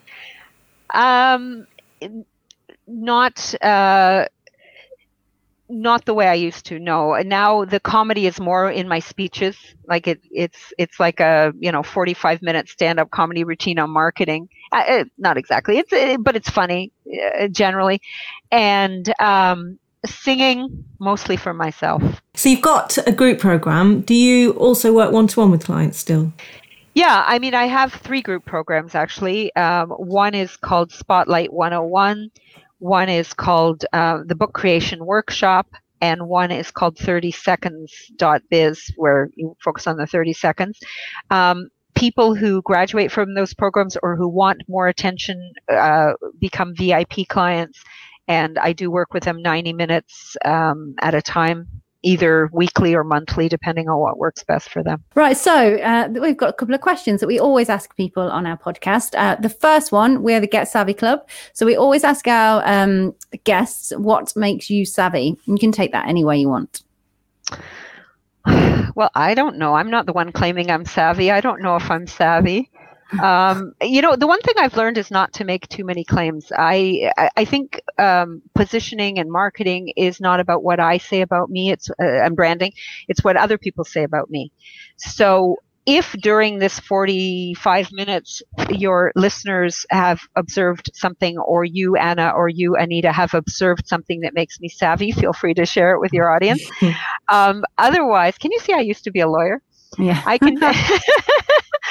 Um, 0.92 1.66
not 2.88 3.54
uh, 3.62 4.26
not 5.68 6.04
the 6.04 6.14
way 6.14 6.26
I 6.26 6.34
used 6.34 6.66
to. 6.66 6.78
No, 6.78 7.14
And 7.14 7.28
now 7.28 7.64
the 7.64 7.80
comedy 7.80 8.26
is 8.26 8.38
more 8.38 8.70
in 8.70 8.88
my 8.88 8.98
speeches. 8.98 9.56
Like 9.86 10.06
it, 10.06 10.20
it's 10.30 10.72
it's 10.78 11.00
like 11.00 11.20
a 11.20 11.52
you 11.58 11.72
know 11.72 11.82
forty 11.82 12.14
five 12.14 12.42
minute 12.42 12.68
stand 12.68 12.98
up 13.00 13.10
comedy 13.10 13.44
routine 13.44 13.78
on 13.78 13.90
marketing. 13.90 14.48
Uh, 14.72 14.84
uh, 14.88 15.04
not 15.18 15.36
exactly. 15.36 15.78
It's 15.78 15.92
uh, 15.92 16.16
but 16.18 16.36
it's 16.36 16.50
funny 16.50 16.92
uh, 17.40 17.48
generally, 17.48 18.00
and 18.50 19.12
um, 19.20 19.78
singing 20.06 20.84
mostly 20.98 21.36
for 21.36 21.54
myself. 21.54 22.02
So 22.34 22.48
you've 22.48 22.62
got 22.62 22.98
a 23.06 23.12
group 23.12 23.38
program. 23.38 24.02
Do 24.02 24.14
you 24.14 24.52
also 24.52 24.92
work 24.92 25.12
one 25.12 25.26
to 25.28 25.40
one 25.40 25.50
with 25.50 25.64
clients 25.64 25.98
still? 25.98 26.32
Yeah, 26.94 27.24
I 27.26 27.40
mean, 27.40 27.54
I 27.54 27.64
have 27.66 27.92
three 27.92 28.22
group 28.22 28.44
programs 28.44 28.94
actually. 28.94 29.54
Um, 29.56 29.90
one 29.90 30.34
is 30.34 30.56
called 30.56 30.92
Spotlight 30.92 31.52
101, 31.52 32.30
one 32.78 33.08
is 33.08 33.32
called 33.32 33.84
uh, 33.92 34.18
the 34.26 34.34
Book 34.34 34.52
Creation 34.52 35.04
Workshop, 35.04 35.66
and 36.00 36.28
one 36.28 36.50
is 36.50 36.70
called 36.70 36.98
30 36.98 37.30
seconds.biz, 37.30 38.90
where 38.96 39.30
you 39.34 39.56
focus 39.62 39.86
on 39.86 39.96
the 39.96 40.06
30 40.06 40.32
seconds. 40.32 40.78
Um, 41.30 41.68
people 41.94 42.34
who 42.34 42.60
graduate 42.62 43.10
from 43.12 43.34
those 43.34 43.54
programs 43.54 43.96
or 44.02 44.16
who 44.16 44.28
want 44.28 44.62
more 44.68 44.88
attention 44.88 45.52
uh, 45.72 46.12
become 46.40 46.74
VIP 46.76 47.28
clients, 47.28 47.82
and 48.28 48.58
I 48.58 48.72
do 48.72 48.90
work 48.90 49.14
with 49.14 49.24
them 49.24 49.42
90 49.42 49.72
minutes 49.72 50.36
um, 50.44 50.94
at 51.00 51.14
a 51.14 51.22
time. 51.22 51.68
Either 52.04 52.50
weekly 52.52 52.94
or 52.94 53.02
monthly, 53.02 53.48
depending 53.48 53.88
on 53.88 53.98
what 53.98 54.18
works 54.18 54.44
best 54.44 54.68
for 54.68 54.82
them. 54.82 55.02
Right, 55.14 55.36
so 55.36 55.76
uh, 55.76 56.08
we've 56.10 56.36
got 56.36 56.50
a 56.50 56.52
couple 56.52 56.74
of 56.74 56.80
questions 56.80 57.20
that 57.20 57.26
we 57.26 57.38
always 57.38 57.68
ask 57.68 57.96
people 57.96 58.22
on 58.22 58.46
our 58.46 58.58
podcast. 58.58 59.14
Uh, 59.16 59.36
the 59.36 59.48
first 59.48 59.90
one, 59.90 60.22
we're 60.22 60.40
the 60.40 60.46
Get 60.46 60.68
Savvy 60.68 60.94
Club. 60.94 61.26
So 61.54 61.64
we 61.64 61.76
always 61.76 62.04
ask 62.04 62.28
our 62.28 62.62
um, 62.66 63.14
guests, 63.44 63.92
what 63.96 64.36
makes 64.36 64.68
you 64.68 64.84
savvy? 64.84 65.36
You 65.46 65.58
can 65.58 65.72
take 65.72 65.92
that 65.92 66.08
any 66.08 66.24
way 66.24 66.38
you 66.38 66.48
want. 66.48 66.82
Well, 68.96 69.10
I 69.16 69.34
don't 69.34 69.58
know. 69.58 69.74
I'm 69.74 69.90
not 69.90 70.06
the 70.06 70.12
one 70.12 70.30
claiming 70.30 70.70
I'm 70.70 70.84
savvy. 70.84 71.32
I 71.32 71.40
don't 71.40 71.60
know 71.60 71.74
if 71.74 71.90
I'm 71.90 72.06
savvy. 72.06 72.70
Um, 73.22 73.74
you 73.80 74.02
know, 74.02 74.16
the 74.16 74.26
one 74.26 74.40
thing 74.40 74.54
I've 74.58 74.76
learned 74.76 74.98
is 74.98 75.10
not 75.10 75.32
to 75.34 75.44
make 75.44 75.68
too 75.68 75.84
many 75.84 76.04
claims. 76.04 76.50
I 76.56 77.10
I, 77.36 77.44
think 77.44 77.80
um, 77.98 78.42
positioning 78.54 79.18
and 79.18 79.30
marketing 79.30 79.92
is 79.96 80.20
not 80.20 80.40
about 80.40 80.62
what 80.62 80.80
I 80.80 80.98
say 80.98 81.20
about 81.20 81.50
me. 81.50 81.70
It's 81.70 81.90
uh, 81.90 81.94
and 82.00 82.34
branding. 82.34 82.72
It's 83.08 83.22
what 83.22 83.36
other 83.36 83.58
people 83.58 83.84
say 83.84 84.02
about 84.02 84.30
me. 84.30 84.50
So 84.96 85.58
if 85.86 86.12
during 86.12 86.58
this 86.58 86.80
45 86.80 87.92
minutes 87.92 88.42
your 88.70 89.12
listeners 89.14 89.84
have 89.90 90.22
observed 90.34 90.90
something 90.94 91.36
or 91.38 91.64
you 91.64 91.96
anna 91.96 92.32
or 92.34 92.48
you 92.48 92.74
anita 92.76 93.12
have 93.12 93.34
observed 93.34 93.86
something 93.86 94.20
that 94.20 94.32
makes 94.32 94.58
me 94.60 94.68
savvy 94.68 95.12
feel 95.12 95.34
free 95.34 95.52
to 95.52 95.66
share 95.66 95.94
it 95.94 96.00
with 96.00 96.12
your 96.14 96.34
audience 96.34 96.62
um, 97.28 97.62
otherwise 97.76 98.38
can 98.38 98.50
you 98.50 98.60
see 98.60 98.72
i 98.72 98.80
used 98.80 99.04
to 99.04 99.10
be 99.10 99.20
a 99.20 99.28
lawyer 99.28 99.60
Yeah. 99.98 100.22
I 100.26 100.38
can 100.38 100.56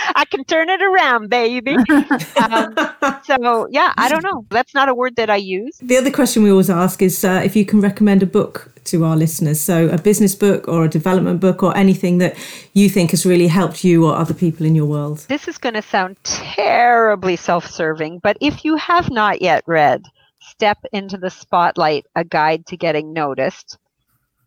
I 0.15 0.25
can 0.25 0.43
turn 0.45 0.69
it 0.69 0.81
around, 0.81 1.29
baby. 1.29 1.75
um, 1.75 2.75
so 3.23 3.67
yeah, 3.69 3.93
I 3.97 4.09
don't 4.09 4.23
know. 4.23 4.45
That's 4.49 4.73
not 4.73 4.89
a 4.89 4.93
word 4.93 5.15
that 5.15 5.29
I 5.29 5.37
use. 5.37 5.77
The 5.81 5.97
other 5.97 6.11
question 6.11 6.43
we 6.43 6.51
always 6.51 6.69
ask 6.69 7.01
is 7.01 7.23
uh, 7.23 7.41
if 7.43 7.55
you 7.55 7.65
can 7.65 7.81
recommend 7.81 8.23
a 8.23 8.25
book 8.25 8.73
to 8.85 9.05
our 9.05 9.15
listeners. 9.15 9.59
So 9.59 9.87
a 9.89 9.97
business 9.97 10.35
book 10.35 10.67
or 10.67 10.85
a 10.85 10.89
development 10.89 11.39
book 11.39 11.63
or 11.63 11.75
anything 11.75 12.17
that 12.17 12.35
you 12.73 12.89
think 12.89 13.11
has 13.11 13.25
really 13.25 13.47
helped 13.47 13.83
you 13.83 14.05
or 14.05 14.15
other 14.15 14.33
people 14.33 14.65
in 14.65 14.75
your 14.75 14.85
world. 14.85 15.19
This 15.29 15.47
is 15.47 15.57
going 15.57 15.75
to 15.75 15.81
sound 15.81 16.17
terribly 16.23 17.35
self-serving, 17.35 18.19
but 18.19 18.37
if 18.41 18.65
you 18.65 18.75
have 18.75 19.09
not 19.09 19.41
yet 19.41 19.63
read 19.67 20.03
Step 20.39 20.77
into 20.91 21.17
the 21.17 21.29
Spotlight: 21.29 22.05
A 22.15 22.25
Guide 22.25 22.65
to 22.67 22.77
Getting 22.77 23.13
Noticed, 23.13 23.77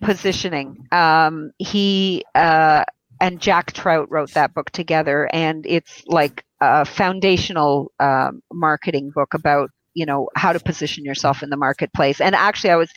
Positioning. 0.01 0.87
Um, 0.92 1.53
he 1.59 2.25
uh, 2.35 2.85
and 3.20 3.40
Jack 3.40 3.72
Trout 3.72 4.09
wrote 4.11 4.33
that 4.33 4.54
book 4.54 4.70
together, 4.70 5.28
and 5.33 5.64
it's 5.66 6.02
like 6.06 6.44
a 6.61 6.85
foundational 6.85 7.92
um, 8.00 8.42
marketing 8.52 9.11
book 9.14 9.35
about 9.35 9.70
you 9.94 10.06
know 10.06 10.28
how 10.37 10.52
to 10.52 10.61
position 10.61 11.04
yourself 11.04 11.42
in 11.42 11.50
the 11.50 11.56
marketplace. 11.56 12.20
And 12.20 12.35
actually, 12.35 12.70
I 12.70 12.76
was 12.76 12.90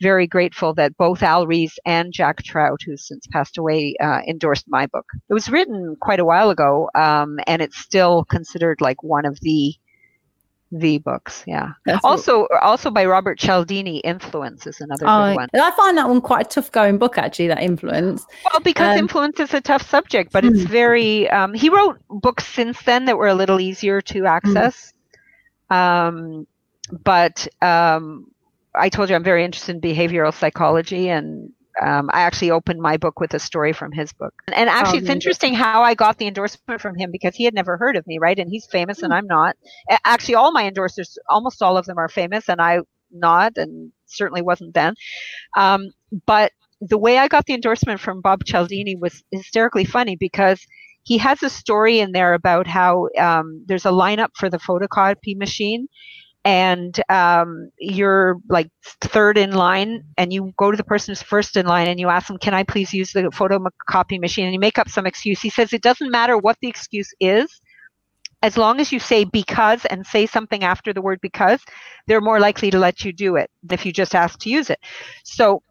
very 0.00 0.26
grateful 0.26 0.74
that 0.74 0.96
both 0.96 1.22
Al 1.22 1.46
Ries 1.46 1.74
and 1.86 2.12
Jack 2.12 2.42
Trout, 2.42 2.80
who's 2.84 3.06
since 3.06 3.26
passed 3.32 3.58
away, 3.58 3.94
uh, 4.02 4.20
endorsed 4.28 4.66
my 4.68 4.86
book. 4.86 5.06
It 5.28 5.34
was 5.34 5.48
written 5.48 5.96
quite 6.00 6.20
a 6.20 6.24
while 6.24 6.50
ago, 6.50 6.90
um, 6.94 7.38
and 7.46 7.62
it's 7.62 7.78
still 7.78 8.24
considered 8.24 8.80
like 8.80 9.02
one 9.02 9.24
of 9.24 9.38
the 9.40 9.74
the 10.78 10.98
books. 10.98 11.44
Yeah. 11.46 11.70
That's 11.86 12.04
also, 12.04 12.46
also 12.60 12.90
by 12.90 13.04
Robert 13.06 13.38
Cialdini, 13.38 13.98
Influence 13.98 14.66
is 14.66 14.80
another 14.80 15.06
oh, 15.06 15.28
good 15.28 15.36
one. 15.36 15.48
I 15.54 15.70
find 15.70 15.96
that 15.96 16.08
one 16.08 16.20
quite 16.20 16.46
a 16.46 16.48
tough 16.48 16.72
going 16.72 16.98
book, 16.98 17.16
actually. 17.16 17.48
That 17.48 17.62
Influence. 17.62 18.26
Well, 18.52 18.60
because 18.60 18.94
um, 18.94 18.98
influence 18.98 19.38
is 19.40 19.54
a 19.54 19.60
tough 19.60 19.88
subject, 19.88 20.32
but 20.32 20.44
it's 20.44 20.62
hmm. 20.62 20.68
very. 20.68 21.30
Um, 21.30 21.54
he 21.54 21.68
wrote 21.68 22.00
books 22.08 22.46
since 22.46 22.82
then 22.82 23.04
that 23.04 23.16
were 23.16 23.28
a 23.28 23.34
little 23.34 23.60
easier 23.60 24.00
to 24.02 24.20
hmm. 24.20 24.26
access. 24.26 24.92
Um, 25.70 26.46
but 27.04 27.46
um, 27.62 28.30
I 28.74 28.88
told 28.88 29.08
you 29.08 29.14
I'm 29.14 29.24
very 29.24 29.44
interested 29.44 29.76
in 29.76 29.80
behavioral 29.80 30.34
psychology 30.34 31.08
and 31.08 31.52
um, 31.82 32.08
I 32.12 32.20
actually 32.20 32.50
opened 32.50 32.80
my 32.80 32.96
book 32.96 33.20
with 33.20 33.34
a 33.34 33.38
story 33.38 33.72
from 33.72 33.92
his 33.92 34.12
book. 34.12 34.34
And, 34.46 34.56
and 34.56 34.68
actually, 34.70 34.98
oh, 34.98 35.02
it's 35.02 35.10
interesting 35.10 35.54
how 35.54 35.82
I 35.82 35.94
got 35.94 36.18
the 36.18 36.26
endorsement 36.26 36.80
from 36.80 36.96
him 36.96 37.10
because 37.10 37.34
he 37.34 37.44
had 37.44 37.54
never 37.54 37.76
heard 37.76 37.96
of 37.96 38.06
me, 38.06 38.18
right? 38.18 38.38
And 38.38 38.50
he's 38.50 38.66
famous 38.66 38.98
mm-hmm. 38.98 39.06
and 39.06 39.14
I'm 39.14 39.26
not. 39.26 39.56
Actually, 40.04 40.36
all 40.36 40.52
my 40.52 40.70
endorsers, 40.70 41.16
almost 41.28 41.62
all 41.62 41.76
of 41.76 41.86
them 41.86 41.98
are 41.98 42.08
famous 42.08 42.48
and 42.48 42.60
I 42.60 42.80
not, 43.10 43.52
and 43.56 43.92
certainly 44.06 44.42
wasn't 44.42 44.74
then. 44.74 44.94
Um, 45.56 45.90
but 46.26 46.52
the 46.80 46.98
way 46.98 47.18
I 47.18 47.28
got 47.28 47.46
the 47.46 47.54
endorsement 47.54 48.00
from 48.00 48.20
Bob 48.20 48.44
Cialdini 48.44 48.96
was 48.96 49.22
hysterically 49.30 49.84
funny 49.84 50.16
because 50.16 50.60
he 51.02 51.18
has 51.18 51.42
a 51.42 51.50
story 51.50 52.00
in 52.00 52.12
there 52.12 52.34
about 52.34 52.66
how 52.66 53.08
um, 53.18 53.62
there's 53.66 53.86
a 53.86 53.90
lineup 53.90 54.30
for 54.36 54.50
the 54.50 54.58
photocopy 54.58 55.36
machine 55.36 55.86
and 56.44 57.00
um, 57.08 57.70
you're 57.78 58.36
like 58.48 58.68
third 59.00 59.38
in 59.38 59.52
line 59.52 60.04
and 60.18 60.32
you 60.32 60.52
go 60.58 60.70
to 60.70 60.76
the 60.76 60.84
person 60.84 61.12
who's 61.12 61.22
first 61.22 61.56
in 61.56 61.66
line 61.66 61.88
and 61.88 61.98
you 61.98 62.08
ask 62.08 62.26
them 62.26 62.36
can 62.36 62.52
i 62.52 62.62
please 62.62 62.92
use 62.92 63.12
the 63.12 63.22
photocopy 63.22 64.20
machine? 64.20 64.44
And 64.44 64.54
you 64.54 64.60
make 64.60 64.78
up 64.78 64.88
some 64.88 65.06
excuse. 65.06 65.40
He 65.40 65.50
says 65.50 65.72
it 65.72 65.82
doesn't 65.82 66.10
matter 66.10 66.36
what 66.36 66.58
the 66.60 66.68
excuse 66.68 67.12
is. 67.18 67.60
As 68.42 68.58
long 68.58 68.78
as 68.78 68.92
you 68.92 68.98
say 68.98 69.24
because 69.24 69.86
and 69.86 70.04
say 70.06 70.26
something 70.26 70.64
after 70.64 70.92
the 70.92 71.00
word 71.00 71.18
because 71.22 71.62
they're 72.06 72.20
more 72.20 72.38
likely 72.40 72.70
to 72.70 72.78
let 72.78 73.02
you 73.02 73.10
do 73.10 73.36
it 73.36 73.50
if 73.70 73.86
you 73.86 73.92
just 73.92 74.14
ask 74.14 74.38
to 74.40 74.50
use 74.50 74.68
it. 74.68 74.78
So 75.24 75.62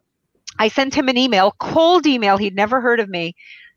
i 0.58 0.68
sent 0.68 0.94
him 0.94 1.08
an 1.08 1.16
email 1.16 1.54
cold 1.60 2.06
email. 2.06 2.36
He'd 2.36 2.56
never 2.56 2.80
heard 2.80 2.98
of 2.98 3.08
me. 3.08 3.34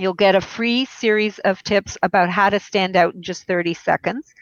You'll 0.00 0.14
get 0.14 0.34
a 0.34 0.40
free 0.40 0.84
series 0.84 1.38
of 1.40 1.62
tips 1.62 1.96
about 2.02 2.28
how 2.28 2.50
to 2.50 2.58
stand 2.58 2.96
out 2.96 3.14
in 3.14 3.22
just 3.22 3.46
30 3.46 3.74
seconds 3.74 4.34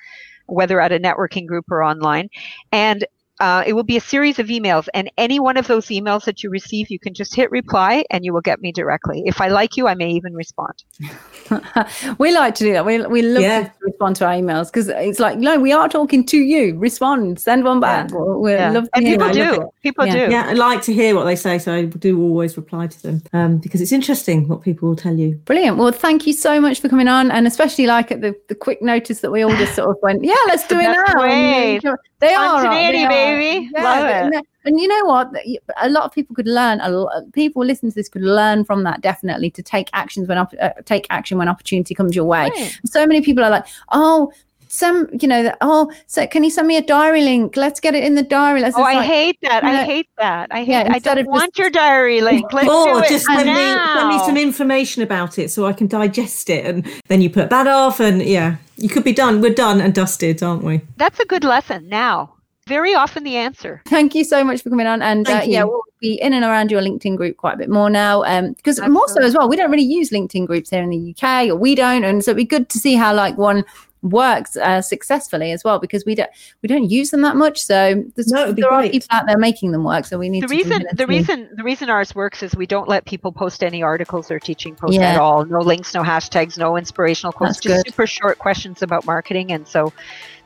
whether 0.47 0.81
at 0.81 0.93
a 0.93 0.99
networking 0.99 1.47
group 1.47 1.71
or 1.71 1.83
online. 1.83 2.29
And 2.73 3.05
uh, 3.41 3.63
it 3.67 3.75
will 3.75 3.85
be 3.85 3.97
a 3.97 4.01
series 4.01 4.39
of 4.39 4.47
emails, 4.47 4.89
and 4.95 5.11
any 5.19 5.39
one 5.41 5.57
of 5.57 5.67
those 5.67 5.87
emails 5.87 6.25
that 6.25 6.43
you 6.43 6.51
receive, 6.51 6.91
you 6.91 6.99
can 6.99 7.15
just 7.15 7.35
hit 7.35 7.51
reply, 7.51 8.05
and 8.11 8.25
you 8.25 8.33
will 8.33 8.41
get 8.41 8.61
me 8.61 8.73
directly. 8.73 9.23
If 9.27 9.41
I 9.41 9.49
like 9.49 9.77
you, 9.77 9.87
I 9.87 9.95
may 9.95 10.11
even 10.11 10.35
respond. 10.35 10.85
we 12.19 12.33
like 12.33 12.55
to 12.57 12.65
do 12.65 12.73
that. 12.73 12.85
We 12.85 13.05
we 13.07 13.23
love 13.23 13.43
yeah. 13.43 13.65
to 13.65 13.73
respond 13.83 14.17
to 14.17 14.27
our 14.27 14.33
emails 14.33 14.67
because 14.67 14.89
it's 14.89 15.21
like, 15.21 15.39
no, 15.39 15.59
we 15.61 15.73
are 15.73 15.89
talking 15.89 16.25
to 16.27 16.39
you. 16.39 16.77
Respond, 16.79 17.41
send 17.41 17.65
one 17.65 17.81
back. 17.81 18.11
Yeah. 18.11 18.19
We 18.19 18.53
yeah. 18.53 18.71
love 18.71 18.89
and 18.95 19.05
people 19.05 19.31
do. 19.31 19.71
People 19.83 20.07
do. 20.07 20.29
Yeah, 20.31 20.47
I 20.49 20.53
like 20.55 20.83
to 20.83 20.95
hear 20.95 21.15
what 21.15 21.25
they 21.25 21.37
say, 21.37 21.59
so 21.59 21.75
I 21.75 21.85
do 21.85 22.21
always 22.21 22.57
reply 22.57 22.87
to 22.87 23.03
them 23.03 23.23
um, 23.33 23.59
because 23.59 23.81
it's 23.81 23.93
interesting 23.93 24.49
what 24.49 24.63
people 24.63 24.89
will 24.89 24.97
tell 24.97 25.15
you. 25.15 25.35
Brilliant. 25.45 25.77
Well, 25.77 25.93
thank 25.93 26.27
you 26.27 26.33
so 26.33 26.61
much 26.61 26.81
for 26.81 26.89
coming 26.89 27.09
on, 27.09 27.31
and 27.31 27.47
especially 27.47 27.87
like 27.87 28.11
at 28.11 28.21
the 28.21 28.35
the 28.49 28.55
quick 28.55 28.83
notice 28.83 29.21
that 29.21 29.31
we 29.31 29.43
all 29.43 29.57
just 29.57 29.75
sort 29.75 29.91
of 29.91 29.97
went, 30.03 30.25
yeah, 30.25 30.35
let's 30.47 30.67
do 30.67 30.79
it 30.81 30.83
now. 30.83 32.07
They 32.19 32.35
are, 32.35 32.63
they 32.63 32.87
baby. 33.27 33.71
Yeah. 33.73 33.83
Love 33.83 34.05
it. 34.05 34.37
And, 34.37 34.47
and, 34.65 34.81
you 34.81 34.89
know 34.89 35.05
what? 35.07 35.33
A 35.81 35.89
lot 35.89 36.05
of 36.05 36.13
people 36.13 36.35
could 36.35 36.49
learn. 36.49 36.81
A 36.81 36.91
lot, 36.91 37.33
people 37.33 37.65
listening 37.65 37.93
to 37.93 37.97
this 37.97 38.09
could 38.09 38.23
learn 38.23 38.65
from 38.65 38.83
that. 38.85 39.01
Definitely 39.01 39.51
to 39.53 39.63
take 39.63 39.89
actions 39.93 40.29
when 40.29 40.39
uh, 40.39 40.47
take 40.85 41.07
action 41.11 41.39
when 41.39 41.49
opportunity 41.49 41.95
comes 41.95 42.15
your 42.15 42.25
way. 42.25 42.49
Right. 42.49 42.81
So 42.85 43.07
many 43.07 43.21
people 43.21 43.45
are 43.45 43.51
like, 43.51 43.67
oh, 43.93 44.33
some 44.69 45.09
you 45.21 45.29
know 45.29 45.55
oh 45.61 45.91
so 46.07 46.27
can 46.27 46.43
you 46.43 46.51
send 46.51 46.67
me 46.67 46.77
a 46.77 46.83
diary 46.83 47.23
link 47.23 47.57
let's 47.57 47.81
get 47.81 47.95
it 47.95 48.03
in 48.03 48.15
the 48.15 48.23
diary 48.23 48.61
let's 48.61 48.77
oh 48.77 48.83
i 48.83 48.95
like, 48.95 49.07
hate 49.07 49.39
that 49.43 49.65
i 49.65 49.85
hate 49.85 50.09
that 50.19 50.49
i 50.51 50.65
hate 50.65 50.69
yeah, 50.69 50.89
i 50.91 50.99
don't 50.99 51.27
want 51.27 51.55
just, 51.55 51.59
your 51.59 51.71
diary 51.71 52.21
link 52.29 52.53
let's 52.53 52.69
or 52.69 53.01
just 53.03 53.25
send 53.27 53.49
me, 53.49 53.55
send 53.55 54.09
me 54.09 54.19
some 54.21 54.37
information 54.37 55.03
about 55.03 55.39
it 55.39 55.51
so 55.51 55.67
i 55.67 55.73
can 55.73 55.87
digest 55.87 56.51
it 56.51 56.67
and 56.67 56.87
then 57.09 57.23
you 57.23 57.31
put 57.31 57.49
that 57.51 57.67
off 57.67 58.01
and 58.01 58.23
yeah 58.23 58.57
you 58.77 58.89
could 58.89 59.05
be 59.05 59.13
done 59.13 59.41
we're 59.41 59.55
done 59.55 59.81
and 59.81 59.95
dusted 59.95 60.43
aren't 60.43 60.63
we 60.63 60.81
that's 60.97 61.21
a 61.21 61.27
good 61.27 61.45
lesson 61.45 61.89
now 61.89 62.33
very 62.67 62.95
often 62.95 63.25
the 63.25 63.37
answer. 63.37 63.83
Thank 63.87 64.15
you 64.15 64.25
so 64.25 64.43
much 64.45 64.63
for 64.63 64.71
coming 64.71 64.87
on. 64.87 65.03
And 65.03 65.29
uh, 65.29 65.43
yeah, 65.45 65.65
we'll 65.65 65.83
be 66.01 66.15
in 66.21 66.33
and 66.33 66.45
around 66.45 66.71
your 66.71 66.81
LinkedIn 66.83 67.17
group 67.17 67.37
quite 67.37 67.55
a 67.55 67.59
bit 67.59 67.69
more 67.71 67.89
now. 67.91 68.25
Um, 68.25 68.53
because 68.55 68.81
more 68.89 69.09
so 69.09 69.23
as 69.23 69.35
well, 69.35 69.49
we 69.49 69.57
don't 69.57 69.71
really 69.71 69.85
use 69.85 70.11
LinkedIn 70.11 70.47
groups 70.47 70.71
here 70.71 70.83
in 70.83 70.91
the 70.91 71.15
UK, 71.17 71.49
or 71.49 71.57
we 71.57 71.75
don't. 71.75 72.05
And 72.05 72.25
so 72.25 72.31
it'd 72.33 72.37
be 72.39 72.45
good 72.45 72.69
to 72.71 72.79
see 72.79 72.95
how 72.95 73.15
like 73.15 73.37
one 73.39 73.65
works 74.03 74.57
uh, 74.59 74.81
successfully 74.81 75.51
as 75.51 75.65
well 75.65 75.81
because 75.81 76.05
we 76.05 76.15
don't 76.15 76.31
we 76.63 76.69
don't 76.69 76.89
use 76.91 77.11
them 77.11 77.23
that 77.23 77.35
much. 77.35 77.61
So 77.61 78.05
there's, 78.15 78.29
No, 78.29 78.45
it'd 78.45 78.57
there 78.57 78.73
are 78.73 78.83
people 78.89 79.09
out 79.11 79.27
there 79.27 79.39
making 79.39 79.73
them 79.73 79.83
work. 79.85 80.05
So 80.05 80.19
we 80.19 80.29
need 80.29 80.43
the 80.45 80.49
to 80.49 80.55
reason 80.55 80.87
the 80.93 81.03
you. 81.05 81.07
reason 81.07 81.49
the 81.57 81.65
reason 81.65 81.91
ours 81.91 82.15
works 82.15 82.43
is 82.43 82.55
we 82.55 82.67
don't 82.67 82.89
let 82.89 83.05
people 83.07 83.33
post 83.33 83.65
any 83.65 83.83
articles 83.83 84.31
or 84.31 84.39
teaching 84.39 84.77
posts 84.77 84.97
Yeah. 84.97 85.13
at 85.15 85.19
all 85.19 85.45
no 85.45 85.59
links 85.61 85.93
no 85.95 86.03
hashtags 86.03 86.57
no 86.59 86.77
inspirational 86.77 87.33
quotes 87.33 87.55
That's 87.57 87.61
just 87.65 87.85
good. 87.85 87.93
super 87.93 88.07
short 88.07 88.39
questions 88.39 88.83
about 88.83 89.07
marketing 89.07 89.51
and 89.51 89.67
so 89.67 89.93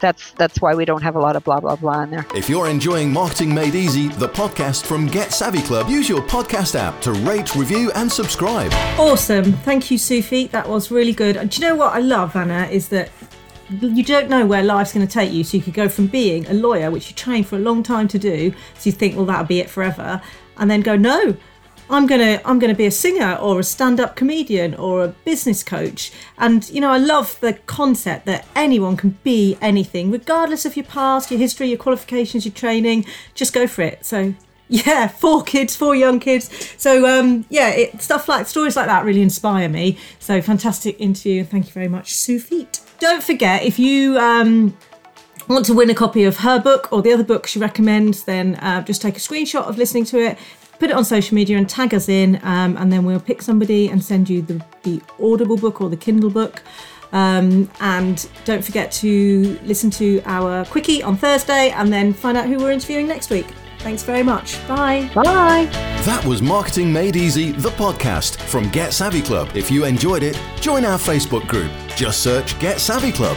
that's 0.01 0.33
that's 0.33 0.61
why 0.61 0.75
we 0.75 0.85
don't 0.85 1.03
have 1.03 1.17
a 1.17 1.21
lot 1.21 1.37
of 1.37 1.45
blah 1.45 1.61
blah 1.61 1.77
blah 1.77 2.03
in 2.03 2.11
there 2.11 2.27
If 2.35 2.49
you're 2.49 2.69
enjoying 2.69 3.13
Marketing 3.13 3.55
Made 3.55 3.75
Easy, 3.75 4.09
the 4.09 4.29
podcast 4.29 4.85
from 4.85 5.07
Get 5.07 5.33
Savvy 5.33 5.63
Club, 5.63 5.89
use 5.89 6.09
your 6.09 6.23
podcast 6.23 6.75
app 6.75 7.01
to 7.03 7.13
rate, 7.13 7.55
review, 7.55 7.91
and 7.95 8.11
subscribe. 8.11 8.73
Awesome. 8.99 9.53
Thank 9.53 9.91
you, 9.91 9.99
Tsufit. 9.99 10.51
That 10.51 10.69
was 10.69 10.91
really 10.91 11.13
good. 11.13 11.37
And 11.37 11.51
do 11.51 11.61
you 11.61 11.69
know 11.69 11.77
what 11.77 11.95
I 11.95 12.01
love, 12.01 12.35
Anna, 12.37 12.67
is 12.71 12.89
that 12.89 13.11
you 13.81 14.03
don't 14.03 14.29
know 14.29 14.47
where 14.47 14.63
life's 14.63 14.93
going 14.93 15.07
to 15.07 15.13
take 15.13 15.33
you. 15.33 15.45
So 15.45 15.57
you 15.57 15.63
could 15.63 15.75
go 15.75 15.89
from 15.89 16.07
being 16.07 16.47
a 16.47 16.55
lawyer, 16.55 16.91
which 16.91 17.09
you 17.11 17.17
trained 17.17 17.47
for 17.47 17.57
a 17.57 17.61
long 17.61 17.83
time 17.83 18.09
to 18.09 18.19
do, 18.19 18.53
so 18.75 18.89
you 18.89 18.93
think, 18.93 19.17
well, 19.17 19.27
that'll 19.27 19.47
be 19.47 19.61
it 19.61 19.71
forever, 19.71 20.21
and 20.57 20.71
then 20.71 20.81
go, 20.81 20.97
no, 20.97 21.37
I'm 21.91 22.07
gonna 22.07 22.41
I'm 22.45 22.59
gonna 22.59 22.75
be 22.75 22.87
a 22.87 22.91
singer 22.91 23.35
or 23.35 23.61
a 23.61 23.65
stand-up 23.65 24.15
comedian 24.15 24.75
or 24.77 25.05
a 25.05 25.09
business 25.09 25.63
coach. 25.63 26.13
And 26.39 26.69
you 26.71 26.81
know, 26.81 26.91
I 26.91 26.99
love 26.99 27.39
the 27.41 27.55
concept 27.55 28.27
that 28.27 28.47
anyone 28.55 28.97
can 28.97 29.19
be 29.25 29.59
anything, 29.61 30.11
regardless 30.11 30.65
of 30.65 30.77
your 30.77 30.87
past, 30.87 31.31
your 31.31 31.41
history, 31.41 31.69
your 31.69 31.79
qualifications, 31.79 32.45
your 32.45 32.55
training. 32.55 33.05
Just 33.35 33.53
go 33.53 33.67
for 33.67 33.83
it. 33.83 34.07
So 34.07 34.35
yeah, 34.69 35.09
four 35.09 35.43
kids, 35.43 35.75
four 35.75 35.97
young 35.97 36.21
kids. 36.21 36.49
So 36.79 37.07
um, 37.07 37.45
yeah, 37.49 37.71
it, 37.71 38.01
stuff 38.01 38.29
like 38.29 38.47
stories 38.47 38.77
like 38.77 38.87
that 38.87 39.05
really 39.05 39.23
inspire 39.23 39.69
me. 39.69 39.99
So 40.21 40.41
fantastic 40.41 41.01
interview. 41.01 41.43
Thank 41.43 41.67
you 41.67 41.73
very 41.73 41.89
much, 41.89 42.13
Tsufit. 42.13 42.81
Don't 43.01 43.23
forget 43.23 43.65
if 43.65 43.81
you 43.81 44.17
um, 44.19 44.77
want 45.49 45.67
to 45.67 45.75
win 45.75 45.91
a 45.91 45.95
copy 45.95 46.23
of 46.23 46.39
her 46.39 46.61
book 46.61 46.93
or 46.93 47.03
the 47.03 47.13
other 47.13 47.25
book 47.25 47.49
she 47.49 47.59
recommends, 47.59 48.25
then 48.25 48.55
uh, 48.57 48.83
just 48.83 49.03
take 49.03 49.17
a 49.17 49.21
screenshot 49.21 49.65
of 49.65 49.77
listening 49.77 50.05
to 50.05 50.19
it, 50.19 50.39
put 50.81 50.91
it 50.91 50.97
on 50.97 51.05
social 51.05 51.37
media, 51.37 51.57
and 51.57 51.69
tag 51.69 51.95
us 51.95 52.09
in, 52.09 52.41
um, 52.43 52.77
and 52.77 52.93
then 52.93 53.05
we'll 53.05 53.21
pick 53.21 53.43
somebody 53.43 53.89
and 53.89 54.03
send 54.03 54.29
you 54.29 54.43
the, 54.43 54.65
the 54.83 55.01
Audible 55.23 55.57
book 55.57 55.81
or 55.81 55.89
the 55.89 55.97
Kindle 55.97 56.31
book. 56.31 56.63
Um, 57.13 57.71
and 57.81 58.29
don't 58.45 58.65
forget 58.65 58.91
to 58.93 59.59
listen 59.65 59.91
to 59.93 60.23
our 60.25 60.65
quickie 60.67 61.03
on 61.03 61.17
Thursday 61.17 61.71
and 61.71 61.93
then 61.93 62.13
find 62.13 62.37
out 62.37 62.47
who 62.47 62.59
we're 62.59 62.71
interviewing 62.71 63.07
next 63.07 63.31
week. 63.31 63.47
Thanks 63.81 64.03
very 64.03 64.23
much. 64.23 64.57
Bye. 64.69 65.11
Bye. 65.15 65.69
That 66.05 66.25
was 66.25 66.41
Marketing 66.43 66.93
Made 66.93 67.17
Easy, 67.17 67.53
the 67.53 67.71
podcast 67.71 68.37
from 68.37 68.69
Get 68.71 68.93
Savvy 68.93 69.23
Club. 69.23 69.51
If 69.55 69.71
you 69.71 69.87
enjoyed 69.87 70.23
it, 70.23 70.41
join 70.61 70.85
our 70.85 70.99
Facebook 70.99 71.47
group. 71.49 71.73
Just 71.97 72.23
search 72.23 72.59
Get 72.61 72.79
Savvy 72.79 73.11
Club. 73.11 73.37